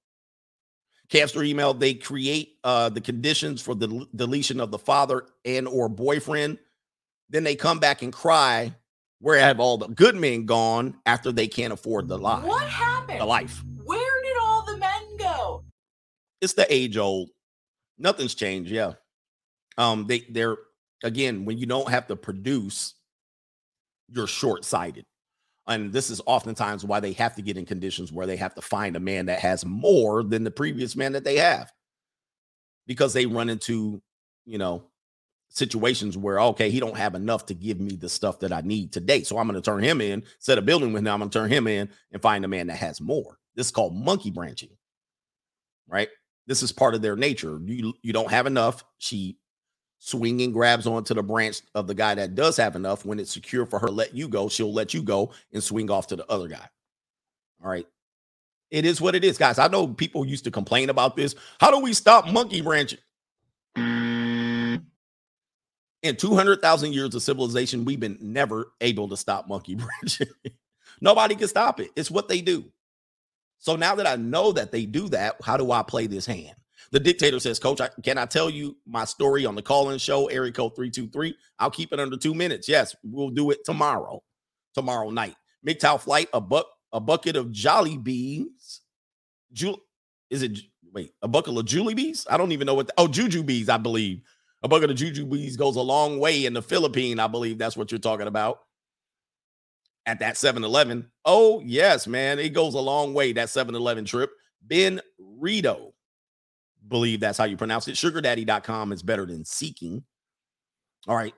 [1.08, 5.88] Capster email, they create uh, the conditions for the deletion of the father and or
[5.88, 6.58] boyfriend.
[7.30, 8.74] Then they come back and cry,
[9.20, 12.44] where have all the good men gone after they can't afford the life?
[12.44, 13.20] What happened?
[13.20, 13.62] The life.
[13.84, 15.64] Where did all the men go?
[16.40, 17.30] It's the age old.
[17.98, 18.70] Nothing's changed.
[18.70, 18.92] Yeah.
[19.76, 20.56] Um, they they're
[21.02, 22.94] again, when you don't have to produce,
[24.08, 25.04] you're short-sighted.
[25.66, 28.62] And this is oftentimes why they have to get in conditions where they have to
[28.62, 31.70] find a man that has more than the previous man that they have.
[32.86, 34.00] Because they run into,
[34.46, 34.84] you know,
[35.48, 38.92] situations where okay, he don't have enough to give me the stuff that I need
[38.92, 39.22] today.
[39.22, 41.38] So I'm going to turn him in, set a building with him, I'm going to
[41.38, 43.38] turn him in and find a man that has more.
[43.54, 44.70] This is called monkey branching.
[45.88, 46.08] Right?
[46.46, 47.58] This is part of their nature.
[47.64, 48.84] You you don't have enough.
[48.98, 49.38] She
[49.98, 53.04] swinging grabs onto the branch of the guy that does have enough.
[53.04, 56.06] When it's secure for her let you go, she'll let you go and swing off
[56.08, 56.68] to the other guy.
[57.62, 57.86] All right.
[58.70, 59.58] It is what it is, guys.
[59.58, 61.34] I know people used to complain about this.
[61.58, 62.98] How do we stop monkey branching?
[66.02, 70.28] In 200,000 years of civilization, we've been never able to stop monkey branching.
[71.00, 71.90] Nobody can stop it.
[71.96, 72.66] It's what they do.
[73.58, 76.54] So now that I know that they do that, how do I play this hand?
[76.92, 79.98] The dictator says, Coach, I, can I tell you my story on the call in
[79.98, 81.36] show, area code 323?
[81.58, 82.68] I'll keep it under two minutes.
[82.68, 84.22] Yes, we'll do it tomorrow,
[84.74, 85.34] tomorrow night.
[85.66, 88.82] MGTOW flight, a buck, a bucket of jolly beans.
[89.52, 89.78] Ju-
[90.30, 90.58] is it,
[90.94, 92.26] wait, a bucket of Julie bees?
[92.30, 94.22] I don't even know what, the, oh, Jujubes, I believe.
[94.62, 97.20] A bucket of Jujubes goes a long way in the Philippine.
[97.20, 98.60] I believe that's what you're talking about
[100.06, 101.10] at that 7 Eleven.
[101.24, 102.38] Oh, yes, man.
[102.38, 104.30] It goes a long way, that 7 Eleven trip.
[104.62, 105.92] Ben Rito
[106.88, 107.94] believe that's how you pronounce it.
[107.94, 110.02] Sugardaddy.com is better than seeking.
[111.06, 111.34] All right.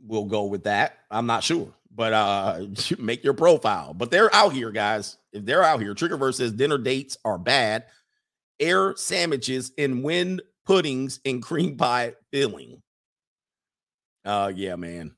[0.00, 0.98] We'll go with that.
[1.10, 2.66] I'm not sure, but uh
[2.98, 3.92] make your profile.
[3.92, 5.18] But they're out here, guys.
[5.32, 7.84] If they're out here, Triggerverse says dinner dates are bad.
[8.58, 10.40] Air sandwiches and wind
[10.70, 12.80] puddings and cream pie filling.
[14.24, 15.16] Uh yeah, man.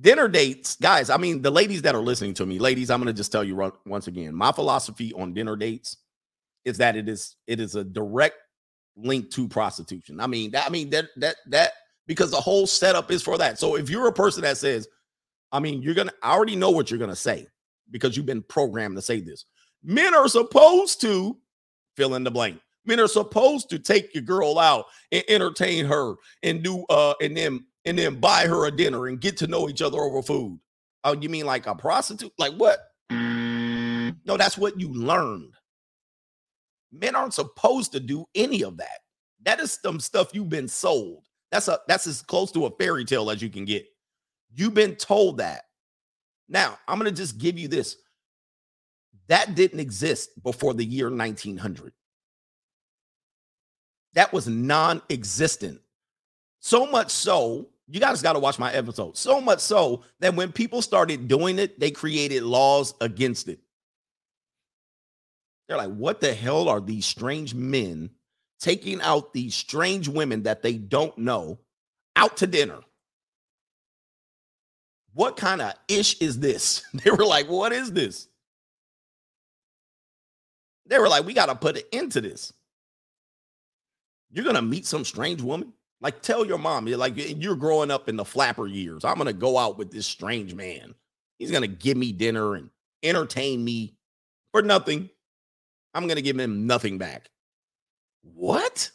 [0.00, 1.10] Dinner dates, guys.
[1.10, 3.72] I mean, the ladies that are listening to me, ladies, I'm gonna just tell you
[3.86, 5.98] once again, my philosophy on dinner dates
[6.64, 8.34] is that it is it is a direct
[8.96, 10.18] link to prostitution.
[10.18, 11.74] I mean, that I mean that that that
[12.08, 13.60] because the whole setup is for that.
[13.60, 14.88] So if you're a person that says,
[15.52, 17.46] I mean, you're gonna I already know what you're gonna say
[17.92, 19.44] because you've been programmed to say this.
[19.84, 21.36] Men are supposed to
[21.96, 22.58] fill in the blank.
[22.86, 27.36] Men are supposed to take your girl out and entertain her and do uh and
[27.36, 30.58] then and then buy her a dinner and get to know each other over food.
[31.04, 32.32] Oh, you mean like a prostitute?
[32.38, 32.78] Like what?
[33.10, 35.52] No, that's what you learned.
[36.92, 39.00] Men aren't supposed to do any of that.
[39.42, 41.26] That is some stuff you've been sold.
[41.50, 43.86] That's a that's as close to a fairy tale as you can get.
[44.54, 45.64] You've been told that.
[46.48, 47.96] Now, I'm going to just give you this.
[49.28, 51.92] That didn't exist before the year 1900.
[54.14, 55.80] That was non-existent.
[56.60, 59.16] So much so, you guys got to watch my episode.
[59.16, 63.60] So much so that when people started doing it, they created laws against it.
[65.68, 68.10] They're like, what the hell are these strange men
[68.60, 71.58] taking out these strange women that they don't know
[72.16, 72.80] out to dinner?
[75.12, 76.82] What kind of ish is this?
[77.04, 78.28] They were like, what is this?
[80.86, 82.52] They were like, we got to put an end to this.
[84.34, 85.72] You're to meet some strange woman?
[86.00, 89.04] Like, tell your mom, you're like, you're growing up in the flapper years.
[89.04, 90.94] I'm to go out with this strange man.
[91.38, 92.68] He's to give me dinner and
[93.02, 93.94] entertain me
[94.52, 95.08] for nothing.
[95.94, 97.30] I'm to give him nothing back.
[98.22, 98.90] What?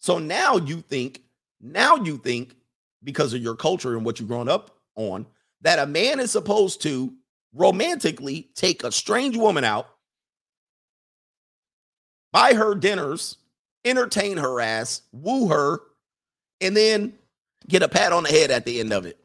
[0.00, 1.22] So now you think,
[1.60, 2.56] now you think,
[3.04, 5.24] because of your culture and what you've grown up on,
[5.60, 7.14] that a man is supposed to
[7.54, 9.88] romantically take a strange woman out,
[12.32, 13.36] buy her dinners,
[13.84, 15.80] entertain her ass, woo her,
[16.60, 17.14] and then
[17.68, 19.18] get a pat on the head at the end of it.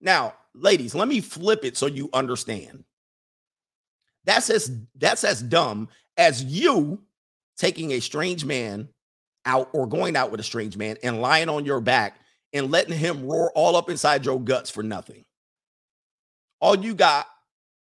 [0.00, 2.84] Now, ladies, let me flip it so you understand.
[4.24, 7.02] That's as that's as dumb as you
[7.56, 8.88] taking a strange man
[9.44, 12.18] out or going out with a strange man and lying on your back
[12.52, 15.24] and letting him roar all up inside your guts for nothing.
[16.60, 17.26] All you got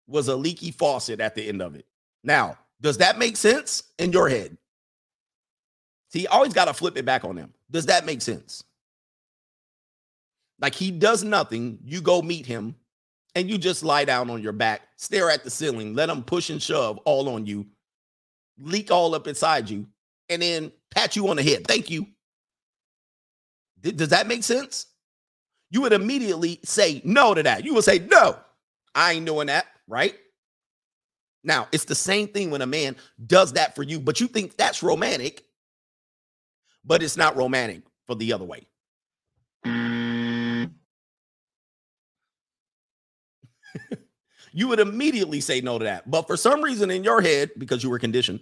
[0.07, 1.85] was a leaky faucet at the end of it.
[2.23, 4.57] Now, does that make sense in your head?
[6.10, 7.53] See, always got to flip it back on them.
[7.69, 8.64] Does that make sense?
[10.60, 12.76] Like he does nothing, you go meet him,
[13.35, 16.49] and you just lie down on your back, stare at the ceiling, let him push
[16.49, 17.65] and shove all on you,
[18.57, 19.88] leak all up inside you,
[20.27, 21.65] and then pat you on the head.
[21.65, 22.07] Thank you.
[23.81, 24.88] Does that make sense?
[25.72, 27.64] You would immediately say no to that.
[27.64, 28.38] You would say, no,
[28.95, 30.15] I ain't doing that, right?
[31.43, 32.95] Now, it's the same thing when a man
[33.25, 35.45] does that for you, but you think that's romantic,
[36.83, 38.67] but it's not romantic for the other way.
[44.53, 46.09] you would immediately say no to that.
[46.09, 48.41] But for some reason in your head, because you were conditioned,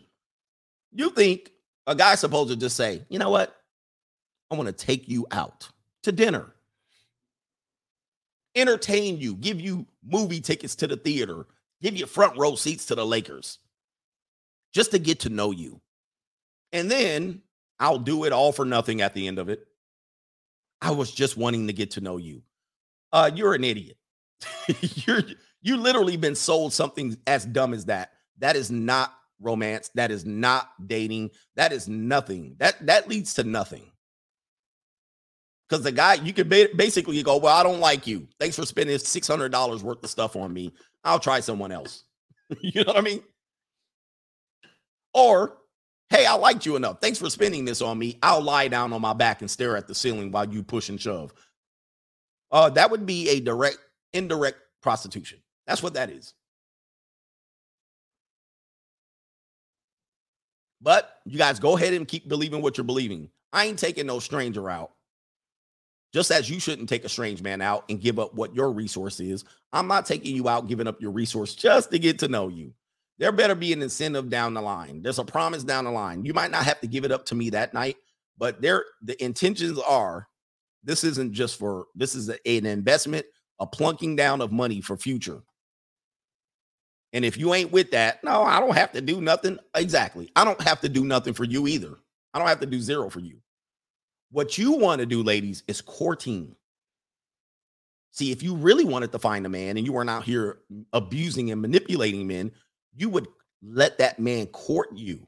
[0.91, 1.51] you think
[1.85, 3.55] a guy's supposed to just say, you know what?
[4.49, 5.69] I want to take you out
[6.03, 6.53] to dinner,
[8.55, 11.45] entertain you, give you movie tickets to the theater,
[11.81, 13.59] give you front row seats to the Lakers
[14.73, 15.81] just to get to know you.
[16.71, 17.41] And then
[17.79, 19.65] I'll do it all for nothing at the end of it.
[20.81, 22.43] I was just wanting to get to know you.
[23.11, 23.97] Uh, you're an idiot.
[24.81, 25.21] you're
[25.61, 28.11] you literally been sold something as dumb as that.
[28.39, 29.89] That is not romance.
[29.95, 31.31] That is not dating.
[31.55, 32.55] That is nothing.
[32.59, 33.91] That that leads to nothing.
[35.67, 38.27] Because the guy, you could basically go, Well, I don't like you.
[38.39, 40.73] Thanks for spending $600 worth of stuff on me.
[41.03, 42.03] I'll try someone else.
[42.61, 43.23] you know what I mean?
[45.13, 45.57] Or,
[46.09, 47.01] Hey, I liked you enough.
[47.01, 48.17] Thanks for spending this on me.
[48.23, 50.99] I'll lie down on my back and stare at the ceiling while you push and
[50.99, 51.33] shove.
[52.49, 53.77] Uh, that would be a direct,
[54.13, 55.39] indirect prostitution.
[55.65, 56.33] That's what that is.
[60.79, 63.29] But you guys go ahead and keep believing what you're believing.
[63.51, 64.91] I ain't taking no stranger out.
[66.13, 69.19] Just as you shouldn't take a strange man out and give up what your resource
[69.19, 69.43] is,
[69.73, 72.73] I'm not taking you out, giving up your resource just to get to know you.
[73.19, 75.01] There better be an incentive down the line.
[75.01, 76.23] There's a promise down the line.
[76.23, 77.97] You might not have to give it up to me that night,
[78.37, 80.27] but there the intentions are
[80.83, 83.25] this isn't just for this is a, an investment,
[83.59, 85.41] a plunking down of money for future.
[87.13, 89.57] And if you ain't with that, no, I don't have to do nothing.
[89.75, 90.31] Exactly.
[90.35, 91.97] I don't have to do nothing for you either.
[92.33, 93.39] I don't have to do zero for you.
[94.31, 96.55] What you want to do, ladies, is courting.
[98.11, 100.59] See, if you really wanted to find a man and you weren't out here
[100.91, 102.51] abusing and manipulating men,
[102.95, 103.27] you would
[103.61, 105.27] let that man court you.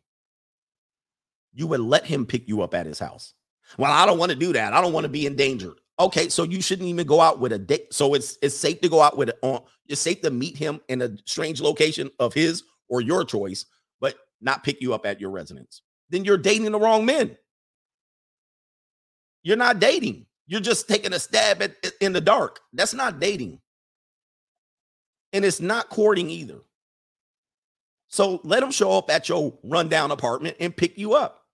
[1.53, 3.33] You would let him pick you up at his house.
[3.77, 4.73] Well, I don't want to do that.
[4.73, 5.73] I don't want to be in danger.
[5.99, 7.93] Okay, so you shouldn't even go out with a date.
[7.93, 9.61] So it's it's safe to go out with it on.
[9.87, 13.65] It's safe to meet him in a strange location of his or your choice,
[13.99, 15.81] but not pick you up at your residence.
[16.09, 17.37] Then you're dating the wrong men.
[19.43, 20.25] You're not dating.
[20.47, 22.59] You're just taking a stab at in the dark.
[22.73, 23.59] That's not dating.
[25.31, 26.61] And it's not courting either.
[28.07, 31.45] So let them show up at your rundown apartment and pick you up.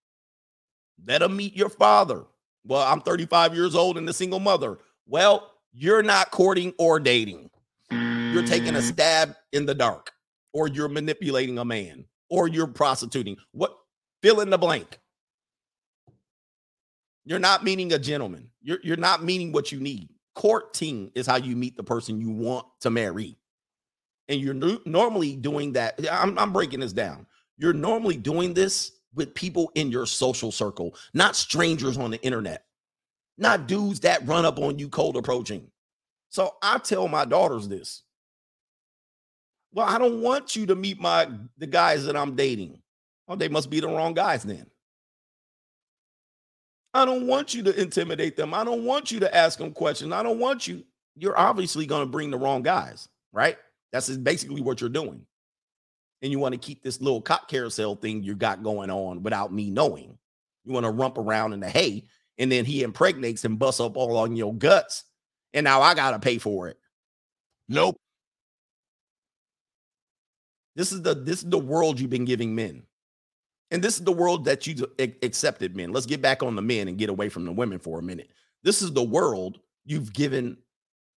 [1.05, 2.23] Let them meet your father.
[2.65, 4.79] Well, I'm 35 years old and a single mother.
[5.05, 7.49] Well, you're not courting or dating.
[7.91, 8.91] You're taking a mm.
[8.91, 10.11] stab in the dark,
[10.53, 13.37] or you're manipulating a man, or you're prostituting.
[13.51, 13.77] What
[14.21, 14.99] fill in the blank.
[17.25, 18.49] You're not meeting a gentleman.
[18.61, 20.09] You're, you're not meeting what you need.
[20.35, 23.37] Courting is how you meet the person you want to marry.
[24.27, 25.99] And you're normally doing that.
[26.11, 27.25] I'm, I'm breaking this down.
[27.57, 32.65] You're normally doing this with people in your social circle, not strangers on the internet,
[33.37, 35.71] not dudes that run up on you cold approaching.
[36.29, 38.03] So I tell my daughters this.
[39.73, 42.81] Well, I don't want you to meet my the guys that I'm dating.
[43.27, 44.67] Oh, they must be the wrong guys then.
[46.95, 48.53] I don't want you to intimidate them.
[48.53, 50.11] I don't want you to ask them questions.
[50.13, 50.83] I don't want you.
[51.15, 53.57] You're obviously going to bring the wrong guys, right?
[53.91, 55.25] That's basically what you're doing
[56.25, 59.53] and you want to keep this little cop carousel thing you got going on without
[59.53, 60.17] me knowing.
[60.63, 62.05] You want to rump around in the hay,
[62.39, 65.03] and then he impregnates and busts up all on your guts,
[65.53, 66.77] and now I gotta pay for it.
[67.69, 67.95] Nope.
[70.75, 72.84] This is the this is the world you've been giving men.
[73.75, 74.87] And this is the world that you
[75.21, 75.91] accepted men.
[75.91, 78.31] Let's get back on the men and get away from the women for a minute.
[78.63, 80.55] This is the world you've given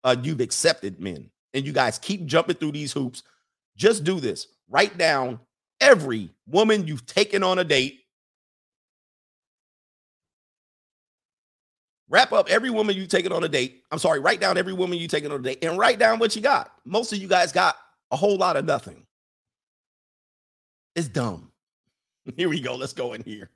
[0.02, 1.30] uh you've accepted men.
[1.54, 3.22] and you guys keep jumping through these hoops,
[3.76, 4.48] just do this.
[4.68, 5.38] Write down
[5.80, 8.00] every woman you've taken on a date.
[12.08, 13.84] Wrap up every woman you've taken on a date.
[13.92, 16.34] I'm sorry, write down every woman you've taken on a date and write down what
[16.34, 16.72] you got.
[16.84, 17.76] Most of you guys got
[18.10, 19.06] a whole lot of nothing.
[20.96, 21.47] It's dumb.
[22.36, 22.74] Here we go.
[22.74, 23.50] Let's go in here.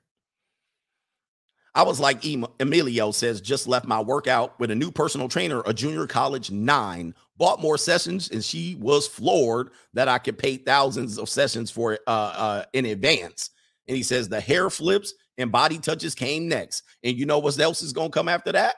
[1.75, 2.23] I was like
[2.59, 7.15] Emilio says, just left my workout with a new personal trainer, a junior college nine,
[7.37, 11.97] bought more sessions, and she was floored that I could pay thousands of sessions for
[12.05, 13.49] uh, uh, in advance.
[13.87, 16.83] And he says the hair flips and body touches came next.
[17.03, 18.75] And you know what else is to come after that?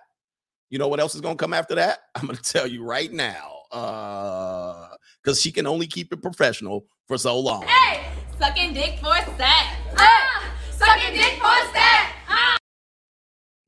[0.69, 1.99] You know what else is to come after that?
[2.15, 3.51] I'm to tell you right now.
[3.72, 4.88] Uh,
[5.22, 7.63] because she can only keep it professional for so long.
[7.63, 8.05] Hey,
[8.39, 9.85] sucking dick for sex.
[10.77, 12.11] Sucking dick for sex.
[12.27, 12.57] Ah.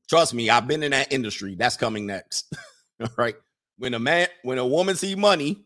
[0.08, 1.54] Trust me, I've been in that industry.
[1.54, 2.52] That's coming next.
[3.00, 3.36] All right.
[3.78, 5.64] When a man, when a woman see money,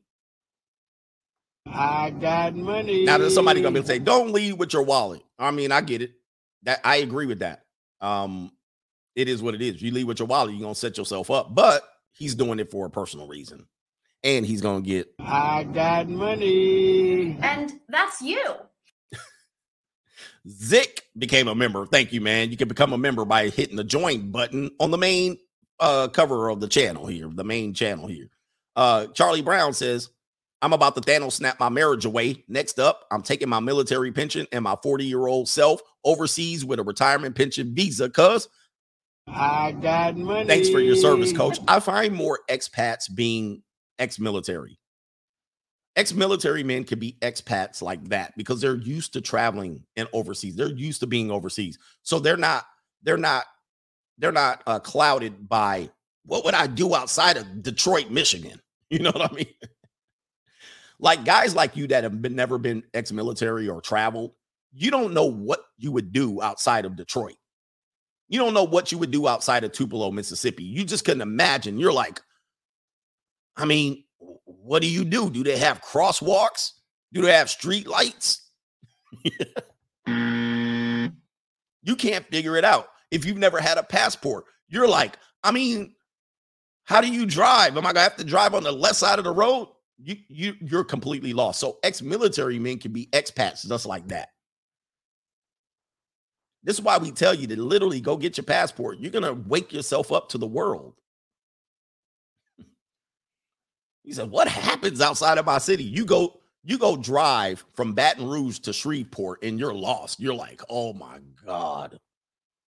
[1.66, 3.05] I got money.
[3.05, 6.02] now there's somebody gonna be say, "Don't leave with your wallet." I mean, I get
[6.02, 6.12] it.
[6.64, 7.64] That I agree with that.
[8.01, 8.52] Um,
[9.14, 9.81] it is what it is.
[9.81, 11.55] You leave with your wallet, you're gonna set yourself up.
[11.55, 11.82] But
[12.12, 13.66] he's doing it for a personal reason,
[14.23, 15.09] and he's gonna get.
[15.20, 17.39] I got money.
[17.40, 18.44] And that's you.
[20.48, 21.86] Zick became a member.
[21.86, 22.51] Thank you, man.
[22.51, 25.39] You can become a member by hitting the join button on the main
[25.80, 28.28] uh cover of the channel here, the main channel here.
[28.76, 30.10] Uh Charlie Brown says,
[30.62, 32.44] I'm about to Thanos snap my marriage away.
[32.48, 36.78] Next up, I'm taking my military pension and my 40 year old self overseas with
[36.78, 38.09] a retirement pension visa.
[38.09, 38.48] Cuz
[39.28, 40.47] I got money.
[40.47, 41.59] thanks for your service, coach.
[41.68, 43.62] I find more expats being
[43.98, 44.78] ex military.
[45.94, 50.56] Ex military men could be expats like that because they're used to traveling and overseas.
[50.56, 51.78] They're used to being overseas.
[52.02, 52.64] So they're not,
[53.02, 53.44] they're not,
[54.19, 55.90] they're not uh, clouded by
[56.24, 58.60] what would I do outside of Detroit, Michigan?
[58.90, 59.47] You know what I mean?
[60.98, 64.32] like guys like you that have been never been ex-military or traveled,
[64.74, 67.36] you don't know what you would do outside of Detroit.
[68.28, 70.64] You don't know what you would do outside of Tupelo, Mississippi.
[70.64, 71.78] You just couldn't imagine.
[71.78, 72.20] You're like,
[73.56, 74.02] I mean,
[74.62, 75.28] what do you do?
[75.30, 76.72] Do they have crosswalks?
[77.12, 78.48] Do they have street lights?
[80.06, 82.89] you can't figure it out.
[83.10, 85.94] If you've never had a passport, you're like, I mean,
[86.84, 87.76] how do you drive?
[87.76, 89.68] Am I gonna have to drive on the left side of the road?
[89.98, 91.60] You you you're completely lost.
[91.60, 94.30] So ex-military men can be expats just like that.
[96.64, 98.98] This is why we tell you to literally go get your passport.
[98.98, 100.94] You're gonna wake yourself up to the world.
[104.03, 105.85] He said, What happens outside of my city?
[105.85, 110.20] You go, you go drive from Baton Rouge to Shreveport and you're lost.
[110.20, 111.99] You're like, oh my God,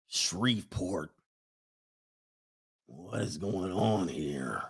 [0.07, 1.09] Shreveport.
[2.85, 4.63] What is going on here?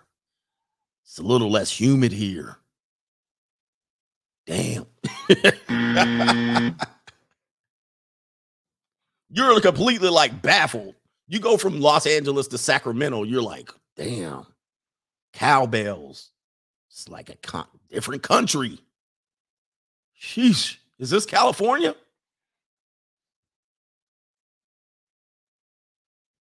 [1.04, 2.58] It's a little less humid here.
[4.46, 4.86] Damn.
[9.30, 10.96] you're completely like baffled.
[11.28, 14.46] You go from Los Angeles to Sacramento, you're like, damn,
[15.34, 16.32] cowbells.
[17.00, 18.78] It's like a con- different country.
[20.22, 20.76] Sheesh.
[20.98, 21.96] Is this California?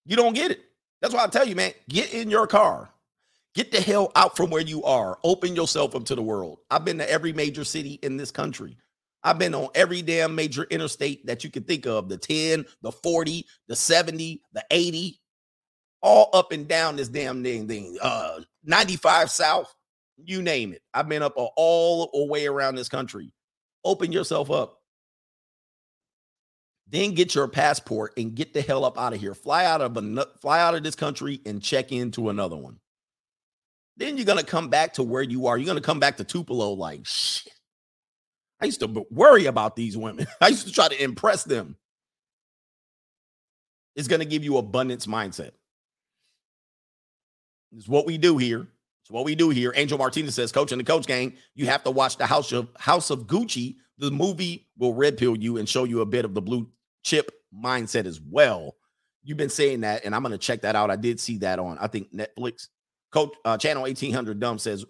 [0.04, 0.60] You don't get it.
[1.00, 2.90] That's why I tell you, man, get in your car.
[3.54, 5.20] Get the hell out from where you are.
[5.22, 6.58] Open yourself up to the world.
[6.72, 8.76] I've been to every major city in this country.
[9.22, 12.90] I've been on every damn major interstate that you can think of the 10, the
[12.90, 15.20] 40, the 70, the 80,
[16.02, 17.68] all up and down this damn thing.
[17.68, 17.96] thing.
[18.02, 19.72] Uh, 95 South,
[20.24, 20.82] you name it.
[20.92, 23.32] I've been up all the way around this country.
[23.84, 24.80] Open yourself up.
[26.90, 29.34] Then get your passport and get the hell up out of here.
[29.34, 32.78] Fly out of a, fly out of this country and check into another one.
[33.96, 35.58] Then you're gonna come back to where you are.
[35.58, 37.52] You're gonna come back to Tupelo like shit.
[38.60, 40.26] I used to worry about these women.
[40.40, 41.76] I used to try to impress them.
[43.94, 45.50] It's gonna give you abundance mindset.
[47.76, 48.66] It's what we do here.
[49.08, 49.72] It's what we do here.
[49.74, 52.68] Angel Martinez says, Coach in the Coach Gang, you have to watch the House of
[52.78, 53.76] House of Gucci.
[53.96, 56.68] The movie will red pill you and show you a bit of the blue
[57.04, 58.76] chip mindset as well.
[59.22, 60.90] You've been saying that, and I'm to check that out.
[60.90, 62.68] I did see that on, I think, Netflix.
[63.10, 64.84] Coach uh, Channel 1800 Dumb says,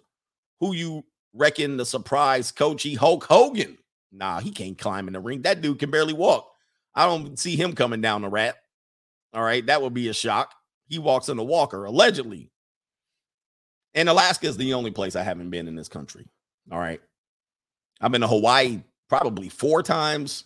[0.59, 3.77] Who you reckon the surprise coachy Hulk Hogan?
[4.11, 5.43] Nah, he can't climb in the ring.
[5.43, 6.51] That dude can barely walk.
[6.93, 8.57] I don't see him coming down the rat.
[9.33, 10.53] All right, that would be a shock.
[10.89, 12.51] He walks in a walker, allegedly.
[13.93, 16.25] And Alaska is the only place I haven't been in this country.
[16.71, 17.01] All right.
[18.01, 20.45] I've been to Hawaii probably four times.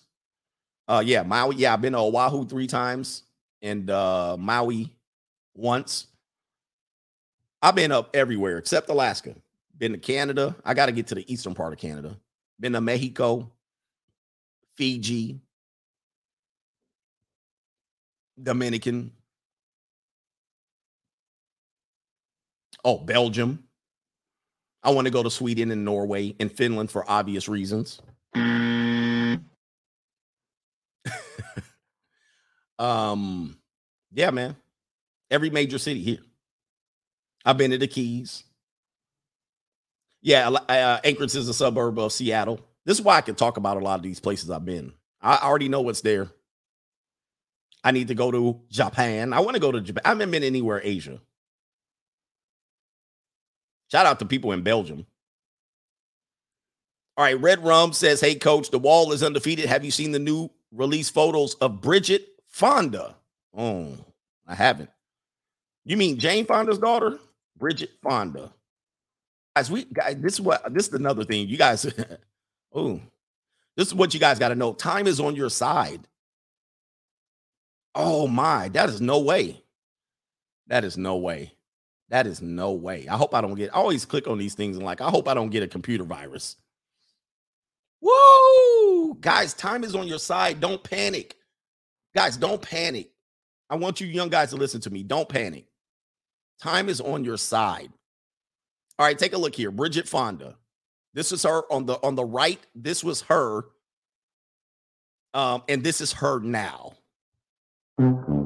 [0.87, 1.55] Uh yeah, Maui.
[1.55, 3.23] Yeah, I've been to Oahu three times
[3.61, 4.91] and uh Maui
[5.55, 6.07] once.
[7.61, 9.35] I've been up everywhere except Alaska.
[9.77, 10.55] Been to Canada.
[10.65, 12.17] I got to get to the eastern part of Canada.
[12.59, 13.49] Been to Mexico,
[14.75, 15.39] Fiji,
[18.41, 19.11] Dominican.
[22.83, 23.63] Oh, Belgium.
[24.83, 28.01] I want to go to Sweden and Norway and Finland for obvious reasons.
[32.79, 33.57] um,
[34.11, 34.57] yeah, man.
[35.31, 36.19] Every major city here.
[37.45, 38.43] I've been to the Keys.
[40.21, 42.59] Yeah, uh, Anchorage is a suburb of Seattle.
[42.85, 44.93] This is why I can talk about a lot of these places I've been.
[45.21, 46.29] I already know what's there.
[47.83, 49.33] I need to go to Japan.
[49.33, 50.01] I want to go to Japan.
[50.05, 51.19] I haven't been anywhere Asia.
[53.93, 55.05] Shout out to people in Belgium.
[57.15, 59.67] All right, Red Rum says, "Hey coach, the wall is undefeated.
[59.67, 63.15] Have you seen the new release photos of Bridget Fonda?"
[63.55, 63.95] Oh,
[64.47, 64.89] I haven't.
[65.85, 67.19] You mean Jane Fonda's daughter,
[67.55, 68.51] Bridget Fonda?
[69.55, 71.47] Guys, we guys, this is what this is another thing.
[71.47, 71.85] You guys,
[72.73, 72.99] oh,
[73.77, 74.73] this is what you guys got to know.
[74.73, 76.07] Time is on your side.
[77.93, 79.61] Oh my, that is no way.
[80.65, 81.53] That is no way.
[82.13, 83.07] That is no way.
[83.09, 83.73] I hope I don't get.
[83.73, 86.03] I always click on these things and like, I hope I don't get a computer
[86.03, 86.57] virus.
[88.01, 89.15] Woo!
[89.19, 90.59] Guys, time is on your side.
[90.59, 91.35] Don't panic.
[92.15, 93.09] Guys, don't panic.
[93.67, 95.01] I want you young guys to listen to me.
[95.01, 95.65] Don't panic.
[96.61, 97.91] Time is on your side.
[98.99, 99.71] All right, take a look here.
[99.71, 100.55] Bridget Fonda.
[101.15, 102.59] This is her on the on the right.
[102.75, 103.65] This was her.
[105.33, 106.93] Um, and this is her now.
[107.97, 108.42] The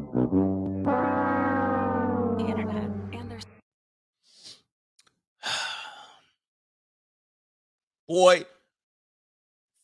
[8.08, 8.44] boy,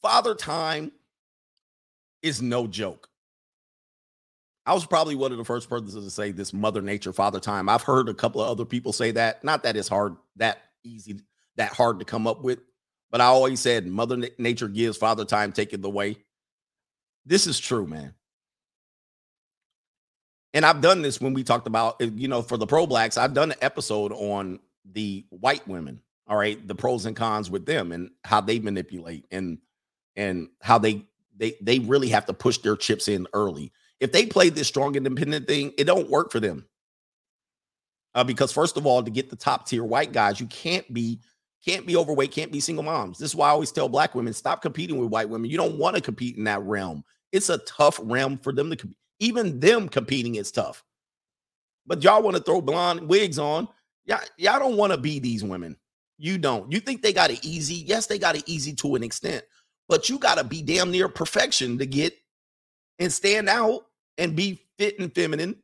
[0.01, 0.91] father time
[2.21, 3.09] is no joke.
[4.65, 7.67] I was probably one of the first persons to say this mother nature father time.
[7.67, 9.43] I've heard a couple of other people say that.
[9.43, 11.19] Not that it's hard, that easy,
[11.57, 12.59] that hard to come up with,
[13.11, 16.17] but I always said mother nature gives father time, take it away.
[17.25, 18.13] This is true, man.
[20.53, 23.17] And I've done this when we talked about, eh, you know, for the pro blacks,
[23.17, 27.65] I've done an episode on the white women, all right, the pros and cons with
[27.65, 29.57] them and how they manipulate and
[30.15, 31.05] and how they
[31.37, 33.71] they they really have to push their chips in early
[34.03, 36.65] if they play this strong independent thing, it don't work for them.
[38.13, 41.21] Uh, because first of all, to get the top tier white guys, you can't be
[41.65, 43.17] can't be overweight, can't be single moms.
[43.17, 45.49] This is why I always tell black women stop competing with white women.
[45.49, 47.05] You don't want to compete in that realm.
[47.31, 48.97] It's a tough realm for them to compete.
[49.19, 50.83] Even them competing is tough.
[51.87, 53.69] But y'all want to throw blonde wigs on.
[54.03, 55.77] Y'all, y'all don't want to be these women.
[56.23, 56.71] You don't.
[56.71, 57.75] You think they got it easy?
[57.75, 59.43] Yes, they got it easy to an extent,
[59.89, 62.15] but you got to be damn near perfection to get
[62.97, 63.81] and stand out
[64.17, 65.57] and be fit and feminine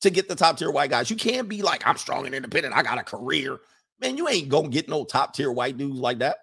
[0.00, 1.08] to get the top tier white guys.
[1.08, 2.74] You can't be like, I'm strong and independent.
[2.74, 3.60] I got a career.
[4.00, 6.38] Man, you ain't gonna get no top tier white dudes like that.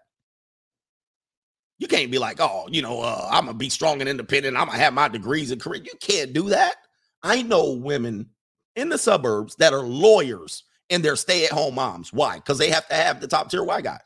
[1.80, 4.56] You can't be like, oh, you know, uh, I'm gonna be strong and independent.
[4.56, 5.84] I'm gonna have my degrees and career.
[5.84, 6.76] You can't do that.
[7.24, 8.30] I know women
[8.78, 12.12] in the suburbs that are lawyers and they're stay-at-home moms.
[12.12, 12.36] Why?
[12.36, 14.00] Because they have to have the top tier white guy.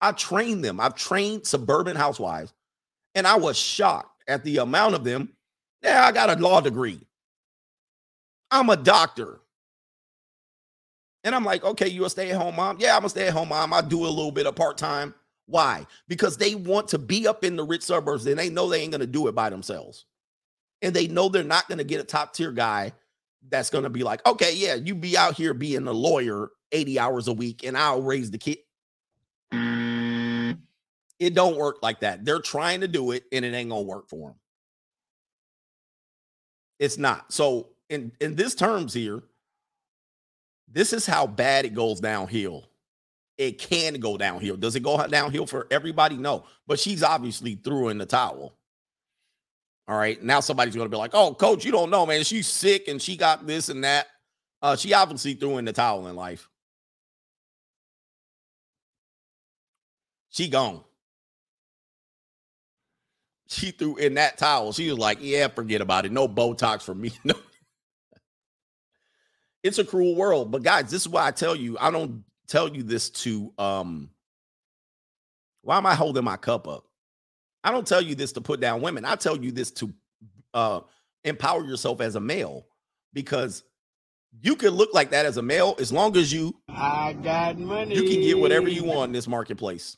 [0.00, 0.80] I trained them.
[0.80, 2.52] I've trained suburban housewives,
[3.14, 5.30] and I was shocked at the amount of them
[5.82, 7.00] yeah, I got a law degree.
[8.50, 9.40] I'm a doctor.
[11.24, 12.78] And I'm like, okay, you a stay at home mom?
[12.80, 13.72] Yeah, I'm a stay at home mom.
[13.72, 15.14] I do a little bit of part time.
[15.46, 15.86] Why?
[16.08, 18.92] Because they want to be up in the rich suburbs and they know they ain't
[18.92, 20.06] going to do it by themselves.
[20.82, 22.92] And they know they're not going to get a top tier guy
[23.50, 26.98] that's going to be like, okay, yeah, you be out here being a lawyer 80
[26.98, 28.58] hours a week and I'll raise the kid.
[29.52, 30.58] Mm.
[31.18, 32.24] It don't work like that.
[32.24, 34.38] They're trying to do it and it ain't going to work for them.
[36.78, 37.32] It's not.
[37.32, 39.22] So in in this terms here,
[40.70, 42.68] this is how bad it goes downhill.
[43.38, 44.56] It can go downhill.
[44.56, 46.16] Does it go downhill for everybody?
[46.16, 46.44] No.
[46.66, 48.55] But she's obviously threw in the towel.
[49.88, 50.20] All right.
[50.22, 52.24] Now somebody's going to be like, "Oh, coach, you don't know, man.
[52.24, 54.06] She's sick and she got this and that."
[54.62, 56.48] Uh, she obviously threw in the towel in life.
[60.30, 60.82] She gone
[63.48, 64.72] she threw in that towel.
[64.72, 66.12] She was like, "Yeah, forget about it.
[66.12, 67.34] No Botox for me." No.
[69.62, 71.76] it's a cruel world, but guys, this is why I tell you.
[71.80, 74.10] I don't tell you this to um.
[75.62, 76.84] Why am I holding my cup up?
[77.66, 79.04] I don't tell you this to put down women.
[79.04, 79.92] I tell you this to
[80.54, 80.80] uh
[81.24, 82.66] empower yourself as a male
[83.12, 83.64] because
[84.40, 87.96] you can look like that as a male as long as you I got money.
[87.96, 89.96] You can get whatever you want in this marketplace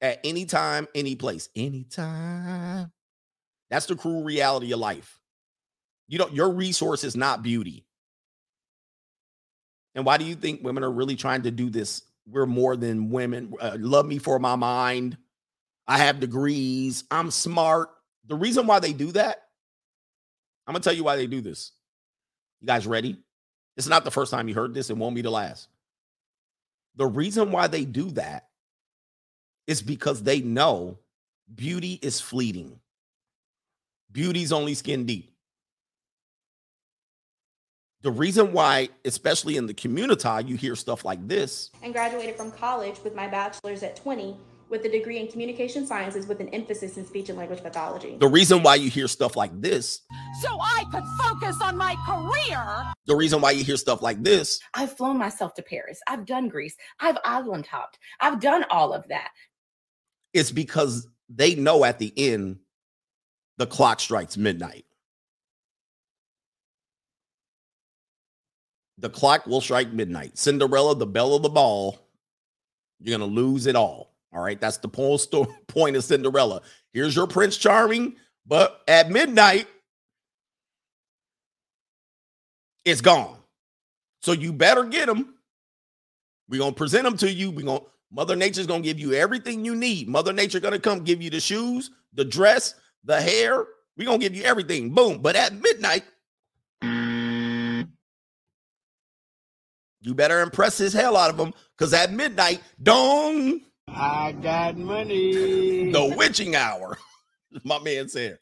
[0.00, 2.92] at any time, any place, anytime.
[3.68, 5.18] That's the cruel reality of life.
[6.06, 7.84] You know, your resource is not beauty.
[9.94, 13.10] And why do you think women are really trying to do this we're more than
[13.10, 13.52] women.
[13.60, 15.16] Uh, love me for my mind.
[15.86, 17.04] I have degrees.
[17.10, 17.90] I'm smart.
[18.26, 19.42] The reason why they do that,
[20.66, 21.72] I'm gonna tell you why they do this.
[22.60, 23.16] You guys ready?
[23.76, 24.90] It's not the first time you heard this.
[24.90, 25.68] It won't be the last.
[26.96, 28.48] The reason why they do that
[29.66, 30.98] is because they know
[31.52, 32.78] beauty is fleeting.
[34.10, 35.32] Beauty's only skin deep.
[38.02, 41.70] The reason why, especially in the community, you hear stuff like this.
[41.82, 44.36] And graduated from college with my bachelor's at 20
[44.72, 48.16] with a degree in communication sciences with an emphasis in speech and language pathology.
[48.18, 50.00] The reason why you hear stuff like this.
[50.40, 52.92] So I could focus on my career.
[53.06, 54.58] The reason why you hear stuff like this.
[54.72, 56.00] I've flown myself to Paris.
[56.08, 56.74] I've done Greece.
[56.98, 57.98] I've island hopped.
[58.18, 59.28] I've done all of that.
[60.32, 62.56] It's because they know at the end
[63.58, 64.86] the clock strikes midnight.
[68.96, 70.38] The clock will strike midnight.
[70.38, 72.08] Cinderella, the bell of the ball,
[73.00, 74.11] you're going to lose it all.
[74.32, 74.60] All right.
[74.60, 74.88] That's the
[75.68, 76.62] point of Cinderella.
[76.92, 79.66] Here's your Prince Charming, but at midnight,
[82.84, 83.36] it's gone.
[84.22, 85.34] So you better get them.
[86.48, 87.50] We're to present them to you.
[87.50, 90.08] We're to, Mother Nature's to give you everything you need.
[90.08, 93.64] Mother Nature to come give you the shoes, the dress, the hair.
[93.96, 94.90] We're to give you everything.
[94.90, 95.18] Boom.
[95.18, 96.04] But at midnight,
[100.02, 103.60] you better impress his hell out of them because at midnight, dong.
[103.88, 105.90] I got money.
[105.90, 106.98] The witching hour,
[107.64, 108.38] my man said.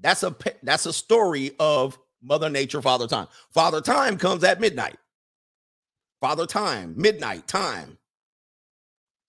[0.00, 3.28] That's a that's a story of Mother Nature, Father Time.
[3.52, 4.96] Father Time comes at midnight.
[6.20, 7.98] Father Time, midnight time.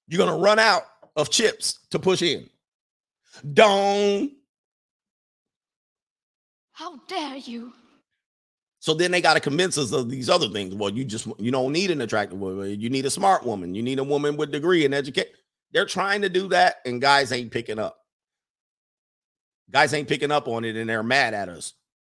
[0.07, 0.84] You're gonna run out
[1.15, 2.49] of chips to push in.
[3.53, 4.31] Dong.
[6.73, 7.73] How dare you?
[8.82, 10.74] So then they got to convince us of these other things.
[10.74, 12.82] Well, you just you don't need an attractive woman.
[12.82, 13.76] You need a smart woman.
[13.76, 15.32] You need a woman with degree and education.
[15.72, 17.99] They're trying to do that, and guys ain't picking up.
[19.70, 21.74] Guys ain't picking up on it, and they're mad at us.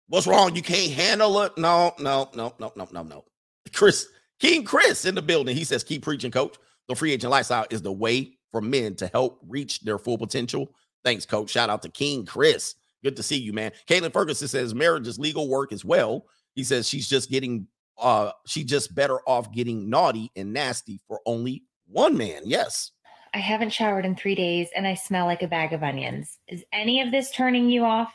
[0.08, 0.56] What's wrong?
[0.56, 1.56] You can't handle it?
[1.56, 3.24] No, no, no, no, no, no, no.
[3.72, 4.08] Chris
[4.40, 5.56] King Chris in the building.
[5.56, 6.56] He says, "Keep preaching, coach.
[6.88, 10.74] The free agent lifestyle is the way for men to help reach their full potential."
[11.04, 11.50] Thanks, coach.
[11.50, 12.74] Shout out to King Chris.
[13.04, 13.70] Good to see you, man.
[13.88, 16.26] Caitlin Ferguson says marriage is legal work as well.
[16.56, 17.68] He says she's just getting
[17.98, 22.42] uh she's just better off getting naughty and nasty for only one man.
[22.44, 22.90] Yes.
[23.32, 26.38] I haven't showered in 3 days and I smell like a bag of onions.
[26.48, 28.12] Is any of this turning you off?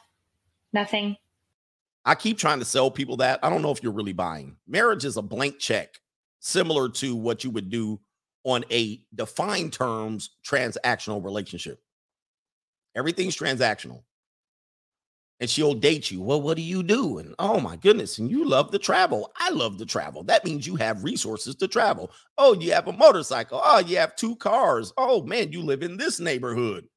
[0.73, 1.15] Nothing.
[2.03, 3.39] I keep trying to sell people that.
[3.43, 4.57] I don't know if you're really buying.
[4.67, 5.99] Marriage is a blank check,
[6.39, 7.99] similar to what you would do
[8.43, 11.79] on a defined terms transactional relationship.
[12.95, 14.01] Everything's transactional
[15.41, 16.21] and she'll date you.
[16.21, 17.17] Well, what do you do?
[17.17, 19.31] And oh my goodness, and you love to travel.
[19.37, 20.23] I love to travel.
[20.23, 22.11] That means you have resources to travel.
[22.37, 23.59] Oh, you have a motorcycle.
[23.61, 24.93] Oh, you have two cars.
[24.97, 26.87] Oh man, you live in this neighborhood.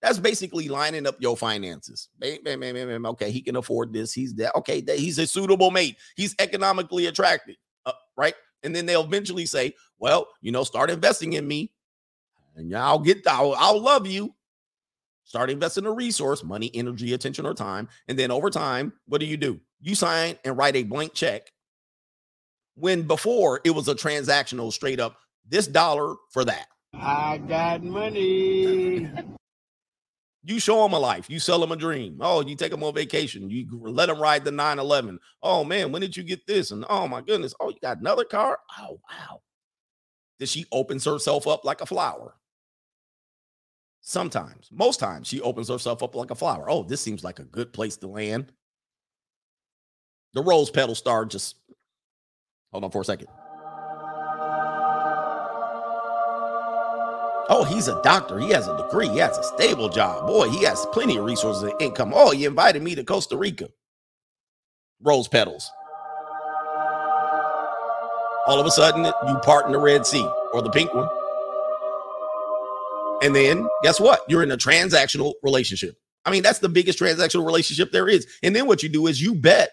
[0.00, 2.08] That's basically lining up your finances.
[2.18, 4.12] Bam, bam, bam, bam, Okay, he can afford this.
[4.12, 4.56] He's that.
[4.56, 5.96] Okay, he's a suitable mate.
[6.16, 8.34] He's economically attractive, uh, right?
[8.64, 11.72] And then they'll eventually say, "Well, you know, start investing in me,
[12.56, 13.26] and I'll get.
[13.26, 14.34] I'll, I'll love you."
[15.32, 17.88] Start investing a resource, money, energy, attention, or time.
[18.06, 19.58] And then over time, what do you do?
[19.80, 21.50] You sign and write a blank check.
[22.74, 25.16] When before it was a transactional straight up,
[25.48, 26.66] this dollar for that.
[26.92, 29.10] I got money.
[30.44, 31.30] You show them a life.
[31.30, 32.18] You sell them a dream.
[32.20, 33.48] Oh, you take them on vacation.
[33.48, 35.18] You let them ride the 911.
[35.42, 36.72] Oh, man, when did you get this?
[36.72, 37.54] And oh, my goodness.
[37.58, 38.58] Oh, you got another car?
[38.78, 39.40] Oh, wow.
[40.38, 42.34] Did she opens herself up like a flower?
[44.02, 46.68] Sometimes, most times, she opens herself up like a flower.
[46.68, 48.52] Oh, this seems like a good place to land.
[50.34, 51.56] The rose petal star just
[52.72, 53.28] hold on for a second.
[57.48, 58.40] Oh, he's a doctor.
[58.40, 59.08] He has a degree.
[59.08, 60.26] He has a stable job.
[60.26, 62.12] Boy, he has plenty of resources and income.
[62.14, 63.68] Oh, he invited me to Costa Rica.
[65.00, 65.70] Rose petals.
[68.48, 71.08] All of a sudden, you part in the Red Sea or the pink one.
[73.22, 74.20] And then guess what?
[74.28, 75.96] You're in a transactional relationship.
[76.24, 78.26] I mean, that's the biggest transactional relationship there is.
[78.42, 79.70] And then what you do is you bet,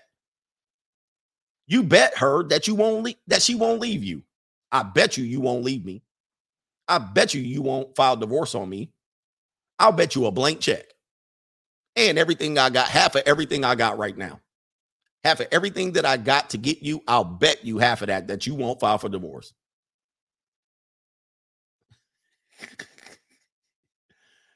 [1.67, 4.23] you bet her that you won't leave, that she won't leave you.
[4.71, 6.03] I bet you you won't leave me.
[6.87, 8.91] I bet you you won't file divorce on me.
[9.77, 10.85] I'll bet you a blank check.
[11.95, 14.41] And everything I got, half of everything I got right now.
[15.23, 18.27] Half of everything that I got to get you, I'll bet you half of that
[18.27, 19.53] that you won't file for divorce.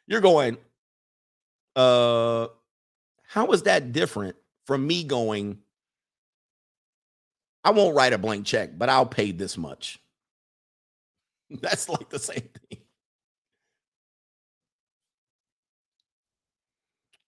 [0.07, 0.57] You're going,
[1.75, 2.47] uh,
[3.27, 4.35] how is that different
[4.65, 5.59] from me going,
[7.63, 9.99] I won't write a blank check, but I'll pay this much.
[11.49, 12.80] That's like the same thing.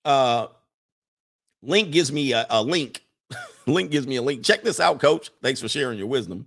[0.03, 0.47] Uh,
[1.65, 3.03] Link gives me a, a link.
[3.65, 4.43] link gives me a link.
[4.43, 5.31] Check this out, coach.
[5.41, 6.45] Thanks for sharing your wisdom.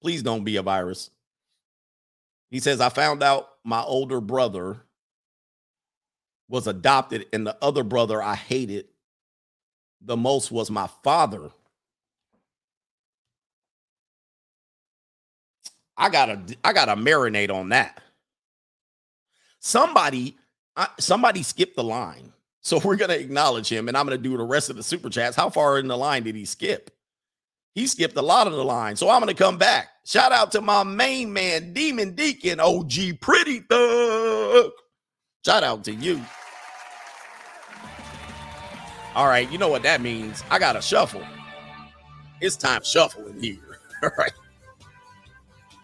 [0.00, 1.10] Please don't be a virus.
[2.50, 4.76] He says, I found out my older brother
[6.48, 8.86] was adopted, and the other brother I hated
[10.00, 11.50] the most was my father.
[15.96, 18.00] I gotta, I gotta marinate on that.
[19.60, 20.36] Somebody,
[20.98, 22.32] somebody skipped the line.
[22.62, 25.36] So we're to acknowledge him and I'm to do the rest of the super chats.
[25.36, 26.90] How far in the line did he skip?
[27.74, 28.96] He skipped a lot of the line.
[28.96, 29.88] So I'm to come back.
[30.04, 34.70] Shout out to my main man, Demon Deacon, OG Pretty Thug.
[35.46, 36.20] Shout out to you.
[39.14, 40.42] All right, you know what that means.
[40.50, 41.22] I got to shuffle.
[42.40, 43.78] It's time shuffling here.
[44.02, 44.32] All right.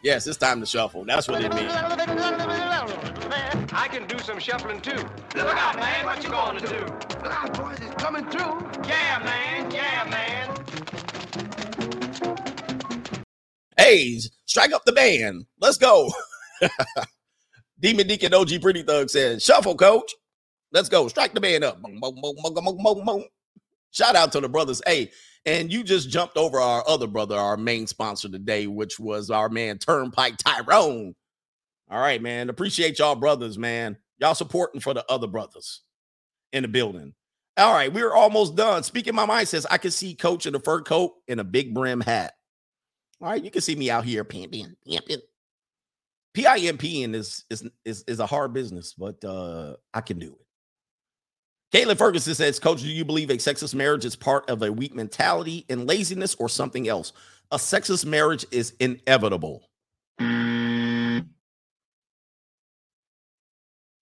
[0.02, 1.05] Yes, it's time to shuffle.
[1.05, 1.70] That's what it means.
[3.72, 4.97] I can do some shuffling too.
[5.36, 6.84] Look out, man, what you gonna do?
[7.22, 8.68] Look out, boys, it's coming through.
[8.89, 10.56] Yeah, man, yeah, man.
[13.76, 15.47] Hey, strike up the band.
[15.60, 16.10] Let's go.
[17.82, 20.14] Demon Deacon OG Pretty Thug says, shuffle, coach.
[20.70, 21.09] Let's go.
[21.09, 21.80] Strike the band up.
[23.90, 24.80] Shout out to the brothers.
[24.86, 25.10] Hey,
[25.44, 29.48] and you just jumped over our other brother, our main sponsor today, which was our
[29.48, 31.14] man Turnpike Tyrone.
[31.90, 32.48] All right, man.
[32.48, 33.98] Appreciate y'all brothers, man.
[34.18, 35.82] Y'all supporting for the other brothers
[36.52, 37.12] in the building.
[37.56, 38.82] All right, we're almost done.
[38.82, 41.74] Speaking my mind says I can see coach in a fur coat and a big
[41.74, 42.32] brim hat.
[43.20, 45.20] All right, you can see me out here pimping, pimping.
[46.34, 50.46] PIMPing is is is is a hard business, but uh I can do it.
[51.72, 54.94] Caitlin Ferguson says, Coach, do you believe a sexist marriage is part of a weak
[54.94, 57.14] mentality and laziness or something else?
[57.50, 59.70] A sexist marriage is inevitable.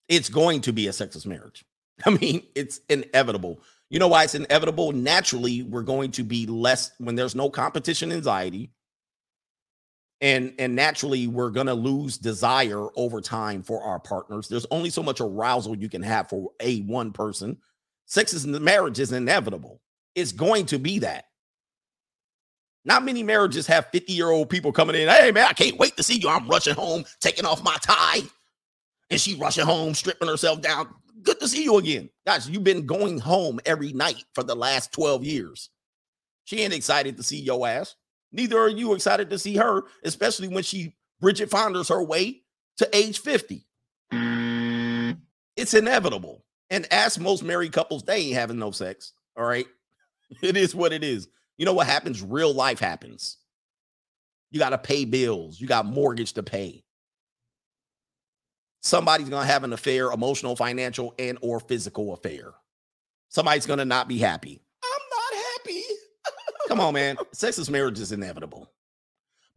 [0.09, 1.63] It's going to be a sexist marriage.
[2.05, 3.61] I mean, it's inevitable.
[3.89, 4.91] You know why it's inevitable?
[4.91, 8.71] Naturally, we're going to be less when there's no competition anxiety.
[10.21, 14.47] And and naturally, we're gonna lose desire over time for our partners.
[14.47, 17.57] There's only so much arousal you can have for a one person.
[18.07, 19.81] Sexist marriage is inevitable.
[20.15, 21.25] It's going to be that.
[22.83, 25.07] Not many marriages have 50 year old people coming in.
[25.07, 26.29] Hey, man, I can't wait to see you.
[26.29, 28.21] I'm rushing home, taking off my tie.
[29.09, 30.87] And she rushing home, stripping herself down.
[31.21, 32.09] Good to see you again.
[32.25, 35.69] Guys, you've been going home every night for the last 12 years.
[36.45, 37.95] She ain't excited to see your ass.
[38.31, 42.41] Neither are you excited to see her, especially when she Bridget Fondas her way
[42.77, 43.65] to age 50.
[45.55, 46.43] It's inevitable.
[46.69, 49.13] And as most married couples, they ain't having no sex.
[49.37, 49.67] All right.
[50.41, 51.27] It is what it is.
[51.57, 52.21] You know what happens?
[52.21, 53.35] Real life happens.
[54.49, 56.85] You got to pay bills, you got mortgage to pay.
[58.81, 62.53] Somebody's going to have an affair, emotional, financial, and or physical affair.
[63.27, 64.61] Somebody's going to not be happy.
[66.71, 67.17] Come on, man.
[67.35, 68.71] Sexist marriage is inevitable.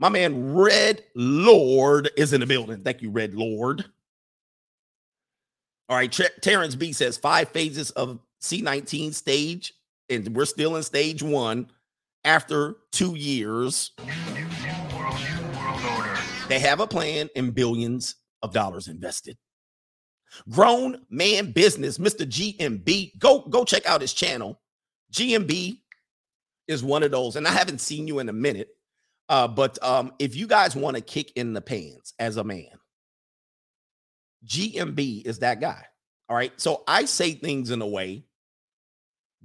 [0.01, 2.83] My man Red Lord is in the building.
[2.83, 3.85] Thank you, Red Lord.
[5.89, 9.75] All right, Ter- Terrence B says five phases of C19 stage,
[10.11, 11.71] and we're still in stage one
[12.25, 13.93] after two years.
[16.49, 19.39] They have a plan and billions of dollars invested.
[20.51, 22.27] Grown man business, Mr.
[22.27, 23.21] GMB.
[23.21, 24.61] Go go check out his channel.
[25.13, 25.79] GMB
[26.69, 28.69] is one of those, and I haven't seen you in a minute.
[29.29, 32.69] Uh, but um, if you guys want to kick in the pants as a man,
[34.47, 35.83] GMB is that guy.
[36.29, 36.53] All right.
[36.61, 38.25] So I say things in a way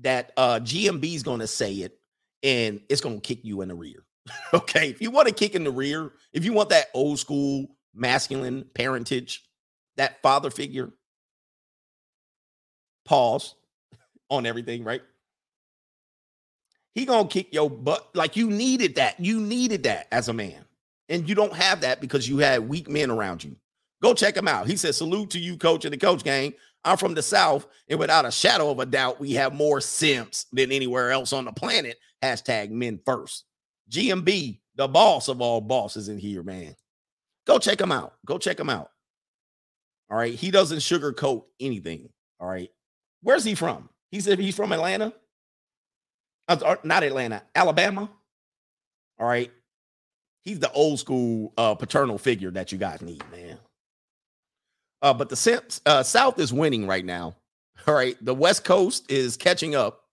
[0.01, 1.99] that uh GMB is going to say it
[2.41, 4.05] and it's going to kick you in the rear.
[4.53, 4.89] okay.
[4.89, 8.65] If you want to kick in the rear, if you want that old school masculine
[8.73, 9.43] parentage,
[9.97, 10.91] that father figure,
[13.05, 13.55] pause
[14.29, 15.01] on everything, right?
[16.95, 19.19] He gonna kick your butt like you needed that.
[19.19, 20.65] You needed that as a man,
[21.07, 23.55] and you don't have that because you had weak men around you.
[24.01, 24.67] Go check him out.
[24.67, 26.53] He says, "Salute to you, coach and the coach gang.
[26.85, 30.45] I'm from the South, and without a shadow of a doubt, we have more simps
[30.53, 31.97] than anywhere else on the planet.
[32.23, 33.45] Hashtag men first.
[33.91, 36.75] GMB, the boss of all bosses in here, man.
[37.45, 38.13] Go check him out.
[38.25, 38.91] Go check him out.
[40.09, 40.33] All right.
[40.33, 42.09] He doesn't sugarcoat anything.
[42.39, 42.69] All right.
[43.21, 43.89] Where's he from?
[44.11, 45.13] He said he's from Atlanta.
[46.49, 48.09] Uh, not Atlanta, Alabama.
[49.19, 49.51] All right.
[50.43, 53.59] He's the old school uh, paternal figure that you guys need, man.
[55.01, 57.35] Uh, but the uh, South is winning right now.
[57.87, 58.17] All right.
[58.25, 60.05] The West Coast is catching up.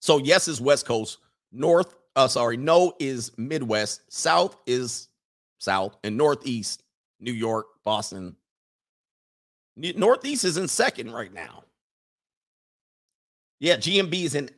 [0.00, 1.18] So, yes, is West Coast.
[1.52, 4.00] North, uh, sorry, no is Midwest.
[4.12, 5.08] South is
[5.58, 6.82] South, and Northeast,
[7.20, 8.36] New York, Boston.
[9.76, 11.64] Northeast is in second right now.
[13.60, 14.50] Yeah, GMB is in.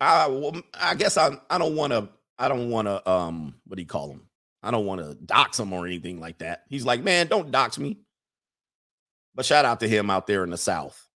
[0.00, 2.08] I, I guess I I don't want to.
[2.38, 3.08] I don't want to.
[3.10, 4.22] Um, what do you call him?
[4.62, 6.64] I don't want to dox him or anything like that.
[6.68, 7.98] He's like, man, don't dox me.
[9.34, 11.08] But shout out to him out there in the South.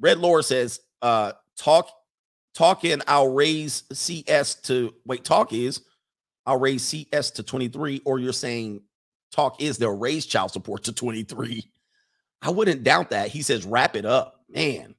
[0.00, 1.90] Red Lord says, uh, talk,
[2.54, 3.00] talking.
[3.06, 5.24] I'll raise CS to wait.
[5.24, 5.82] Talk is,
[6.46, 8.82] I'll raise CS to twenty three, or you're saying
[9.32, 11.70] talk is they'll raise child support to twenty three.
[12.40, 13.28] I wouldn't doubt that.
[13.28, 14.96] He says, wrap it up, man.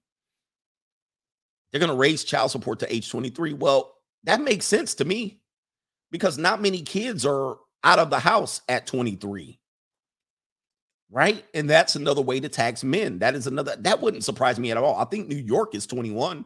[1.73, 3.53] They're going to raise child support to age 23.
[3.53, 3.95] Well,
[4.25, 5.39] that makes sense to me
[6.11, 9.59] because not many kids are out of the house at 23.
[11.09, 11.43] Right?
[11.55, 13.19] And that's another way to tax men.
[13.19, 14.95] That is another that wouldn't surprise me at all.
[14.95, 16.45] I think New York is 21.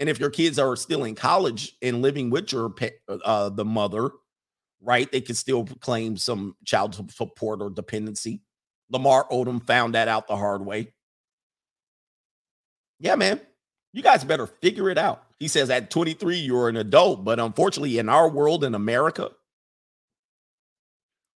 [0.00, 2.72] And if your kids are still in college and living with your
[3.08, 4.10] uh, the mother,
[4.80, 8.40] right, they can still claim some child support or dependency.
[8.90, 10.92] Lamar Odom found that out the hard way.
[13.00, 13.40] Yeah, man.
[13.94, 15.22] You guys better figure it out.
[15.38, 19.30] He says at 23, you're an adult, but unfortunately, in our world in America,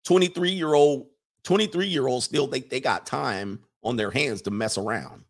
[0.07, 1.09] 23 year old,
[1.45, 5.24] 23 year olds still think they got time on their hands to mess around.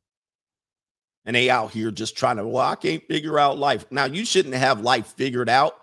[1.24, 3.86] And they out here just trying to, well, I can't figure out life.
[3.90, 5.74] Now, you shouldn't have life figured out,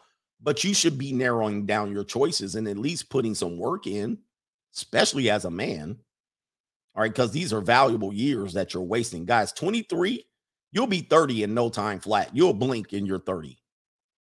[0.41, 4.19] but you should be narrowing down your choices and at least putting some work in,
[4.73, 5.97] especially as a man.
[6.95, 9.25] All right, because these are valuable years that you're wasting.
[9.25, 10.25] Guys, 23
[10.73, 12.31] You'll be 30 in no time flat.
[12.33, 13.57] You'll blink and you're 30.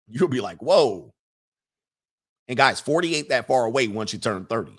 [0.08, 1.12] You'll be like, whoa.
[2.48, 4.72] And guys, 40 ain't that far away once you turn 30.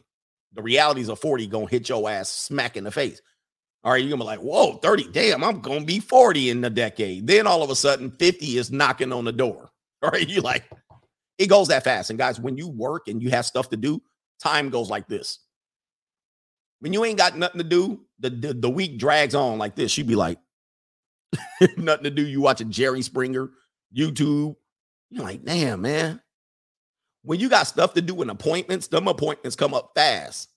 [0.54, 3.22] The realities of 40 gonna hit your ass smack in the face.
[3.84, 5.12] All right, you're gonna be like, whoa, 30.
[5.12, 7.28] Damn, I'm gonna be 40 in a decade.
[7.28, 9.70] Then all of a sudden, 50 is knocking on the door.
[10.02, 10.64] All right, you like
[11.40, 12.10] it goes that fast.
[12.10, 14.02] And guys, when you work and you have stuff to do,
[14.44, 15.40] time goes like this.
[16.82, 19.98] When you ain't got nothing to do, the, the, the week drags on like this.
[19.98, 20.38] You'd be like,
[21.78, 22.26] nothing to do.
[22.26, 23.50] You watching Jerry Springer,
[23.96, 24.56] YouTube.
[25.10, 26.22] You're like, damn, man.
[27.24, 30.50] When you got stuff to do and appointments, them appointments come up fast.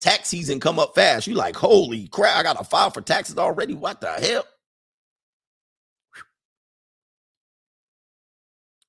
[0.00, 1.26] Tax season come up fast.
[1.26, 3.74] You like, holy crap, I got to file for taxes already.
[3.74, 4.44] What the hell?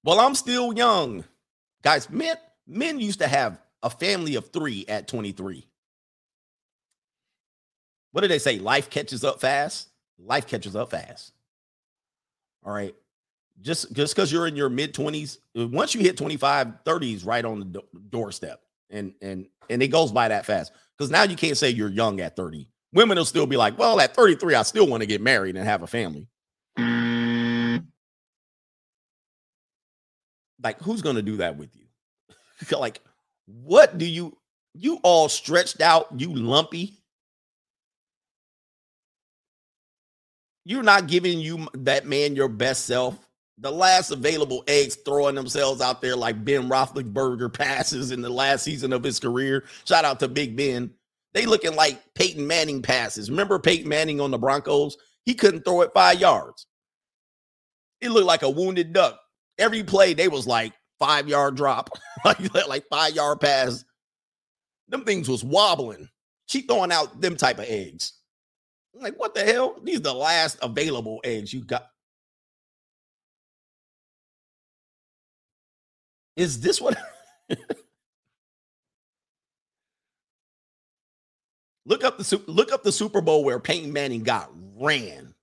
[0.03, 1.23] Well, I'm still young.
[1.83, 2.35] Guys, men,
[2.67, 5.67] men used to have a family of three at 23.
[8.11, 8.59] What did they say?
[8.59, 9.89] Life catches up fast
[10.19, 11.33] life catches up fast.
[12.65, 12.95] All right.
[13.61, 17.45] Just just because you're in your mid 20s, uh, once you hit 25, 30s right
[17.45, 18.61] on the do- doorstep.
[18.89, 20.71] And and and it goes by that fast.
[20.97, 22.67] Because now you can't say you're young at 30.
[22.93, 25.65] Women will still be like, well, at 33, I still want to get married and
[25.65, 26.27] have a family.
[30.63, 31.85] Like, who's gonna do that with you?
[32.77, 33.01] like,
[33.45, 34.37] what do you
[34.73, 37.02] you all stretched out, you lumpy?
[40.65, 43.17] You're not giving you that man your best self.
[43.59, 48.63] The last available eggs throwing themselves out there like Ben Roethlisberger passes in the last
[48.63, 49.65] season of his career.
[49.85, 50.91] Shout out to Big Ben.
[51.33, 53.29] They looking like Peyton Manning passes.
[53.29, 54.97] Remember Peyton Manning on the Broncos?
[55.25, 56.67] He couldn't throw it five yards.
[58.01, 59.19] It looked like a wounded duck.
[59.57, 61.89] Every play they was like five yard drop,
[62.25, 63.85] like five yard pass.
[64.89, 66.09] Them things was wobbling.
[66.47, 68.13] She throwing out them type of eggs.
[68.93, 69.77] Like, what the hell?
[69.83, 71.87] These are the last available eggs you got.
[76.35, 76.97] Is this what?
[81.85, 84.49] look up the look up the Super Bowl where Peyton Manning got
[84.79, 85.33] ran.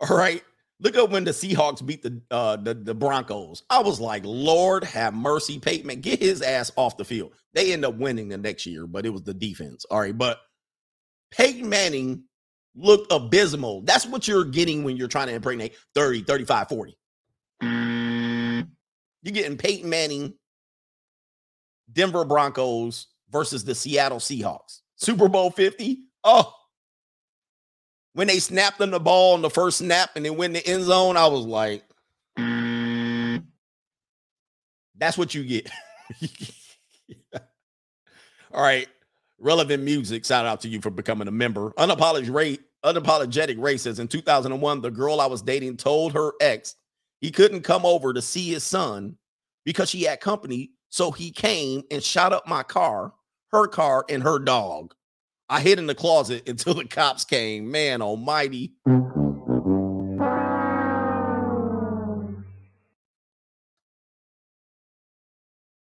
[0.00, 0.42] All right.
[0.78, 3.62] Look up when the Seahawks beat the uh the, the Broncos.
[3.70, 7.32] I was like, Lord have mercy, Peyton Man, get his ass off the field.
[7.54, 9.86] They end up winning the next year, but it was the defense.
[9.90, 10.38] All right, but
[11.32, 12.25] Peyton Manning
[12.76, 13.80] looked abysmal.
[13.82, 16.98] That's what you're getting when you're trying to impregnate 30, 35, 40.
[17.62, 18.68] Mm.
[19.22, 20.34] You're getting Peyton Manning,
[21.92, 24.82] Denver Broncos versus the Seattle Seahawks.
[24.96, 26.00] Super Bowl 50.
[26.24, 26.52] Oh,
[28.12, 30.66] when they snapped them the ball on the first snap and they went in the
[30.66, 31.84] end zone, I was like,
[32.38, 33.44] mm.
[34.96, 35.70] that's what you get.
[38.52, 38.88] All right
[39.38, 40.24] relevant music.
[40.24, 41.70] Shout out to you for becoming a member.
[41.72, 43.98] Unapologetic unapologetic racist.
[43.98, 46.76] in 2001, the girl I was dating told her ex
[47.20, 49.16] he couldn't come over to see his son
[49.64, 50.70] because she had company.
[50.88, 53.12] So he came and shot up my car,
[53.50, 54.94] her car, and her dog.
[55.48, 57.70] I hid in the closet until the cops came.
[57.70, 58.74] Man almighty.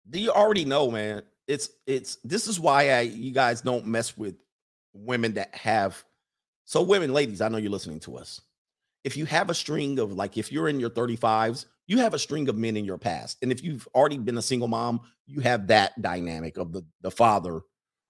[0.09, 1.23] Do you already know, man?
[1.47, 4.35] it's it's this is why I you guys don't mess with
[4.93, 6.03] women that have
[6.67, 8.41] so women, ladies, I know you're listening to us.
[9.05, 12.19] If you have a string of like if you're in your 35s, you have a
[12.19, 13.37] string of men in your past.
[13.41, 17.09] And if you've already been a single mom, you have that dynamic of the the
[17.09, 17.61] father,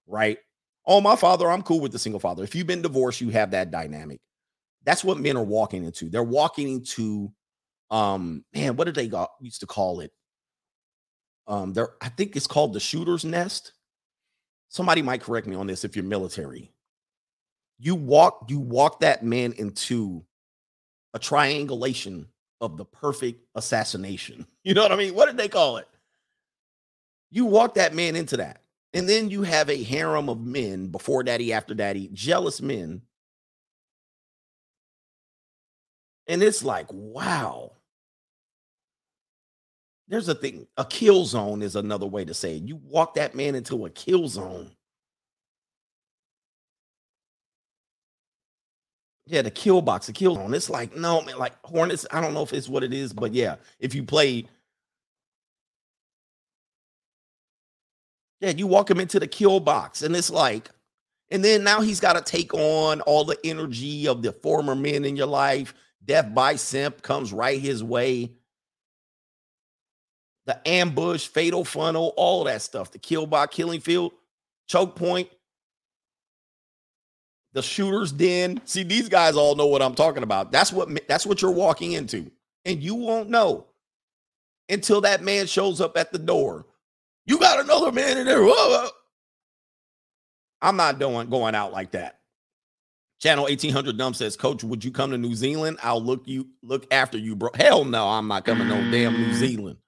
[0.08, 0.38] right?
[0.84, 2.42] Oh, my father, I'm cool with the single father.
[2.42, 4.20] If you've been divorced, you have that dynamic.
[4.84, 6.08] That's what men are walking into.
[6.08, 7.32] They're walking into
[7.92, 10.10] um man, what did they got used to call it?
[11.46, 13.72] Um, there, I think it's called the shooter's nest.
[14.68, 16.72] Somebody might correct me on this if you're military.
[17.78, 20.24] You walk, you walk that man into
[21.14, 22.26] a triangulation
[22.60, 24.46] of the perfect assassination.
[24.64, 25.14] You know what I mean?
[25.14, 25.88] What did they call it?
[27.30, 28.60] You walk that man into that.
[28.92, 33.00] And then you have a harem of men before daddy, after daddy, jealous men.
[36.26, 37.72] And it's like, wow.
[40.08, 42.64] There's a thing, a kill zone is another way to say it.
[42.64, 44.70] You walk that man into a kill zone.
[49.28, 50.54] Yeah, the kill box, the kill zone.
[50.54, 52.06] It's like, no, man, like Hornets.
[52.10, 54.46] I don't know if it's what it is, but yeah, if you play,
[58.40, 60.70] yeah, you walk him into the kill box, and it's like,
[61.30, 65.04] and then now he's got to take on all the energy of the former men
[65.04, 65.74] in your life.
[66.02, 68.32] Death by simp comes right his way.
[70.46, 72.92] The ambush, fatal funnel, all that stuff.
[72.92, 74.12] The kill by killing field,
[74.68, 75.28] choke point,
[77.52, 78.60] the shooter's den.
[78.64, 80.52] See, these guys all know what I'm talking about.
[80.52, 82.30] That's what that's what you're walking into.
[82.64, 83.66] And you won't know
[84.68, 86.66] until that man shows up at the door.
[87.26, 88.42] You got another man in there.
[88.42, 88.88] Whoa.
[90.60, 92.18] I'm not doing going out like that.
[93.20, 95.78] Channel 1800 Dumb says, Coach, would you come to New Zealand?
[95.82, 97.50] I'll look you look after you, bro.
[97.54, 99.78] Hell no, I'm not coming no damn New Zealand.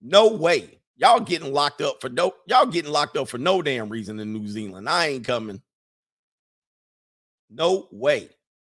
[0.00, 0.78] No way.
[0.96, 4.32] Y'all getting locked up for no y'all getting locked up for no damn reason in
[4.32, 4.88] New Zealand.
[4.88, 5.60] I ain't coming.
[7.52, 8.28] No way.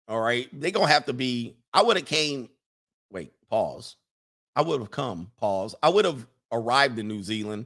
[0.08, 0.48] All right.
[0.60, 1.56] They gonna have to be.
[1.74, 2.50] I would have came.
[3.12, 3.96] Wait, pause.
[4.56, 5.76] I would have come, pause.
[5.82, 7.66] I would have arrived in New Zealand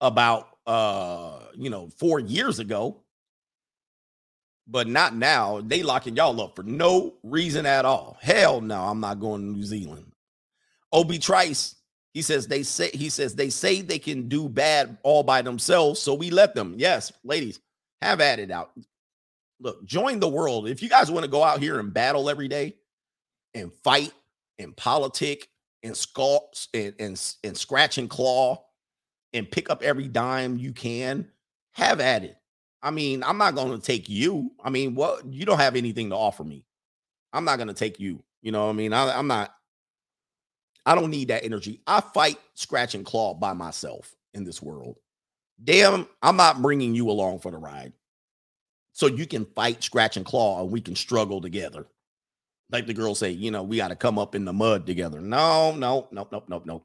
[0.00, 3.00] about uh, you know, four years ago.
[4.70, 5.62] But not now.
[5.62, 8.18] They locking y'all up for no reason at all.
[8.20, 10.12] Hell no, I'm not going to New Zealand.
[10.92, 11.76] Obi Trice
[12.18, 16.00] he says they say he says they say they can do bad all by themselves,
[16.00, 16.74] so we let them.
[16.76, 17.60] Yes, ladies,
[18.02, 18.72] have at it out.
[19.60, 20.68] Look, join the world.
[20.68, 22.76] If you guys want to go out here and battle every day
[23.54, 24.12] and fight
[24.58, 25.48] and politic
[25.82, 28.64] and skull and, and, and scratch and claw
[29.32, 31.28] and pick up every dime you can,
[31.72, 32.36] have at it.
[32.82, 34.52] I mean, I'm not going to take you.
[34.62, 36.64] I mean, what you don't have anything to offer me.
[37.32, 38.22] I'm not going to take you.
[38.40, 38.92] You know what I mean?
[38.92, 39.52] I, I'm not
[40.88, 41.82] I don't need that energy.
[41.86, 44.96] I fight scratch and claw by myself in this world.
[45.62, 47.92] Damn, I'm not bringing you along for the ride.
[48.98, 51.86] So you can fight scratch and claw and we can struggle together.
[52.70, 55.20] Like the girls say, you know, we got to come up in the mud together.
[55.20, 56.84] No, no, no, no, no, no.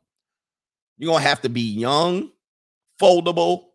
[0.98, 2.30] You're going to have to be young,
[3.02, 3.66] foldable,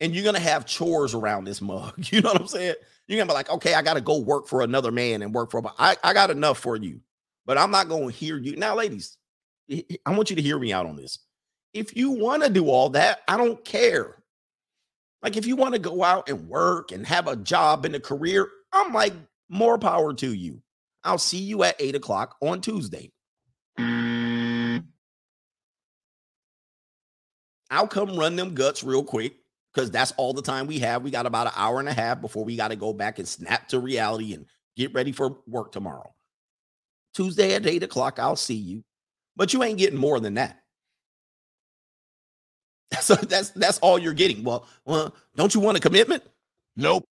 [0.00, 1.94] and you're going to have chores around this mug.
[2.10, 2.74] You know what I'm saying?
[3.06, 5.32] You're going to be like, okay, I got to go work for another man and
[5.32, 7.00] work for, I, I got enough for you
[7.48, 8.56] but I'm not going to hear you.
[8.56, 9.16] Now, ladies,
[9.72, 11.18] I want you to hear me out on this.
[11.72, 14.17] If you want to do all that, I don't care.
[15.22, 18.00] Like, if you want to go out and work and have a job and a
[18.00, 19.12] career, I'm like,
[19.48, 20.62] more power to you.
[21.04, 23.10] I'll see you at eight o'clock on Tuesday.
[23.78, 24.84] Mm.
[27.70, 29.34] I'll come run them guts real quick
[29.72, 31.02] because that's all the time we have.
[31.02, 33.28] We got about an hour and a half before we got to go back and
[33.28, 34.46] snap to reality and
[34.76, 36.14] get ready for work tomorrow.
[37.14, 38.84] Tuesday at eight o'clock, I'll see you.
[39.36, 40.60] But you ain't getting more than that.
[43.02, 44.44] So that's that's all you're getting.
[44.44, 46.22] Well, well, don't you want a commitment?
[46.76, 47.04] Nope.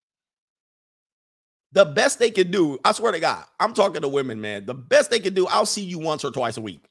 [1.73, 4.65] The best they can do, I swear to God, I'm talking to women, man.
[4.65, 6.81] The best they can do, I'll see you once or twice a week.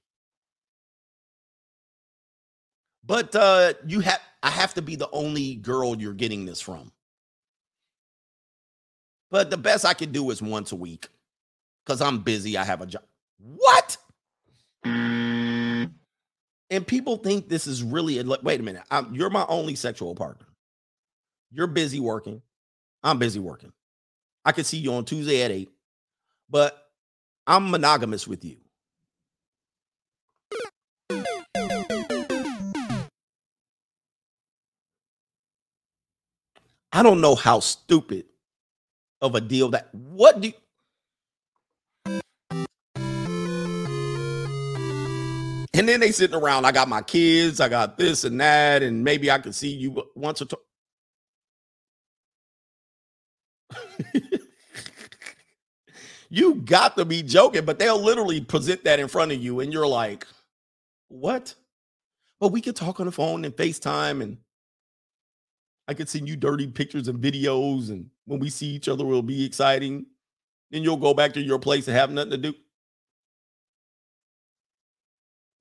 [3.04, 6.92] But uh you have I have to be the only girl you're getting this from.
[9.30, 11.08] But the best I can do is once a week
[11.84, 12.56] because I'm busy.
[12.58, 13.02] I have a job.
[13.38, 13.96] What?
[16.70, 18.82] And people think this is really, wait a minute.
[18.90, 20.46] I'm, you're my only sexual partner.
[21.50, 22.42] You're busy working.
[23.02, 23.72] I'm busy working.
[24.44, 25.70] I can see you on Tuesday at eight,
[26.50, 26.90] but
[27.46, 28.56] I'm monogamous with you.
[36.92, 38.24] I don't know how stupid
[39.20, 40.52] of a deal that what do
[45.76, 46.64] And then they sitting around.
[46.64, 47.60] I got my kids.
[47.60, 50.62] I got this and that, and maybe I can see you once or twice.
[56.30, 59.70] you got to be joking, but they'll literally present that in front of you, and
[59.72, 60.26] you're like,
[61.08, 61.54] "What?"
[62.40, 64.38] But we could talk on the phone and FaceTime, and
[65.88, 69.22] I could send you dirty pictures and videos, and when we see each other, it'll
[69.22, 70.06] be exciting.
[70.70, 72.54] Then you'll go back to your place and have nothing to do.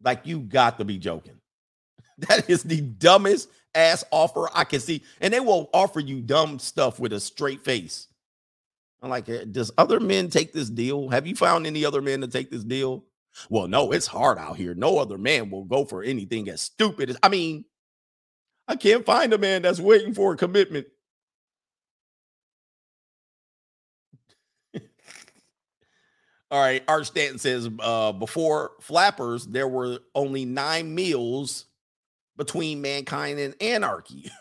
[0.03, 1.37] Like you got to be joking.
[2.17, 5.03] That is the dumbest ass offer I can see.
[5.19, 8.07] And they will offer you dumb stuff with a straight face.
[9.01, 11.09] I'm like, "Eh, does other men take this deal?
[11.09, 13.03] Have you found any other men to take this deal?
[13.49, 14.73] Well, no, it's hard out here.
[14.73, 17.65] No other man will go for anything as stupid as I mean,
[18.67, 20.87] I can't find a man that's waiting for a commitment.
[26.51, 31.65] All right, Art Stanton says uh, before flappers, there were only nine meals
[32.37, 34.31] between mankind and anarchy.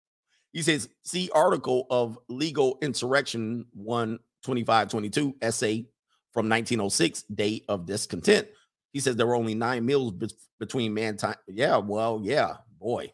[0.52, 5.86] he says, see article of legal insurrection 12522 essay
[6.32, 8.48] from 1906, date of discontent.
[8.92, 10.30] He says there were only nine meals be-
[10.60, 11.36] between mankind.
[11.48, 13.12] Yeah, well, yeah, boy.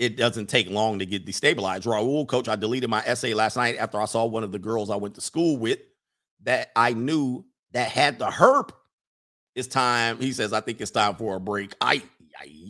[0.00, 1.84] It doesn't take long to get destabilized.
[1.84, 4.88] Raul, coach, I deleted my essay last night after I saw one of the girls
[4.88, 5.78] I went to school with
[6.44, 8.70] that I knew that had the herp.
[9.54, 10.18] It's time.
[10.18, 11.74] He says, I think it's time for a break.
[11.82, 12.00] I,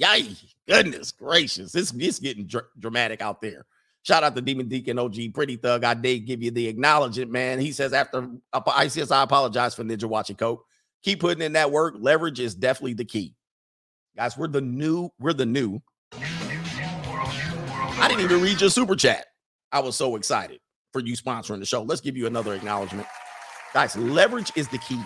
[0.04, 0.36] I,
[0.68, 1.70] goodness gracious.
[1.70, 3.64] This it's getting dr- dramatic out there.
[4.02, 5.84] Shout out to Demon Deacon OG, pretty thug.
[5.84, 7.60] I did give you the acknowledgement, man.
[7.60, 10.64] He says, after I says, I apologize for Ninja watching Coke.
[11.04, 11.94] Keep putting in that work.
[11.96, 13.36] Leverage is definitely the key.
[14.16, 15.80] Guys, we're the new, we're the new.
[18.00, 19.26] I didn't even read your super chat.
[19.72, 20.60] I was so excited
[20.90, 21.82] for you sponsoring the show.
[21.82, 23.06] Let's give you another acknowledgement.
[23.74, 25.02] Guys, leverage is the key.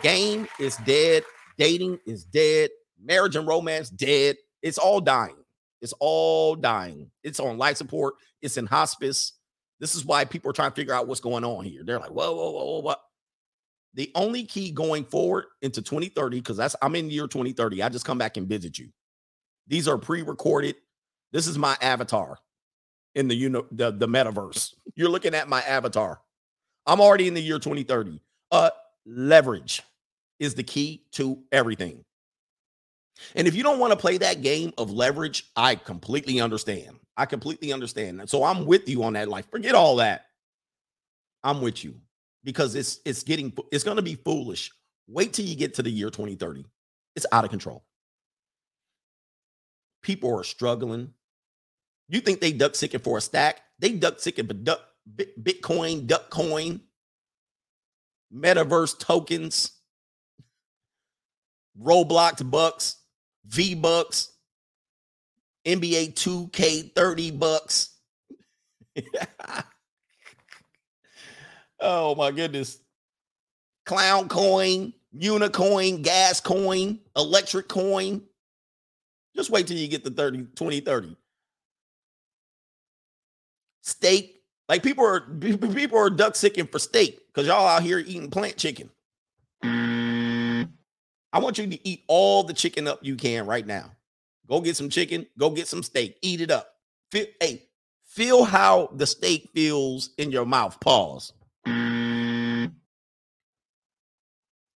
[0.00, 1.24] Game is dead.
[1.58, 2.70] Dating is dead.
[3.02, 4.36] Marriage and romance dead.
[4.62, 5.34] It's all dying.
[5.82, 7.10] It's all dying.
[7.24, 8.14] It's on life support.
[8.42, 9.32] It's in hospice.
[9.80, 11.82] This is why people are trying to figure out what's going on here.
[11.84, 13.00] They're like, whoa, whoa, whoa, whoa, what?
[13.94, 17.82] The only key going forward into 2030, because that's I'm in year 2030.
[17.82, 18.90] I just come back and visit you.
[19.66, 20.76] These are pre-recorded.
[21.32, 22.38] This is my avatar
[23.14, 24.74] in the you know the, the metaverse.
[24.94, 26.20] You're looking at my avatar.
[26.86, 28.20] I'm already in the year 2030.
[28.50, 28.70] Uh
[29.06, 29.82] leverage
[30.38, 32.04] is the key to everything.
[33.34, 36.98] And if you don't want to play that game of leverage, I completely understand.
[37.16, 38.28] I completely understand.
[38.30, 39.28] So I'm with you on that.
[39.28, 40.26] Like, forget all that.
[41.44, 41.94] I'm with you
[42.44, 44.70] because it's it's getting it's going to be foolish.
[45.08, 46.64] Wait till you get to the year 2030.
[47.16, 47.84] It's out of control.
[50.02, 51.12] People are struggling.
[52.10, 53.60] You think they duck sicking for a stack?
[53.78, 54.80] They duck sicking for duck
[55.16, 56.80] Bitcoin, duck coin,
[58.34, 59.70] metaverse tokens,
[61.80, 62.96] Roblox bucks,
[63.46, 64.32] V bucks,
[65.64, 67.96] NBA 2K 30 bucks.
[71.80, 72.80] oh my goodness.
[73.86, 78.22] Clown coin, unicoin, gas coin, electric coin.
[79.36, 81.16] Just wait till you get to 30, 2030.
[83.82, 84.42] Steak.
[84.68, 88.56] Like people are people are duck sicking for steak because y'all out here eating plant
[88.56, 88.90] chicken.
[91.32, 93.92] I want you to eat all the chicken up you can right now.
[94.48, 96.74] Go get some chicken, go get some steak, eat it up.
[97.12, 97.62] Feel, hey,
[98.04, 100.80] feel how the steak feels in your mouth.
[100.80, 101.32] Pause.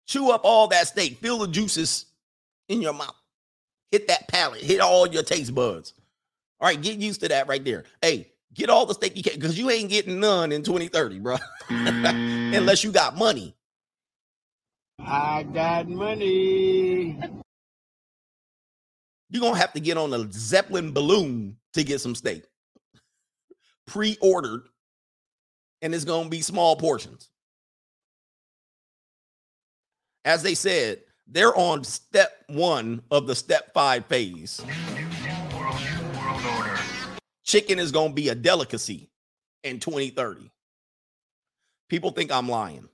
[0.07, 2.05] Chew up all that steak, feel the juices
[2.69, 3.15] in your mouth.
[3.91, 5.93] Hit that palate, hit all your taste buds.
[6.59, 7.85] All right, get used to that right there.
[8.01, 11.37] Hey, get all the steak you can because you ain't getting none in 2030, bro.
[11.69, 12.57] Mm.
[12.57, 13.55] Unless you got money.
[14.99, 17.17] I got money.
[19.29, 22.43] You're gonna have to get on a Zeppelin balloon to get some steak.
[23.87, 24.63] Pre-ordered,
[25.81, 27.29] and it's gonna be small portions.
[30.25, 34.61] As they said, they're on step one of the step five phase.
[37.43, 39.09] Chicken is gonna be a delicacy
[39.63, 40.51] in 2030.
[41.89, 42.87] People think I'm lying.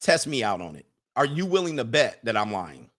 [0.00, 0.86] Test me out on it.
[1.14, 2.90] Are you willing to bet that I'm lying?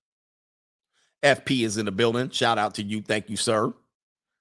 [1.23, 2.29] FP is in the building.
[2.29, 3.01] Shout out to you.
[3.01, 3.73] Thank you, sir.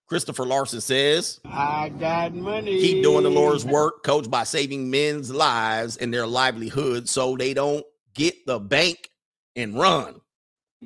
[0.09, 2.81] Christopher Larson says, I got money.
[2.81, 7.55] Keep doing the Lord's work, coach, by saving men's lives and their livelihood so they
[7.55, 7.85] don't
[8.15, 9.11] get the bank
[9.57, 10.21] and run.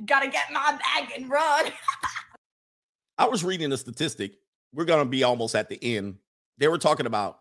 [0.06, 1.66] Gotta get my bag and run.
[3.20, 4.38] I was reading a statistic.
[4.72, 6.16] We're going to be almost at the end.
[6.56, 7.40] They were talking about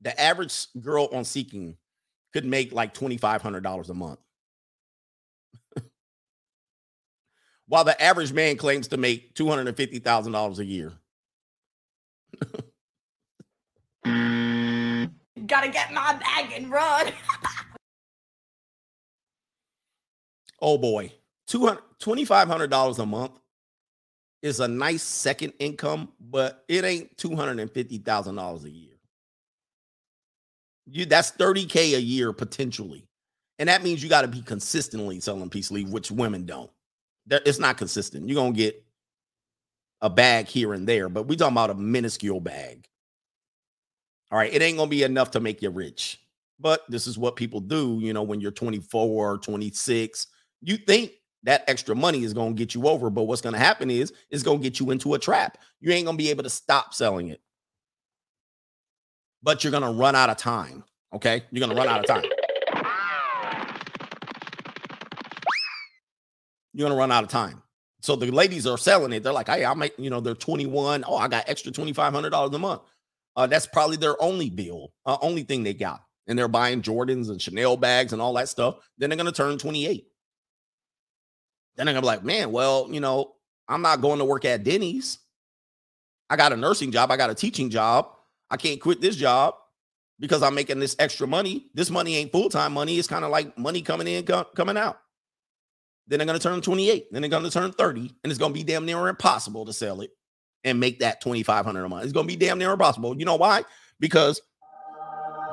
[0.00, 1.76] the average girl on Seeking
[2.32, 4.18] could make like $2,500 a month.
[7.68, 10.92] While the average man claims to make $250,000 a year.
[15.46, 17.12] Gotta get my bag and run.
[20.58, 21.12] Oh boy,
[21.50, 23.38] $200 $2,500 a month
[24.46, 28.94] is a nice second income, but it ain't $250,000 a year.
[30.86, 33.06] You that's 30k a year potentially.
[33.58, 36.70] And that means you got to be consistently selling peace leave, which women don't.
[37.28, 38.28] It's not consistent.
[38.28, 38.84] You're gonna get
[40.00, 42.86] a bag here and there, but we talking about a minuscule bag.
[44.30, 46.20] All right, it ain't gonna be enough to make you rich.
[46.60, 50.28] But this is what people do, you know, when you're 24, or 26.
[50.62, 51.12] You think
[51.46, 54.58] that extra money is gonna get you over, but what's gonna happen is it's gonna
[54.58, 55.58] get you into a trap.
[55.80, 57.40] You ain't gonna be able to stop selling it.
[59.42, 60.84] But you're gonna run out of time.
[61.14, 62.24] Okay, you're gonna run out of time.
[66.72, 67.62] You're gonna run out of time.
[68.02, 69.22] So the ladies are selling it.
[69.22, 71.04] They're like, hey, I'll make, you know, they're 21.
[71.06, 72.82] Oh, I got extra $2,500 a month.
[73.34, 76.02] Uh, that's probably their only bill, uh, only thing they got.
[76.28, 78.76] And they're buying Jordans and Chanel bags and all that stuff.
[78.98, 80.06] Then they're going to turn 28.
[81.76, 83.34] Then going to be like, man, well, you know,
[83.68, 85.18] I'm not going to work at Denny's.
[86.30, 87.10] I got a nursing job.
[87.10, 88.08] I got a teaching job.
[88.50, 89.54] I can't quit this job
[90.18, 91.66] because I'm making this extra money.
[91.74, 92.98] This money ain't full time money.
[92.98, 94.98] It's kind of like money coming in, co- coming out.
[96.08, 97.12] Then they're going to turn 28.
[97.12, 98.00] Then they're going to turn 30.
[98.22, 100.10] And it's going to be damn near impossible to sell it
[100.64, 102.04] and make that 2500 a month.
[102.04, 103.18] It's going to be damn near impossible.
[103.18, 103.64] You know why?
[104.00, 104.40] Because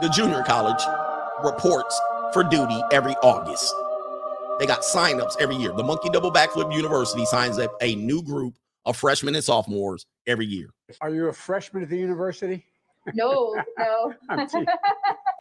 [0.02, 0.84] the junior college
[1.44, 2.00] reports
[2.34, 3.74] for duty every August.
[4.60, 5.72] They got signups every year.
[5.76, 8.56] The Monkey Double Backflip University signs up a new group
[8.86, 10.70] of freshmen and sophomores every year.
[11.02, 12.66] Are you a freshman at the university?
[13.14, 14.14] No, no.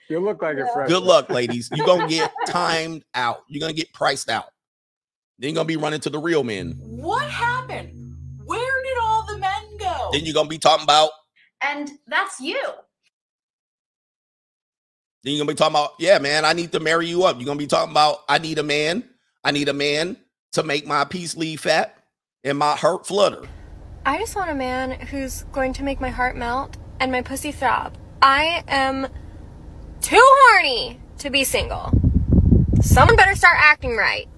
[0.09, 0.73] You look like a No.
[0.75, 0.89] freshman.
[1.01, 1.71] Good luck, ladies.
[1.73, 3.45] You're going to get timed out.
[3.49, 4.47] You're going to get priced out.
[5.39, 6.73] Then you're going to be running to the real men.
[6.81, 8.17] What happened?
[8.45, 10.11] Where did all the men go?
[10.13, 11.11] Then you're going to be talking about
[11.63, 12.61] And that's you.
[15.23, 17.37] Then you're gonna be talking about, yeah, man, I need to marry you up.
[17.39, 19.05] You're gonna be talking about, I need a man.
[19.45, 20.17] I need a man
[20.53, 21.97] to make my peace leave fat
[22.45, 23.49] and my heart flutter.
[24.05, 27.53] I just want a man who's going to make my heart melt and my pussy
[27.53, 27.97] throb.
[28.21, 29.07] I am
[30.01, 31.91] too horny to be single.
[32.81, 34.29] Someone better start acting right.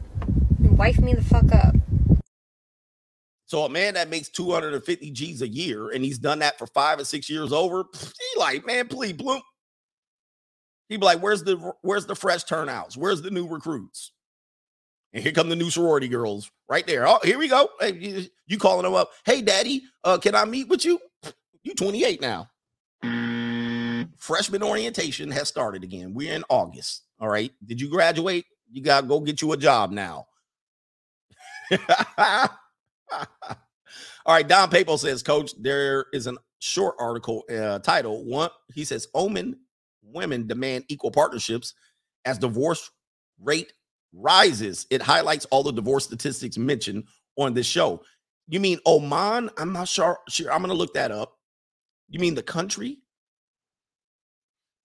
[0.59, 1.74] and Wife me the fuck up.
[3.47, 6.98] So a man that makes 250 G's a year and he's done that for five
[6.98, 9.40] or six years over, he like, man, please, bloom.
[10.89, 12.97] He be like, where's the where's the fresh turnouts?
[12.97, 14.12] Where's the new recruits?
[15.12, 17.06] And here come the new sorority girls right there.
[17.06, 17.69] Oh, here we go.
[17.81, 19.11] Hey, you, you calling them up?
[19.24, 20.98] Hey, daddy, uh, can I meet with you?
[21.62, 22.51] You 28 now.
[24.19, 26.15] Freshman orientation has started again.
[26.15, 27.02] We're in August.
[27.20, 27.52] All right.
[27.65, 28.44] Did you graduate?
[28.70, 30.27] You gotta go get you a job now.
[34.27, 38.24] All right, Don Papo says, Coach, there is a short article uh, title.
[38.24, 39.56] One, he says, Omen
[40.15, 41.74] women demand equal partnerships
[42.24, 42.91] as divorce
[43.41, 43.73] rate
[44.12, 44.86] rises.
[44.91, 47.05] It highlights all the divorce statistics mentioned
[47.36, 48.03] on this show.
[48.49, 49.51] You mean Oman?
[49.57, 50.19] I'm not sure.
[50.28, 51.39] Sure, I'm gonna look that up.
[52.09, 52.99] You mean the country?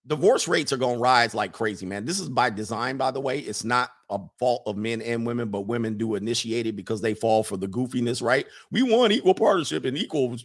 [0.07, 2.05] Divorce rates are gonna rise like crazy, man.
[2.05, 3.39] This is by design, by the way.
[3.39, 7.13] It's not a fault of men and women, but women do initiate it because they
[7.13, 8.47] fall for the goofiness, right?
[8.71, 10.37] We want equal partnership and equal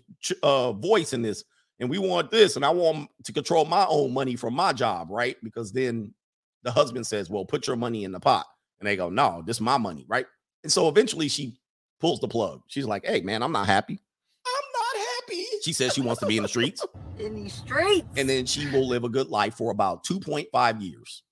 [0.42, 1.44] uh, voice in this,
[1.80, 5.08] and we want this, and I want to control my own money from my job,
[5.10, 5.36] right?
[5.42, 6.14] Because then
[6.62, 8.46] the husband says, "Well, put your money in the pot,"
[8.80, 10.26] and they go, "No, this is my money," right?
[10.62, 11.58] And so eventually she
[12.00, 12.62] pulls the plug.
[12.68, 14.00] She's like, "Hey, man, I'm not happy.
[14.46, 16.84] I'm not happy." She says she wants to be in the streets
[17.18, 18.06] In the streets.
[18.16, 21.22] and then she will live a good life for about 2.5 years.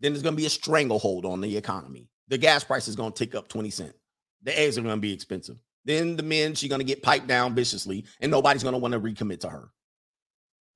[0.00, 2.08] Then there's going to be a stranglehold on the economy.
[2.28, 3.94] The gas price is going to tick up 20 cents.
[4.42, 5.56] The eggs are going to be expensive.
[5.86, 9.40] Then the men, she's to get piped down viciously, and nobody's to want to recommit
[9.40, 9.70] to her.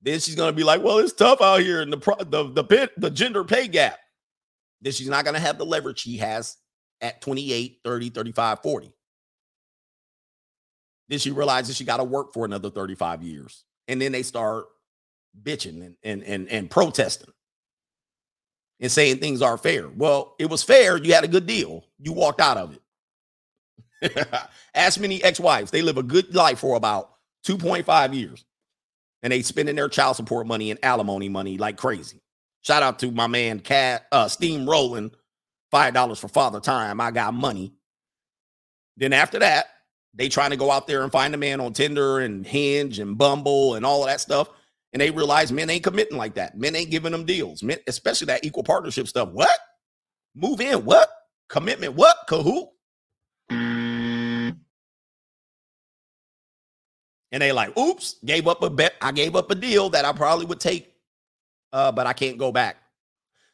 [0.01, 2.63] Then she's to be like, well, it's tough out here in the pro- the the
[2.63, 3.99] pit, the gender pay gap.
[4.81, 6.57] Then she's not to have the leverage she has
[7.01, 8.93] at 28, 30, 35, 40.
[11.09, 13.65] Then she realizes she got to work for another 35 years.
[13.87, 14.65] And then they start
[15.43, 17.33] bitching and, and, and, and protesting
[18.79, 19.89] and saying things are fair.
[19.89, 20.97] Well, it was fair.
[20.97, 21.83] You had a good deal.
[21.99, 22.81] You walked out of it.
[24.75, 25.71] Ask many ex-wives.
[25.71, 27.11] They live a good life for about
[27.45, 28.45] 2.5 years.
[29.23, 32.21] And they spending their child support money and alimony money like crazy.
[32.61, 35.11] Shout out to my man Cat uh Steam Rolling.
[35.71, 36.99] Five dollars for father time.
[36.99, 37.73] I got money.
[38.97, 39.67] Then after that,
[40.13, 43.17] they trying to go out there and find a man on Tinder and Hinge and
[43.17, 44.49] Bumble and all of that stuff.
[44.93, 46.57] And they realize men ain't committing like that.
[46.57, 47.63] Men ain't giving them deals.
[47.63, 49.29] Men, especially that equal partnership stuff.
[49.29, 49.57] What?
[50.35, 50.83] Move in.
[50.83, 51.09] What?
[51.49, 51.95] Commitment.
[51.95, 52.17] What?
[52.27, 52.67] Kahoot?
[57.31, 58.93] And they like, oops, gave up a bet.
[59.01, 60.93] I gave up a deal that I probably would take,
[61.71, 62.77] uh, but I can't go back.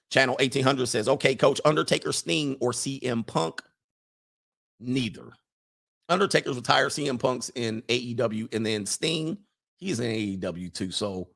[0.09, 3.61] Channel 1800 says, okay, coach, Undertaker, Sting, or CM Punk?
[4.79, 5.29] Neither.
[6.09, 9.37] Undertaker's retired CM Punk's in AEW, and then Sting,
[9.77, 10.91] he's in AEW too.
[10.91, 11.27] So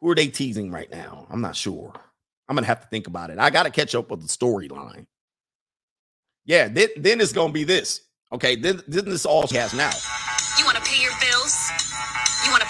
[0.00, 1.26] who are they teasing right now?
[1.30, 1.92] I'm not sure.
[2.48, 3.38] I'm gonna have to think about it.
[3.38, 5.06] I gotta catch up with the storyline.
[6.44, 8.02] Yeah, then, then it's gonna be this.
[8.32, 9.92] Okay, then, then this all has now.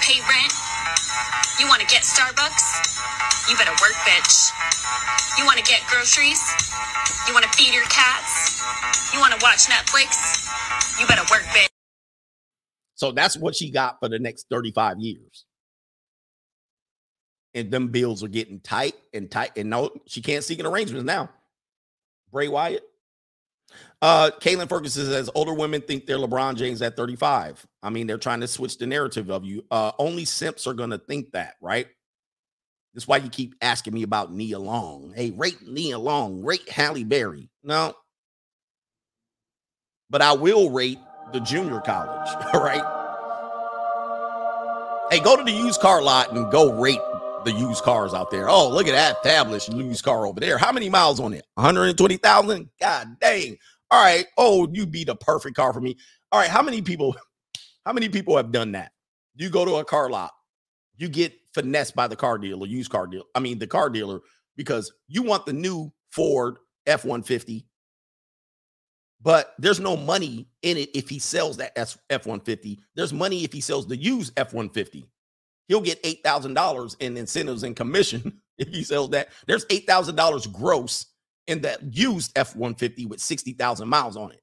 [0.02, 0.52] Pay rent?
[1.60, 3.48] You want to get Starbucks?
[3.48, 4.50] You better work, bitch.
[5.38, 6.42] You want to get groceries?
[7.26, 8.62] You want to feed your cats?
[9.14, 10.50] You want to watch Netflix?
[11.00, 11.68] You better work, bitch.
[12.94, 15.44] So that's what she got for the next 35 years.
[17.54, 19.52] And them bills are getting tight and tight.
[19.56, 21.30] And no, she can't seek an arrangement now.
[22.32, 22.82] Bray Wyatt.
[24.00, 27.66] Uh, Caitlin Ferguson says older women think they're LeBron James at 35.
[27.82, 29.64] I mean, they're trying to switch the narrative of you.
[29.70, 31.88] Uh, only simps are gonna think that, right?
[32.94, 35.12] That's why you keep asking me about Nia Long.
[35.14, 37.48] Hey, rate Nia Long, rate Halle Berry.
[37.64, 37.94] No,
[40.10, 40.98] but I will rate
[41.32, 42.28] the junior college.
[42.54, 42.82] All right.
[45.10, 47.00] Hey, go to the used car lot and go rate
[47.44, 48.48] the used cars out there.
[48.48, 50.58] Oh, look at that established used car over there.
[50.58, 51.44] How many miles on it?
[51.54, 52.70] 120,000?
[52.80, 53.56] God dang.
[53.90, 54.26] All right.
[54.38, 55.96] Oh, you'd be the perfect car for me.
[56.30, 56.48] All right.
[56.48, 57.16] How many people,
[57.84, 58.92] how many people have done that?
[59.34, 60.32] You go to a car lot,
[60.96, 63.24] you get finessed by the car dealer, used car dealer.
[63.34, 64.20] I mean, the car dealer,
[64.56, 66.56] because you want the new Ford
[66.86, 67.66] F 150
[69.22, 72.80] but there's no money in it if he sells that F 150.
[72.96, 75.08] There's money if he sells the used F 150.
[75.68, 79.28] He'll get $8,000 in incentives and commission if he sells that.
[79.46, 81.06] There's $8,000 gross
[81.46, 84.40] in that used F 150 with 60,000 miles on it.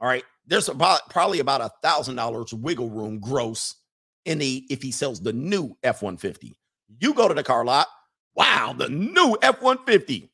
[0.00, 0.24] All right.
[0.48, 3.76] There's about probably about a thousand dollars wiggle room gross
[4.24, 6.58] in the if he sells the new F 150.
[7.00, 7.86] You go to the car lot.
[8.34, 10.30] Wow, the new F 150.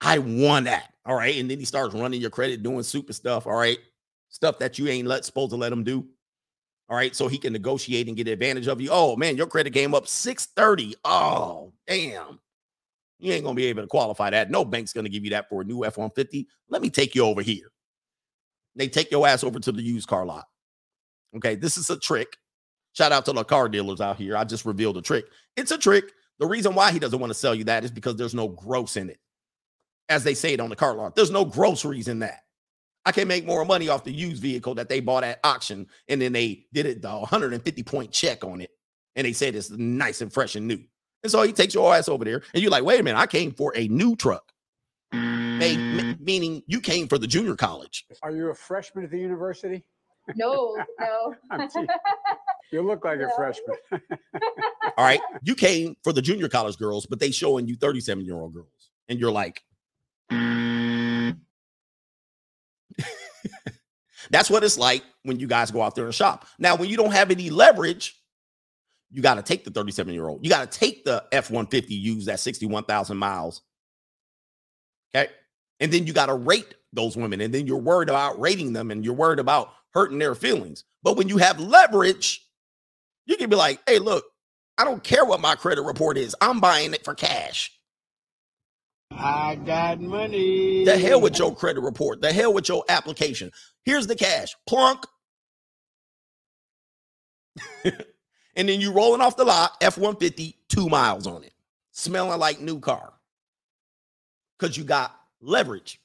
[0.00, 0.94] I won that.
[1.04, 1.38] All right.
[1.38, 3.46] And then he starts running your credit, doing super stuff.
[3.46, 3.78] All right.
[4.30, 6.06] Stuff that you ain't let, supposed to let him do.
[6.88, 7.14] All right.
[7.14, 8.88] So he can negotiate and get advantage of you.
[8.90, 10.96] Oh, man, your credit came up 630.
[11.04, 12.38] Oh, damn.
[13.18, 14.50] You ain't to be able to qualify that.
[14.50, 16.48] No bank's to give you that for a new F 150.
[16.70, 17.70] Let me take you over here.
[18.76, 20.46] They take your ass over to the used car lot.
[21.36, 21.54] Okay.
[21.54, 22.36] This is a trick.
[22.92, 24.36] Shout out to the car dealers out here.
[24.36, 25.26] I just revealed a trick.
[25.56, 26.04] It's a trick.
[26.38, 28.96] The reason why he doesn't want to sell you that is because there's no gross
[28.96, 29.18] in it
[30.10, 31.14] as they say it on the car lot.
[31.14, 32.40] There's no groceries in that.
[33.06, 36.20] I can make more money off the used vehicle that they bought at auction, and
[36.20, 38.70] then they did it the 150 point check on it,
[39.16, 40.80] and they said it's nice and fresh and new.
[41.22, 43.26] And so he takes your ass over there, and you're like, wait a minute, I
[43.26, 44.52] came for a new truck.
[45.60, 46.24] They, m- mm-hmm.
[46.24, 48.06] meaning you came for the junior college.
[48.22, 49.84] Are you a freshman at the university?
[50.36, 51.34] No, no.
[51.50, 51.86] I'm teasing.
[52.72, 53.76] You look like a freshman.
[54.96, 55.20] All right.
[55.42, 58.90] You came for the junior college girls, but they showing you 37 year old girls.
[59.08, 59.62] And you're like,
[60.30, 61.36] mm.
[64.30, 66.46] that's what it's like when you guys go out there and shop.
[66.58, 68.16] Now, when you don't have any leverage,
[69.10, 70.44] you got to take the 37 year old.
[70.44, 73.62] You got to take the F 150 used at 61,000 miles.
[75.80, 77.40] And then you got to rate those women.
[77.40, 80.84] And then you're worried about rating them and you're worried about hurting their feelings.
[81.02, 82.46] But when you have leverage,
[83.26, 84.24] you can be like, hey, look,
[84.76, 86.36] I don't care what my credit report is.
[86.40, 87.72] I'm buying it for cash.
[89.10, 90.84] I got money.
[90.84, 92.22] The hell with your credit report.
[92.22, 93.50] The hell with your application.
[93.84, 94.54] Here's the cash.
[94.66, 95.04] Plunk.
[97.84, 101.52] and then you rolling off the lot, F 150, two miles on it,
[101.90, 103.12] smelling like new car.
[104.58, 106.00] Because you got leverage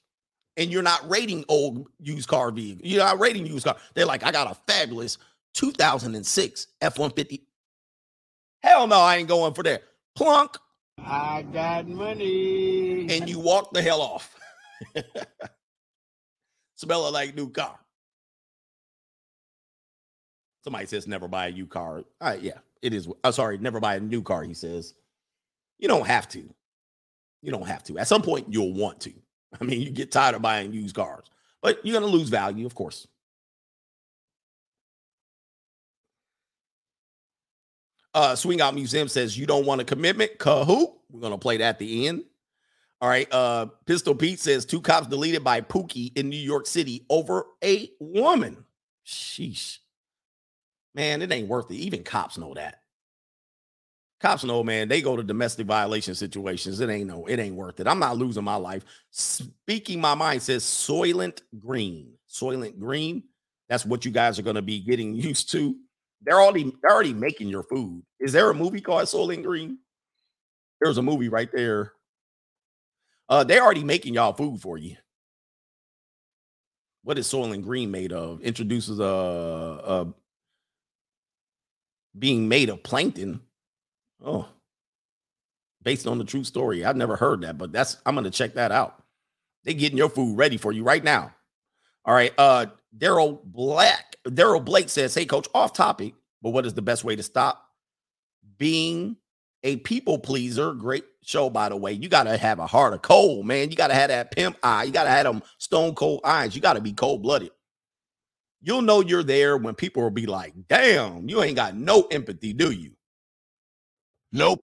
[0.57, 2.89] and you're not rating old used car vehicles.
[2.89, 3.75] You're not rating used car.
[3.93, 5.17] They're like, I got a fabulous
[5.53, 7.45] 2006 F 150.
[8.63, 9.83] Hell no, I ain't going for that.
[10.15, 10.57] Plunk.
[10.97, 13.07] I got money.
[13.09, 14.35] And you walk the hell off.
[16.75, 17.77] Smell like new car.
[20.63, 21.97] Somebody says never buy a new car.
[21.97, 23.07] All right, yeah, it is.
[23.23, 24.43] I'm sorry, never buy a new car.
[24.43, 24.95] He says,
[25.77, 26.49] you don't have to.
[27.41, 27.99] You don't have to.
[27.99, 29.13] At some point, you'll want to.
[29.59, 31.25] I mean, you get tired of buying used cars,
[31.61, 33.07] but you're going to lose value, of course.
[38.15, 40.37] Uh, Swing Out Museum says you don't want a commitment.
[40.37, 40.93] Kahoot.
[41.11, 42.23] We're gonna play that at the end.
[43.01, 43.27] All right.
[43.31, 47.91] Uh, Pistol Pete says two cops deleted by Pookie in New York City over a
[47.99, 48.63] woman.
[49.05, 49.79] Sheesh.
[50.93, 51.75] Man, it ain't worth it.
[51.75, 52.79] Even cops know that.
[54.21, 56.79] Cops know, man, they go to domestic violation situations.
[56.79, 57.87] It ain't no, it ain't worth it.
[57.87, 58.83] I'm not losing my life.
[59.11, 62.13] Speaking my mind says Soylent Green.
[62.29, 63.23] Soylent Green.
[63.67, 65.75] That's what you guys are going to be getting used to.
[66.21, 68.03] They're already they're already making your food.
[68.19, 69.79] Is there a movie called Soylent Green?
[70.81, 71.91] There's a movie right there.
[73.27, 74.95] Uh, they're already making y'all food for you.
[77.03, 78.41] What is Soylent Green made of?
[78.41, 80.13] Introduces a, a
[82.17, 83.41] being made of plankton.
[84.25, 84.47] Oh,
[85.83, 86.83] based on the true story.
[86.83, 89.01] I've never heard that, but that's I'm gonna check that out.
[89.63, 91.33] They getting your food ready for you right now.
[92.03, 92.33] All right.
[92.37, 92.65] Uh
[92.97, 97.15] Daryl Black, Daryl Blake says, Hey coach, off topic, but what is the best way
[97.15, 97.63] to stop
[98.57, 99.15] being
[99.63, 100.73] a people pleaser?
[100.73, 101.91] Great show, by the way.
[101.93, 103.69] You gotta have a heart of cold, man.
[103.69, 106.81] You gotta have that pimp eye, you gotta have them stone cold eyes, you gotta
[106.81, 107.51] be cold-blooded.
[108.61, 112.53] You'll know you're there when people will be like, damn, you ain't got no empathy,
[112.53, 112.91] do you?
[114.35, 114.59] Nope.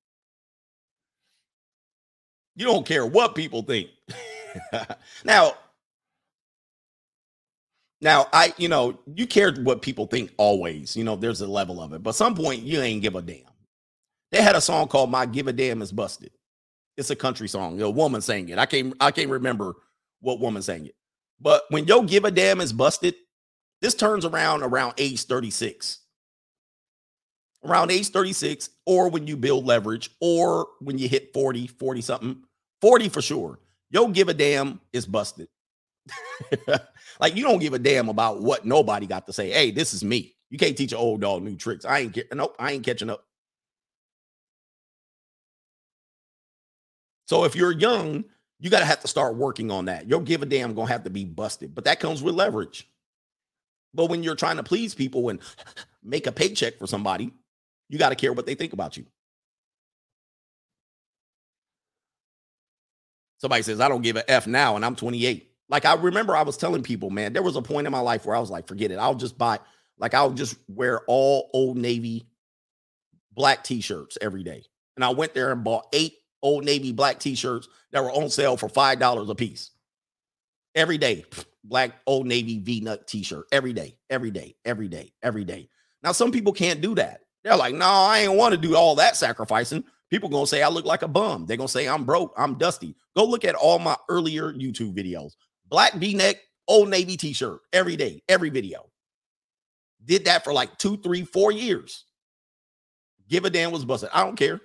[2.56, 3.88] You don't care what people think.
[5.24, 5.54] now,
[8.02, 10.94] now I, you know, you care what people think always.
[10.94, 13.38] You know, there's a level of it, but some point you ain't give a damn.
[14.30, 16.32] They had a song called "My Give a Damn Is Busted."
[16.98, 17.80] It's a country song.
[17.80, 18.58] A woman sang it.
[18.58, 19.74] I can't, I can't remember
[20.20, 20.94] what woman sang it.
[21.40, 23.14] But when yo give a damn is busted,
[23.80, 26.00] this turns around around age 36
[27.64, 32.42] around age 36 or when you build leverage or when you hit 40 40 something
[32.80, 33.58] 40 for sure
[33.90, 35.48] yo give a damn is busted.
[37.20, 40.02] Like you don't give a damn about what nobody got to say hey this is
[40.02, 40.34] me.
[40.50, 41.84] You can't teach an old dog new tricks.
[41.84, 43.24] I ain't get nope i ain't catching up.
[47.26, 48.24] So if you're young
[48.58, 50.08] you got to have to start working on that.
[50.08, 52.88] Your give a damn gonna have to be busted but that comes with leverage.
[53.94, 55.38] But when you're trying to please people and
[56.02, 57.32] make a paycheck for somebody
[57.88, 59.06] you got to care what they think about you.
[63.38, 65.48] Somebody says, I don't give a F now, and I'm 28.
[65.68, 68.24] Like, I remember I was telling people, man, there was a point in my life
[68.24, 68.98] where I was like, forget it.
[68.98, 69.58] I'll just buy,
[69.98, 72.26] like, I'll just wear all Old Navy
[73.32, 74.64] black t shirts every day.
[74.96, 78.30] And I went there and bought eight Old Navy black t shirts that were on
[78.30, 79.70] sale for $5 a piece.
[80.74, 81.24] Every day,
[81.64, 85.68] black Old Navy V nut t shirt every day, every day, every day, every day.
[86.02, 87.20] Now, some people can't do that.
[87.44, 89.84] They're like, no, I ain't want to do all that sacrificing.
[90.10, 91.46] People gonna say I look like a bum.
[91.46, 92.94] They're gonna say I'm broke, I'm dusty.
[93.16, 95.32] Go look at all my earlier YouTube videos.
[95.68, 96.36] Black V-neck,
[96.68, 98.90] old Navy t-shirt every day, every video.
[100.04, 102.04] Did that for like two, three, four years.
[103.28, 104.10] Give a damn was busted.
[104.12, 104.60] I don't care.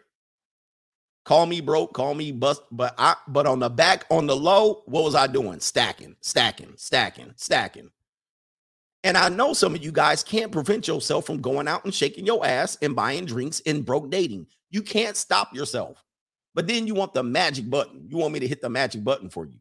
[1.23, 4.83] Call me broke, call me bust, but I but on the back on the low,
[4.85, 5.59] what was I doing?
[5.59, 7.89] Stacking, stacking, stacking, stacking.
[9.07, 12.25] And I know some of you guys can't prevent yourself from going out and shaking
[12.25, 14.47] your ass and buying drinks and broke dating.
[14.69, 16.03] You can't stop yourself.
[16.53, 18.05] But then you want the magic button.
[18.09, 19.59] You want me to hit the magic button for you.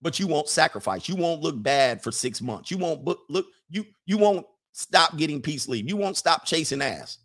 [0.00, 1.06] But you won't sacrifice.
[1.06, 2.70] You won't look bad for 6 months.
[2.70, 5.86] You won't look, look you you won't stop getting peace leave.
[5.86, 7.18] You won't stop chasing ass.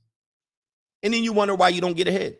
[1.01, 2.39] And then you wonder why you don't get ahead.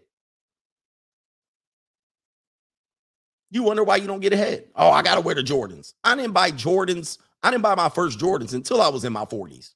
[3.52, 4.66] You wonder why you don't get ahead.
[4.76, 5.94] Oh, I got to wear the Jordans.
[6.04, 9.26] I didn't buy Jordans I didn't buy my first Jordans until I was in my
[9.26, 9.72] 40s.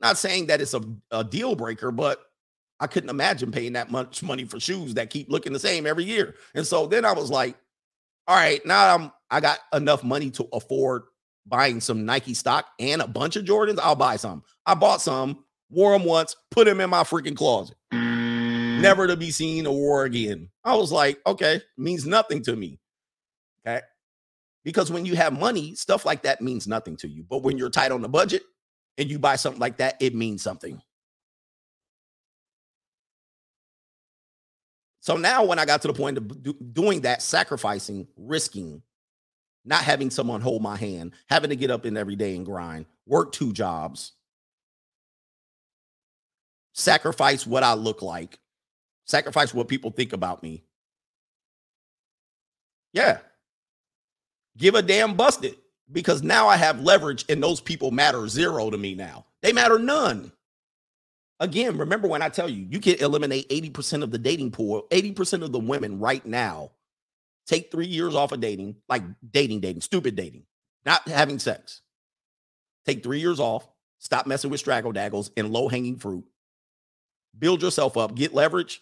[0.00, 2.20] Not saying that it's a, a deal breaker, but
[2.80, 6.04] I couldn't imagine paying that much money for shoes that keep looking the same every
[6.04, 6.34] year.
[6.54, 7.56] And so then I was like,
[8.26, 11.02] all right, now I'm I got enough money to afford
[11.46, 13.78] buying some Nike stock and a bunch of Jordans.
[13.82, 14.42] I'll buy some.
[14.64, 17.76] I bought some, wore them once, put them in my freaking closet.
[17.92, 18.80] Mm.
[18.80, 20.48] Never to be seen or wore again.
[20.64, 22.78] I was like, okay, means nothing to me.
[23.66, 23.80] Okay.
[24.64, 27.22] Because when you have money, stuff like that means nothing to you.
[27.22, 28.42] But when you're tight on the budget
[28.96, 30.80] and you buy something like that, it means something.
[35.00, 38.80] So now, when I got to the point of do, doing that, sacrificing, risking,
[39.62, 42.86] not having someone hold my hand, having to get up in every day and grind,
[43.06, 44.12] work two jobs,
[46.72, 48.38] sacrifice what I look like,
[49.04, 50.64] sacrifice what people think about me.
[52.94, 53.18] Yeah,
[54.56, 55.56] give a damn busted
[55.90, 59.26] because now I have leverage and those people matter zero to me now.
[59.42, 60.32] They matter none.
[61.40, 65.42] Again, remember when I tell you, you can eliminate 80% of the dating pool, 80%
[65.42, 66.70] of the women right now
[67.46, 70.44] take three years off of dating, like dating, dating, stupid dating,
[70.84, 71.82] not having sex.
[72.86, 73.68] Take three years off,
[73.98, 76.24] stop messing with straggle daggles and low hanging fruit,
[77.38, 78.80] build yourself up, get leverage.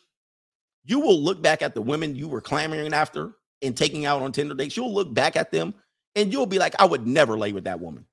[0.85, 3.33] You will look back at the women you were clamoring after
[3.63, 5.75] and taking out on Tinder dates, you'll look back at them
[6.15, 8.05] and you'll be like, I would never lay with that woman.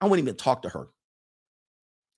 [0.00, 0.88] I wouldn't even talk to her.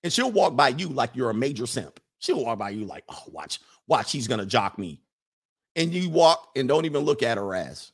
[0.03, 2.01] And she'll walk by you like you're a major simp.
[2.19, 5.01] She'll walk by you like, oh, watch, watch, he's gonna jock me.
[5.77, 7.93] And you walk and don't even look at her ass.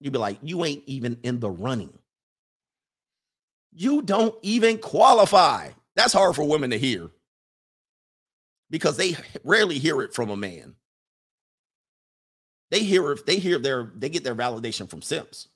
[0.00, 1.92] You'd be like, you ain't even in the running.
[3.72, 5.68] You don't even qualify.
[5.94, 7.10] That's hard for women to hear
[8.70, 10.74] because they rarely hear it from a man.
[12.70, 15.48] They hear if they hear their they get their validation from Sims.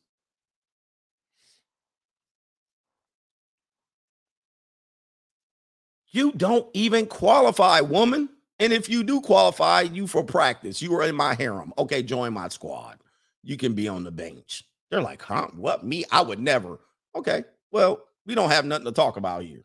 [6.14, 8.28] You don't even qualify, woman.
[8.60, 10.80] And if you do qualify, you for practice.
[10.80, 11.72] You are in my harem.
[11.76, 12.98] Okay, join my squad.
[13.42, 14.62] You can be on the bench.
[14.90, 15.48] They're like, huh?
[15.56, 15.84] What?
[15.84, 16.04] Me?
[16.12, 16.78] I would never.
[17.16, 17.42] Okay.
[17.72, 19.64] Well, we don't have nothing to talk about here.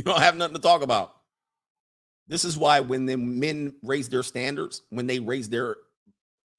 [0.00, 1.14] You don't have nothing to talk about.
[2.26, 5.76] This is why when the men raise their standards, when they raise their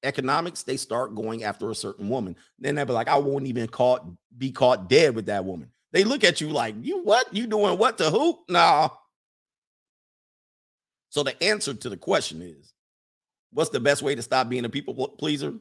[0.04, 2.36] economics, they start going after a certain woman.
[2.60, 4.06] Then they'll be like, I won't even caught
[4.38, 5.72] be caught dead with that woman.
[5.90, 7.34] They look at you like, you what?
[7.34, 8.38] You doing what to who?
[8.48, 8.90] Nah.
[11.10, 12.72] So the answer to the question is,
[13.52, 15.52] what's the best way to stop being a people pleaser?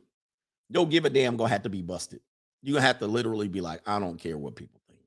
[0.72, 2.20] Don't give a damn gonna have to be busted.
[2.62, 5.00] You're gonna have to literally be like, I don't care what people think.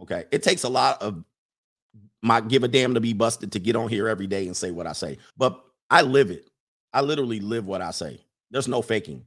[0.00, 0.24] Okay.
[0.30, 1.22] It takes a lot of
[2.22, 4.70] my give a damn to be busted to get on here every day and say
[4.70, 5.18] what I say.
[5.36, 6.48] But I live it.
[6.92, 8.20] I literally live what I say.
[8.50, 9.24] There's no faking.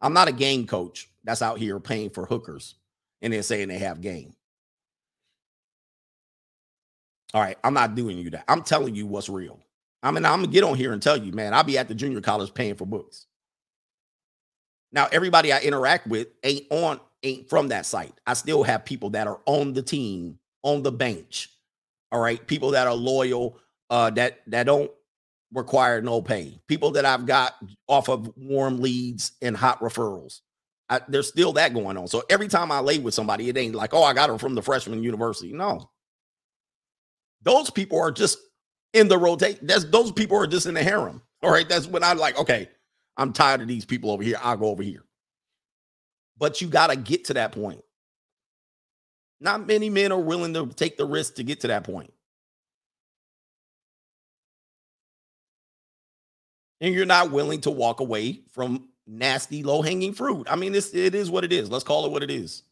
[0.00, 2.74] I'm not a game coach that's out here paying for hookers
[3.20, 4.34] and then saying they have game.
[7.34, 8.44] All right, I'm not doing you that.
[8.48, 9.60] I'm telling you what's real.
[10.02, 11.94] I mean, I'm gonna get on here and tell you, man, I'll be at the
[11.94, 13.26] junior college paying for books.
[14.92, 18.12] Now, everybody I interact with ain't on, ain't from that site.
[18.26, 21.48] I still have people that are on the team, on the bench.
[22.12, 23.58] All right, people that are loyal,
[23.90, 24.90] uh, that that don't
[25.52, 26.60] require no pay.
[26.68, 27.54] People that I've got
[27.88, 30.40] off of warm leads and hot referrals.
[30.88, 32.06] I, there's still that going on.
[32.08, 34.54] So every time I lay with somebody, it ain't like, oh, I got her from
[34.54, 35.52] the freshman university.
[35.52, 35.90] No,
[37.42, 38.38] those people are just
[38.92, 39.58] in the rotate.
[39.62, 41.22] That's those people are just in the harem.
[41.42, 41.68] All right.
[41.68, 42.68] That's when I'm like, okay,
[43.16, 44.36] I'm tired of these people over here.
[44.42, 45.04] I'll go over here.
[46.38, 47.80] But you got to get to that point.
[49.42, 52.12] Not many men are willing to take the risk to get to that point.
[56.80, 60.46] And you're not willing to walk away from nasty low hanging fruit.
[60.48, 61.68] I mean, this it is what it is.
[61.68, 62.62] Let's call it what it is.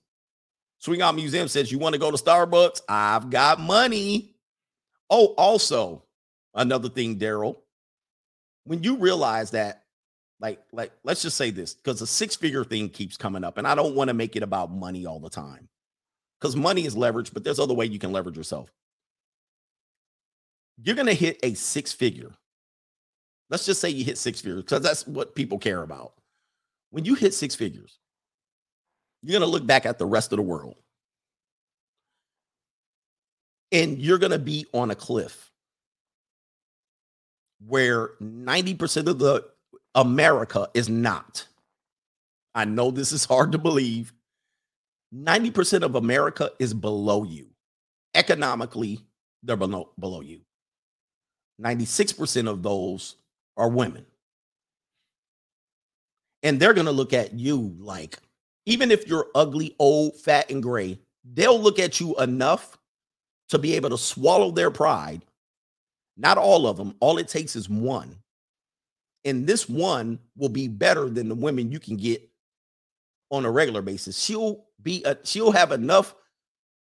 [0.78, 2.82] Swing Out Museum says, You want to go to Starbucks?
[2.88, 4.36] I've got money.
[5.10, 6.04] Oh, also,
[6.54, 7.56] another thing, Daryl,
[8.62, 9.82] when you realize that,
[10.38, 13.74] like, like, let's just say this, because the six-figure thing keeps coming up, and I
[13.74, 15.68] don't want to make it about money all the time.
[16.40, 18.72] Because money is leverage, but there's other way you can leverage yourself.
[20.82, 22.30] You're gonna hit a six figure.
[23.50, 26.14] Let's just say you hit six figures, because that's what people care about.
[26.90, 27.98] When you hit six figures,
[29.22, 30.76] you're gonna look back at the rest of the world
[33.72, 35.50] and you're going to be on a cliff
[37.66, 39.44] where 90% of the
[39.94, 41.46] America is not.
[42.54, 44.12] I know this is hard to believe.
[45.14, 47.48] 90% of America is below you.
[48.14, 49.00] Economically,
[49.42, 50.40] they're below, below you.
[51.60, 53.16] 96% of those
[53.56, 54.06] are women.
[56.42, 58.18] And they're going to look at you like,
[58.66, 60.98] even if you're ugly, old, fat, and gray,
[61.34, 62.78] they'll look at you enough
[63.50, 65.22] to be able to swallow their pride.
[66.16, 68.16] Not all of them, all it takes is one.
[69.24, 72.26] And this one will be better than the women you can get
[73.30, 74.18] on a regular basis.
[74.18, 76.14] She'll be a, she'll have enough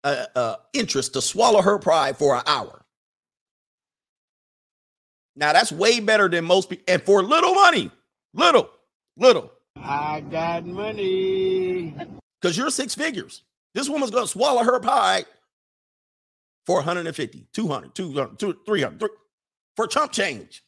[0.04, 2.84] uh, uh, interest to swallow her pride for an hour.
[5.36, 7.90] Now that's way better than most people, and for little money,
[8.34, 8.68] little,
[9.16, 9.52] little.
[9.76, 11.94] I got money.
[12.40, 13.42] Because you're six figures.
[13.74, 15.26] This woman's gonna swallow her pride
[16.66, 19.10] for 150, 200, 200, 300
[19.76, 20.62] for chump change.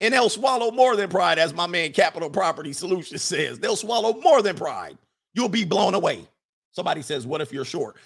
[0.00, 3.58] And they'll swallow more than pride, as my man Capital Property Solutions says.
[3.58, 4.96] They'll swallow more than pride.
[5.34, 6.26] You'll be blown away.
[6.72, 7.96] Somebody says, What if you're short?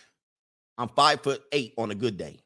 [0.78, 2.38] I'm five foot eight on a good day.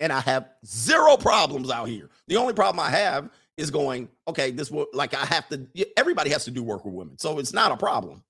[0.00, 2.10] And I have zero problems out here.
[2.28, 5.66] The only problem I have is going, okay, this will like I have to,
[5.96, 7.18] everybody has to do work with women.
[7.18, 8.22] So it's not a problem.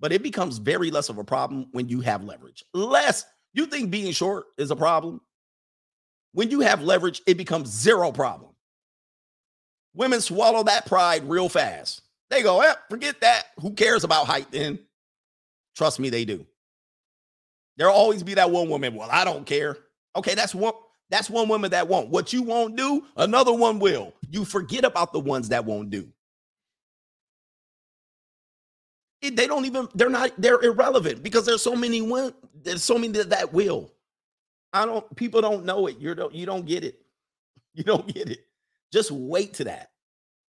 [0.00, 2.64] But it becomes very less of a problem when you have leverage.
[2.74, 3.24] Less,
[3.54, 5.20] you think being short is a problem?
[6.32, 8.50] When you have leverage, it becomes zero problem.
[9.94, 12.02] Women swallow that pride real fast.
[12.30, 13.44] They go, eh, forget that.
[13.60, 14.78] Who cares about height then?
[15.76, 16.46] Trust me, they do.
[17.76, 18.94] There'll always be that one woman.
[18.94, 19.78] Well, I don't care.
[20.16, 20.74] Okay, that's one
[21.10, 22.08] That's one woman that won't.
[22.10, 24.14] What you won't do, another one will.
[24.30, 26.08] You forget about the ones that won't do.
[29.22, 32.94] It- they don't even, they're not, they're irrelevant because there's so many one, there's so
[32.96, 33.90] many that, that will.
[34.72, 35.98] I don't, people don't know it.
[35.98, 37.00] You don't, you don't get it.
[37.74, 38.46] You don't get it.
[38.94, 39.90] Just wait to that.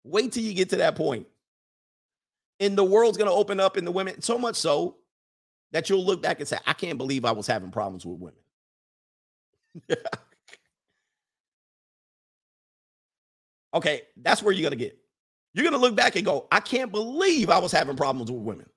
[0.04, 1.28] Wait till you get to that point.
[2.60, 4.98] And the world's gonna open up in the women so much so
[5.72, 9.98] that you'll look back and say, I can't believe I was having problems with women.
[13.74, 15.00] okay, that's where you're gonna get.
[15.54, 18.70] You're gonna look back and go, I can't believe I was having problems with women.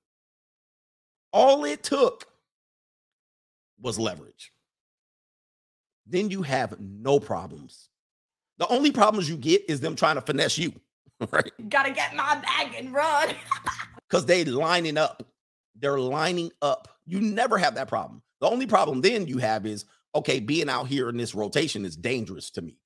[1.33, 2.25] All it took
[3.81, 4.53] was leverage.
[6.07, 7.89] Then you have no problems.
[8.59, 10.73] The only problems you get is them trying to finesse you,
[11.31, 11.51] right?
[11.69, 13.31] Gotta get my bag and run.
[14.09, 15.27] Because they lining up.
[15.75, 16.87] They're lining up.
[17.07, 18.23] You never have that problem.
[18.41, 21.97] The only problem then you have is okay, being out here in this rotation is
[21.97, 22.79] dangerous to me.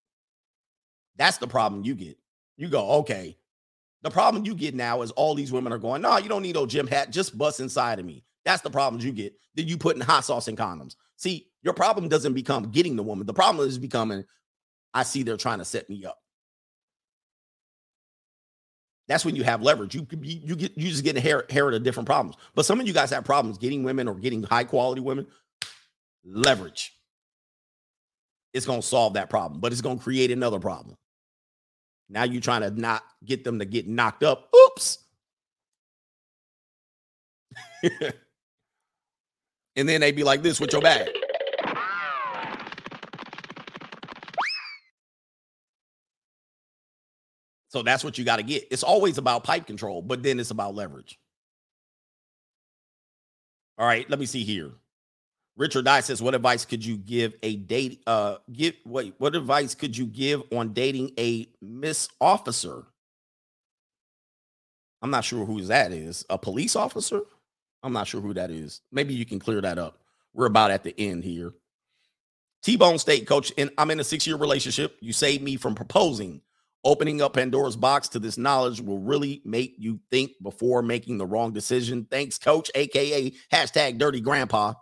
[1.17, 2.19] That's the problem you get.
[2.57, 3.37] You go, okay.
[4.03, 6.55] The problem you get now is all these women are going, no, you don't need
[6.55, 8.25] no gym hat, just bust inside of me.
[8.45, 9.35] That's the problems you get.
[9.55, 10.97] Then you put in hot sauce and condoms.
[11.17, 13.27] See, your problem doesn't become getting the woman.
[13.27, 14.25] The problem is becoming,
[14.93, 16.19] I see they're trying to set me up.
[19.09, 19.95] That's when you have leverage.
[19.95, 22.37] You be, you get you just get inherit, inherit different problems.
[22.55, 25.27] But some of you guys have problems getting women or getting high quality women.
[26.25, 26.97] Leverage.
[28.53, 30.97] It's gonna solve that problem, but it's gonna create another problem.
[32.09, 34.49] Now you're trying to not get them to get knocked up.
[34.55, 34.99] Oops.
[39.75, 41.09] and then they'd be like this with your bag.
[47.71, 48.67] So that's what you got to get.
[48.71, 51.19] It's always about pipe control, but then it's about leverage.
[53.79, 54.73] All right, let me see here.
[55.57, 58.03] Richard Dye says, "What advice could you give a date?
[58.07, 59.15] Uh, give wait.
[59.19, 62.85] What advice could you give on dating a miss officer?
[65.01, 66.25] I'm not sure who that is.
[66.29, 67.23] A police officer?
[67.83, 68.83] I'm not sure who that is.
[68.93, 69.99] Maybe you can clear that up.
[70.35, 71.53] We're about at the end here.
[72.63, 74.99] T-Bone State coach, and I'm in a six-year relationship.
[75.01, 76.43] You saved me from proposing.
[76.83, 81.27] Opening up Pandora's box to this knowledge will really make you think before making the
[81.27, 82.07] wrong decision.
[82.11, 84.73] Thanks, coach, aka hashtag dirty grandpa.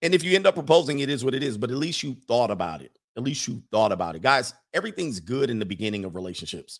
[0.00, 2.14] And if you end up proposing, it is what it is, but at least you
[2.28, 2.96] thought about it.
[3.16, 4.22] At least you thought about it.
[4.22, 6.78] Guys, everything's good in the beginning of relationships.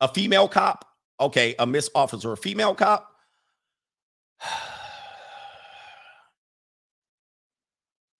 [0.00, 0.84] A female cop,
[1.20, 3.08] okay, a miss officer, a female cop.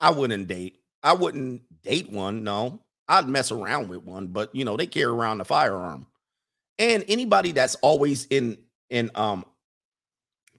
[0.01, 0.79] I wouldn't date.
[1.03, 2.45] I wouldn't date one.
[2.45, 6.07] No, I'd mess around with one, but you know, they carry around the firearm.
[6.79, 8.59] And anybody that's always in
[8.91, 9.45] in um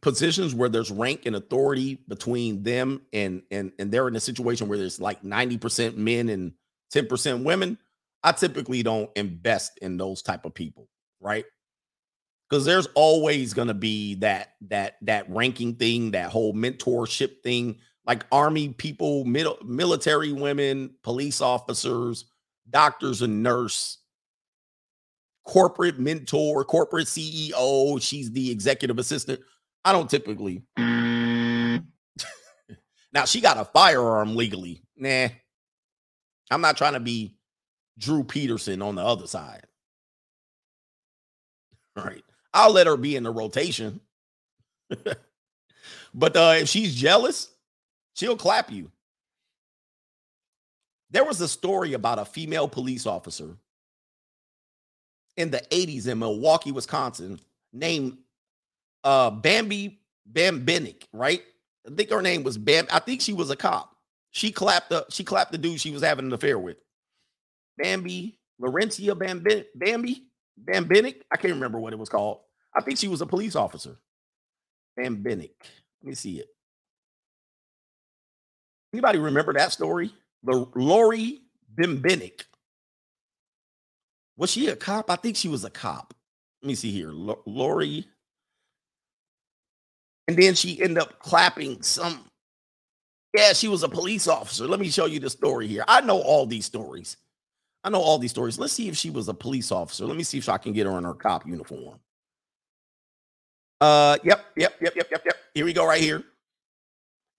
[0.01, 4.67] positions where there's rank and authority between them and and and they're in a situation
[4.67, 6.53] where there's like 90% men and
[6.93, 7.77] 10% women,
[8.24, 10.88] I typically don't invest in those type of people,
[11.19, 11.45] right?
[12.50, 17.80] Because there's always going to be that that that ranking thing, that whole mentorship thing,
[18.06, 22.26] like army people, mil- military women, police officers,
[22.69, 23.97] doctors and nurse,
[25.45, 28.01] corporate mentor, corporate CEO.
[28.01, 29.39] She's the executive assistant.
[29.85, 30.63] I don't typically.
[30.77, 31.81] now
[33.25, 34.83] she got a firearm legally.
[34.97, 35.29] Nah,
[36.51, 37.35] I'm not trying to be
[37.97, 39.63] Drew Peterson on the other side.
[41.95, 42.23] All right,
[42.53, 44.01] I'll let her be in the rotation.
[46.13, 47.49] but uh, if she's jealous,
[48.13, 48.91] she'll clap you.
[51.10, 53.56] There was a story about a female police officer
[55.38, 57.40] in the 80s in Milwaukee, Wisconsin,
[57.72, 58.18] named
[59.03, 60.00] uh Bambi
[60.32, 61.44] Bambinic, right?
[61.86, 62.88] I think her name was Bam.
[62.92, 63.95] I think she was a cop.
[64.32, 66.77] She clapped the she clapped the dude she was having an affair with.
[67.77, 70.24] Bambi, Lawrencia Bambi, Bambi,
[70.64, 71.22] Bambinic.
[71.32, 72.40] I can't remember what it was called.
[72.76, 73.98] I think she was a police officer.
[75.00, 75.52] Bambinic.
[76.02, 76.48] Let me see it.
[78.94, 80.11] Anybody remember that story?
[80.53, 81.42] Lori
[81.76, 82.43] Bimbinic.
[84.38, 85.09] Was she a cop?
[85.09, 86.14] I think she was a cop.
[86.61, 87.09] Let me see here.
[87.09, 88.06] L- Lori.
[90.27, 92.26] And then she ended up clapping some.
[93.35, 94.67] Yeah, she was a police officer.
[94.67, 95.84] Let me show you the story here.
[95.88, 97.17] I know all these stories.
[97.84, 98.59] I know all these stories.
[98.59, 100.06] Let's see if she was a police officer.
[100.06, 102.00] Let me see if I can get her in her cop uniform.
[103.80, 105.35] Uh, yep, yep, yep, yep, yep, yep.
[105.53, 106.24] Here we go, right here.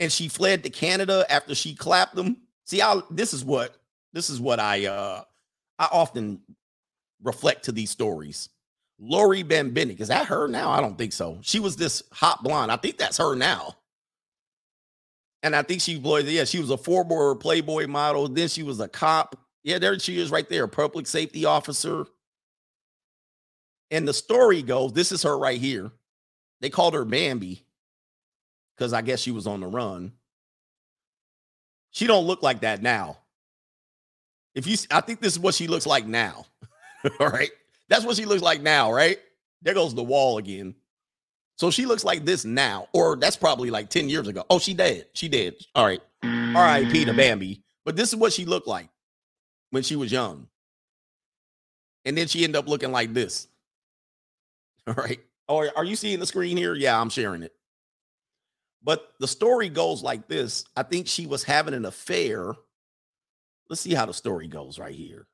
[0.01, 2.37] And she fled to Canada after she clapped them.
[2.69, 3.75] See, I this is what
[4.13, 5.23] this is what I uh
[5.79, 6.43] I often
[7.23, 8.51] reflect to these stories.
[9.01, 10.71] Lori Bembenek, is that her now?
[10.71, 11.39] I don't think so.
[11.41, 12.71] She was this hot blonde.
[12.71, 13.77] I think that's her now.
[15.43, 18.29] And I think she employed, yeah, she was a former Playboy model.
[18.29, 19.37] Then she was a cop.
[19.63, 22.07] Yeah, there she is right there, a public safety officer.
[23.91, 25.91] And the story goes, this is her right here.
[26.61, 27.65] They called her Bambi
[28.77, 30.13] because I guess she was on the run.
[31.91, 33.19] She don't look like that now.
[34.55, 36.47] If you, I think this is what she looks like now.
[37.21, 37.51] All right,
[37.89, 38.93] that's what she looks like now.
[38.93, 39.19] Right
[39.63, 40.75] there goes the wall again.
[41.57, 44.45] So she looks like this now, or that's probably like 10 years ago.
[44.49, 45.07] Oh, she dead.
[45.13, 45.57] She did.
[45.75, 46.01] All right.
[46.23, 47.05] R.I.P.
[47.05, 47.63] to Bambi.
[47.85, 48.89] But this is what she looked like
[49.71, 50.47] when she was young.
[52.05, 53.49] And then she ended up looking like this.
[54.87, 55.19] All right.
[55.49, 56.75] Oh, are you seeing the screen here?
[56.75, 57.55] Yeah, I'm sharing it.
[58.89, 60.65] But the story goes like this.
[60.75, 62.55] I think she was having an affair.
[63.69, 65.27] Let's see how the story goes right here.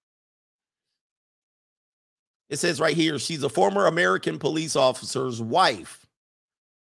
[2.51, 6.05] It says right here, she's a former American police officer's wife,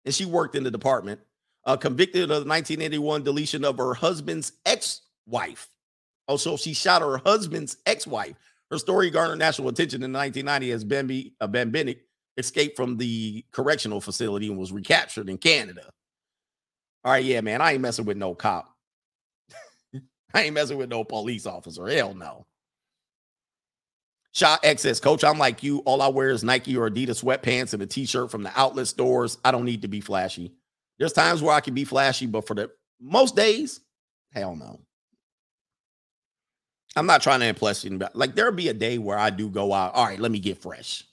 [0.07, 1.20] and she worked in the department,
[1.67, 5.68] uh, convicted of the 1981 deletion of her husband's ex wife.
[6.26, 8.36] Also, she shot her husband's ex wife.
[8.70, 12.07] Her story garnered national attention in 1990 as Bambi, uh, Bennett
[12.39, 15.92] escaped from the correctional facility and was recaptured in Canada.
[17.05, 18.75] All right, yeah, man, I ain't messing with no cop.
[20.35, 21.87] I ain't messing with no police officer.
[21.89, 22.47] Hell no.
[24.33, 25.25] Shot excess coach.
[25.25, 25.81] I'm like you.
[25.81, 29.39] All I wear is Nike or Adidas sweatpants and a t-shirt from the outlet stores.
[29.45, 30.53] I don't need to be flashy.
[30.99, 33.81] There's times where I can be flashy, but for the most days,
[34.33, 34.81] hell no.
[36.97, 37.99] I'm not trying to impress you.
[38.15, 39.95] Like there'll be a day where I do go out.
[39.95, 41.05] All right, let me get fresh.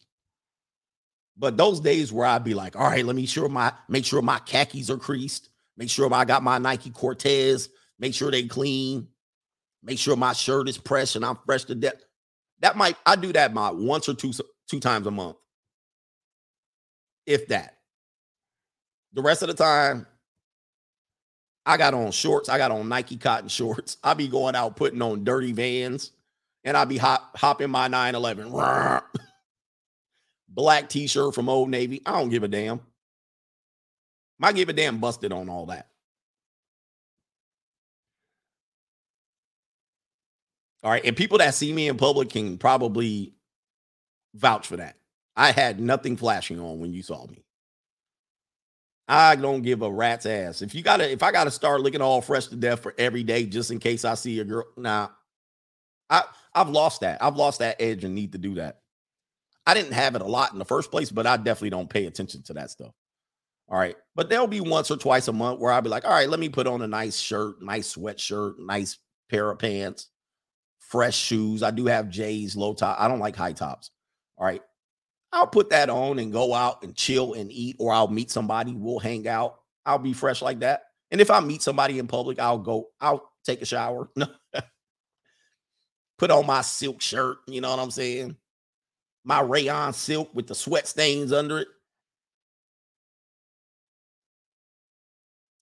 [1.38, 4.22] But those days where I'd be like, all right, let me sure my make sure
[4.22, 5.49] my khakis are creased,
[5.80, 9.08] make sure I got my Nike Cortez, make sure they clean,
[9.82, 12.04] make sure my shirt is pressed and I'm fresh to death.
[12.60, 14.34] That might I do that my once or two
[14.70, 15.38] two times a month.
[17.26, 17.78] If that.
[19.14, 20.06] The rest of the time,
[21.66, 22.50] I got on shorts.
[22.50, 23.98] I got on Nike cotton shorts.
[24.04, 26.12] I be going out putting on dirty vans
[26.64, 28.52] and I be hop, hopping my 911.
[30.50, 32.02] Black t-shirt from Old Navy.
[32.06, 32.82] I don't give a damn.
[34.42, 35.88] I give a damn busted on all that.
[40.84, 41.04] All right.
[41.04, 43.34] And people that see me in public can probably
[44.34, 44.96] vouch for that.
[45.36, 47.44] I had nothing flashing on when you saw me.
[49.08, 50.62] I don't give a rat's ass.
[50.62, 53.46] If you gotta, if I gotta start looking all fresh to death for every day
[53.46, 55.10] just in case I see a girl, nah.
[56.10, 57.22] I I've lost that.
[57.24, 58.82] I've lost that edge and need to do that.
[59.66, 62.06] I didn't have it a lot in the first place, but I definitely don't pay
[62.06, 62.94] attention to that stuff.
[63.70, 63.96] All right.
[64.16, 66.40] But there'll be once or twice a month where I'll be like, all right, let
[66.40, 68.98] me put on a nice shirt, nice sweatshirt, nice
[69.30, 70.08] pair of pants,
[70.80, 71.62] fresh shoes.
[71.62, 72.98] I do have J's, low top.
[73.00, 73.92] I don't like high tops.
[74.38, 74.62] All right.
[75.32, 78.74] I'll put that on and go out and chill and eat, or I'll meet somebody.
[78.74, 79.60] We'll hang out.
[79.86, 80.82] I'll be fresh like that.
[81.12, 84.10] And if I meet somebody in public, I'll go, I'll take a shower.
[86.18, 87.38] put on my silk shirt.
[87.48, 88.36] You know what I'm saying?
[89.24, 91.68] My rayon silk with the sweat stains under it.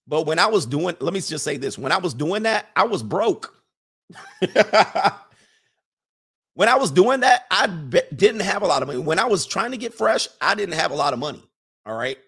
[0.08, 2.68] But when I was doing, let me just say this when I was doing that,
[2.76, 3.54] I was broke.
[4.40, 4.54] when
[6.68, 9.00] I was doing that, I be- didn't have a lot of money.
[9.00, 11.42] When I was trying to get fresh, I didn't have a lot of money.
[11.86, 12.18] All right.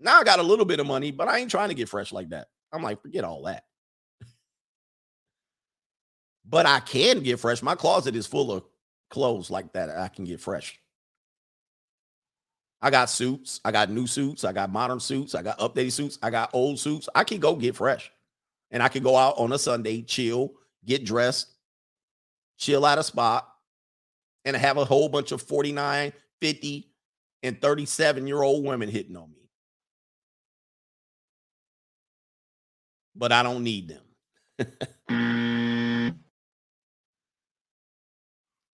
[0.00, 2.12] Now I got a little bit of money, but I ain't trying to get fresh
[2.12, 2.48] like that.
[2.72, 3.64] I'm like, forget all that.
[6.46, 7.62] but I can get fresh.
[7.62, 8.64] My closet is full of
[9.10, 9.90] clothes like that.
[9.90, 10.80] I can get fresh.
[12.82, 13.60] I got suits.
[13.64, 14.44] I got new suits.
[14.44, 15.36] I got modern suits.
[15.36, 16.18] I got updated suits.
[16.20, 17.08] I got old suits.
[17.14, 18.10] I can go get fresh.
[18.72, 20.54] And I can go out on a Sunday, chill,
[20.84, 21.52] get dressed,
[22.58, 23.48] chill at a spot,
[24.44, 26.88] and have a whole bunch of 49, 50,
[27.44, 29.48] and 37 year old women hitting on me.
[33.14, 33.94] But I don't need
[34.58, 35.48] them.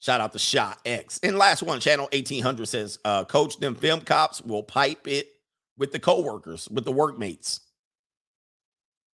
[0.09, 1.21] Shout out to Shot X.
[1.23, 5.29] And last one, channel 1800 says, uh, Coach, them film cops will pipe it
[5.77, 7.61] with the coworkers, with the workmates.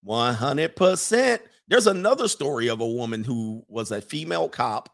[0.05, 1.39] 100%.
[1.69, 4.93] There's another story of a woman who was a female cop.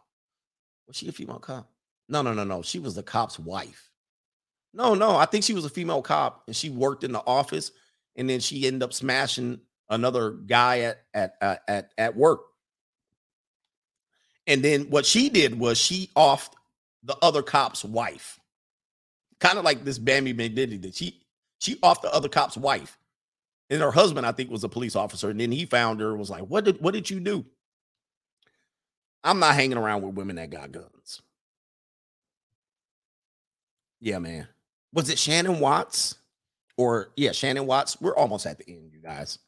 [0.86, 1.66] Was she a female cop?
[2.10, 2.60] No, no, no, no.
[2.60, 3.90] She was the cop's wife.
[4.74, 5.16] No, no.
[5.16, 7.72] I think she was a female cop and she worked in the office
[8.16, 12.40] and then she ended up smashing another guy at at at at, at work.
[14.46, 16.50] And then what she did was she offed
[17.02, 18.38] the other cop's wife.
[19.40, 20.94] Kind of like this Bambi Diddy did.
[20.94, 21.20] She
[21.58, 22.98] she offed the other cop's wife.
[23.68, 25.30] And her husband, I think, was a police officer.
[25.30, 27.44] And then he found her, and was like, What did what did you do?
[29.24, 31.22] I'm not hanging around with women that got guns.
[34.00, 34.46] Yeah, man.
[34.92, 36.16] Was it Shannon Watts?
[36.76, 38.00] Or yeah, Shannon Watts.
[38.00, 39.38] We're almost at the end, you guys.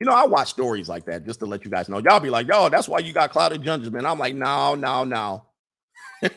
[0.00, 1.98] You know, I watch stories like that just to let you guys know.
[1.98, 4.06] Y'all be like, yo, that's why you got clouded judges, man.
[4.06, 5.44] I'm like, no, no, no.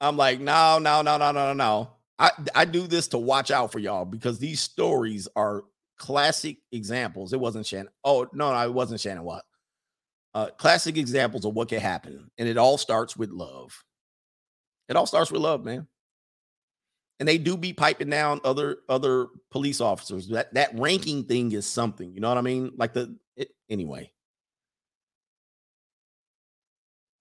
[0.00, 1.90] I'm like, no, no, no, no, no, no.
[2.18, 5.64] I, I do this to watch out for y'all because these stories are
[5.98, 7.32] classic examples.
[7.32, 7.88] It wasn't Shannon.
[8.04, 9.44] Oh, no, no, it wasn't Shannon What?
[10.34, 12.30] Uh, classic examples of what can happen.
[12.36, 13.82] And it all starts with love.
[14.88, 15.86] It all starts with love, man.
[17.18, 20.28] And they do be piping down other other police officers.
[20.28, 22.72] That that ranking thing is something, you know what I mean?
[22.76, 24.12] Like the it, anyway.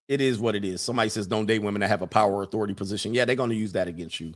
[0.07, 0.81] It is what it is.
[0.81, 3.13] Somebody says don't date women that have a power authority position.
[3.13, 4.33] Yeah, they're going to use that against you.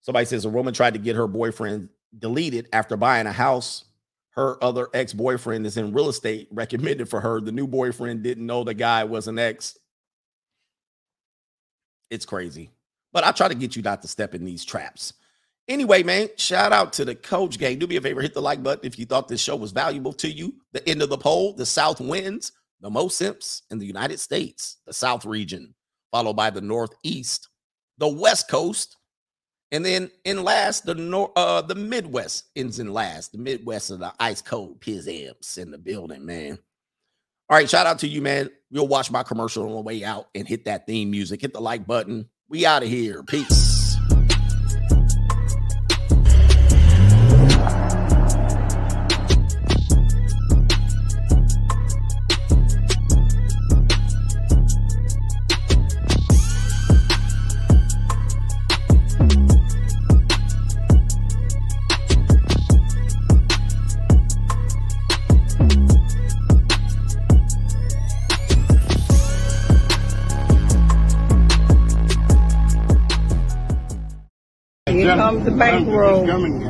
[0.00, 1.88] Somebody says a woman tried to get her boyfriend
[2.18, 3.84] deleted after buying a house.
[4.30, 7.40] Her other ex boyfriend is in real estate, recommended for her.
[7.40, 9.78] The new boyfriend didn't know the guy was an ex.
[12.10, 12.70] It's crazy.
[13.14, 15.14] But I try to get you not to step in these traps.
[15.66, 17.78] Anyway, man, shout out to the coach gang.
[17.78, 20.12] Do me a favor, hit the like button if you thought this show was valuable
[20.14, 20.54] to you.
[20.72, 22.52] The end of the poll, the South wins
[22.82, 25.74] the most simps in the United States, the South region,
[26.12, 27.48] followed by the Northeast,
[27.96, 28.98] the West Coast,
[29.72, 33.32] and then in last, the North, uh, the Midwest ends in last.
[33.32, 36.58] The Midwest of the ice cold piz amps in the building, man.
[37.48, 38.50] All right, shout out to you, man.
[38.70, 41.40] You'll watch my commercial on the way out and hit that theme music.
[41.40, 42.28] Hit the like button.
[42.48, 43.22] We out of here.
[43.22, 43.83] Peace.
[75.24, 76.26] Comes the bankroll.
[76.26, 76.60] Coming.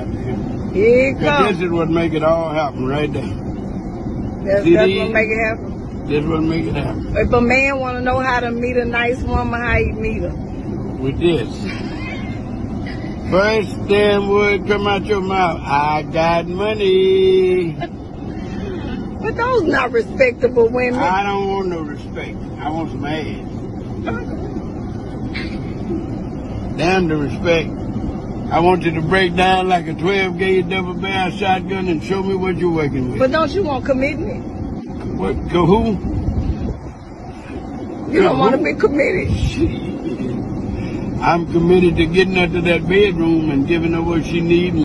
[0.73, 1.58] Here it comes.
[1.58, 3.23] This is what make it all happen right there.
[3.24, 5.00] That's, See that's these?
[5.00, 6.07] what make it happen.
[6.07, 7.16] This what make it happen.
[7.16, 10.23] If a man want to know how to meet a nice woman, how you meet
[10.23, 10.34] her?
[11.00, 11.49] With this.
[13.31, 15.60] First damn word come out your mouth.
[15.60, 17.73] I got money.
[17.73, 21.00] But those not respectable women.
[21.00, 22.36] I don't want no respect.
[22.60, 23.50] I want some ass.
[26.76, 27.84] Damn the respect.
[28.55, 32.23] I want you to break down like a 12 gauge double barrel shotgun and show
[32.23, 33.18] me what you're working with.
[33.18, 34.44] But don't you want commitment?
[35.18, 35.49] What?
[35.49, 35.91] Go who?
[38.12, 39.28] You don't want to be committed.
[41.20, 44.84] I'm committed to getting her to that bedroom and giving her what she needs and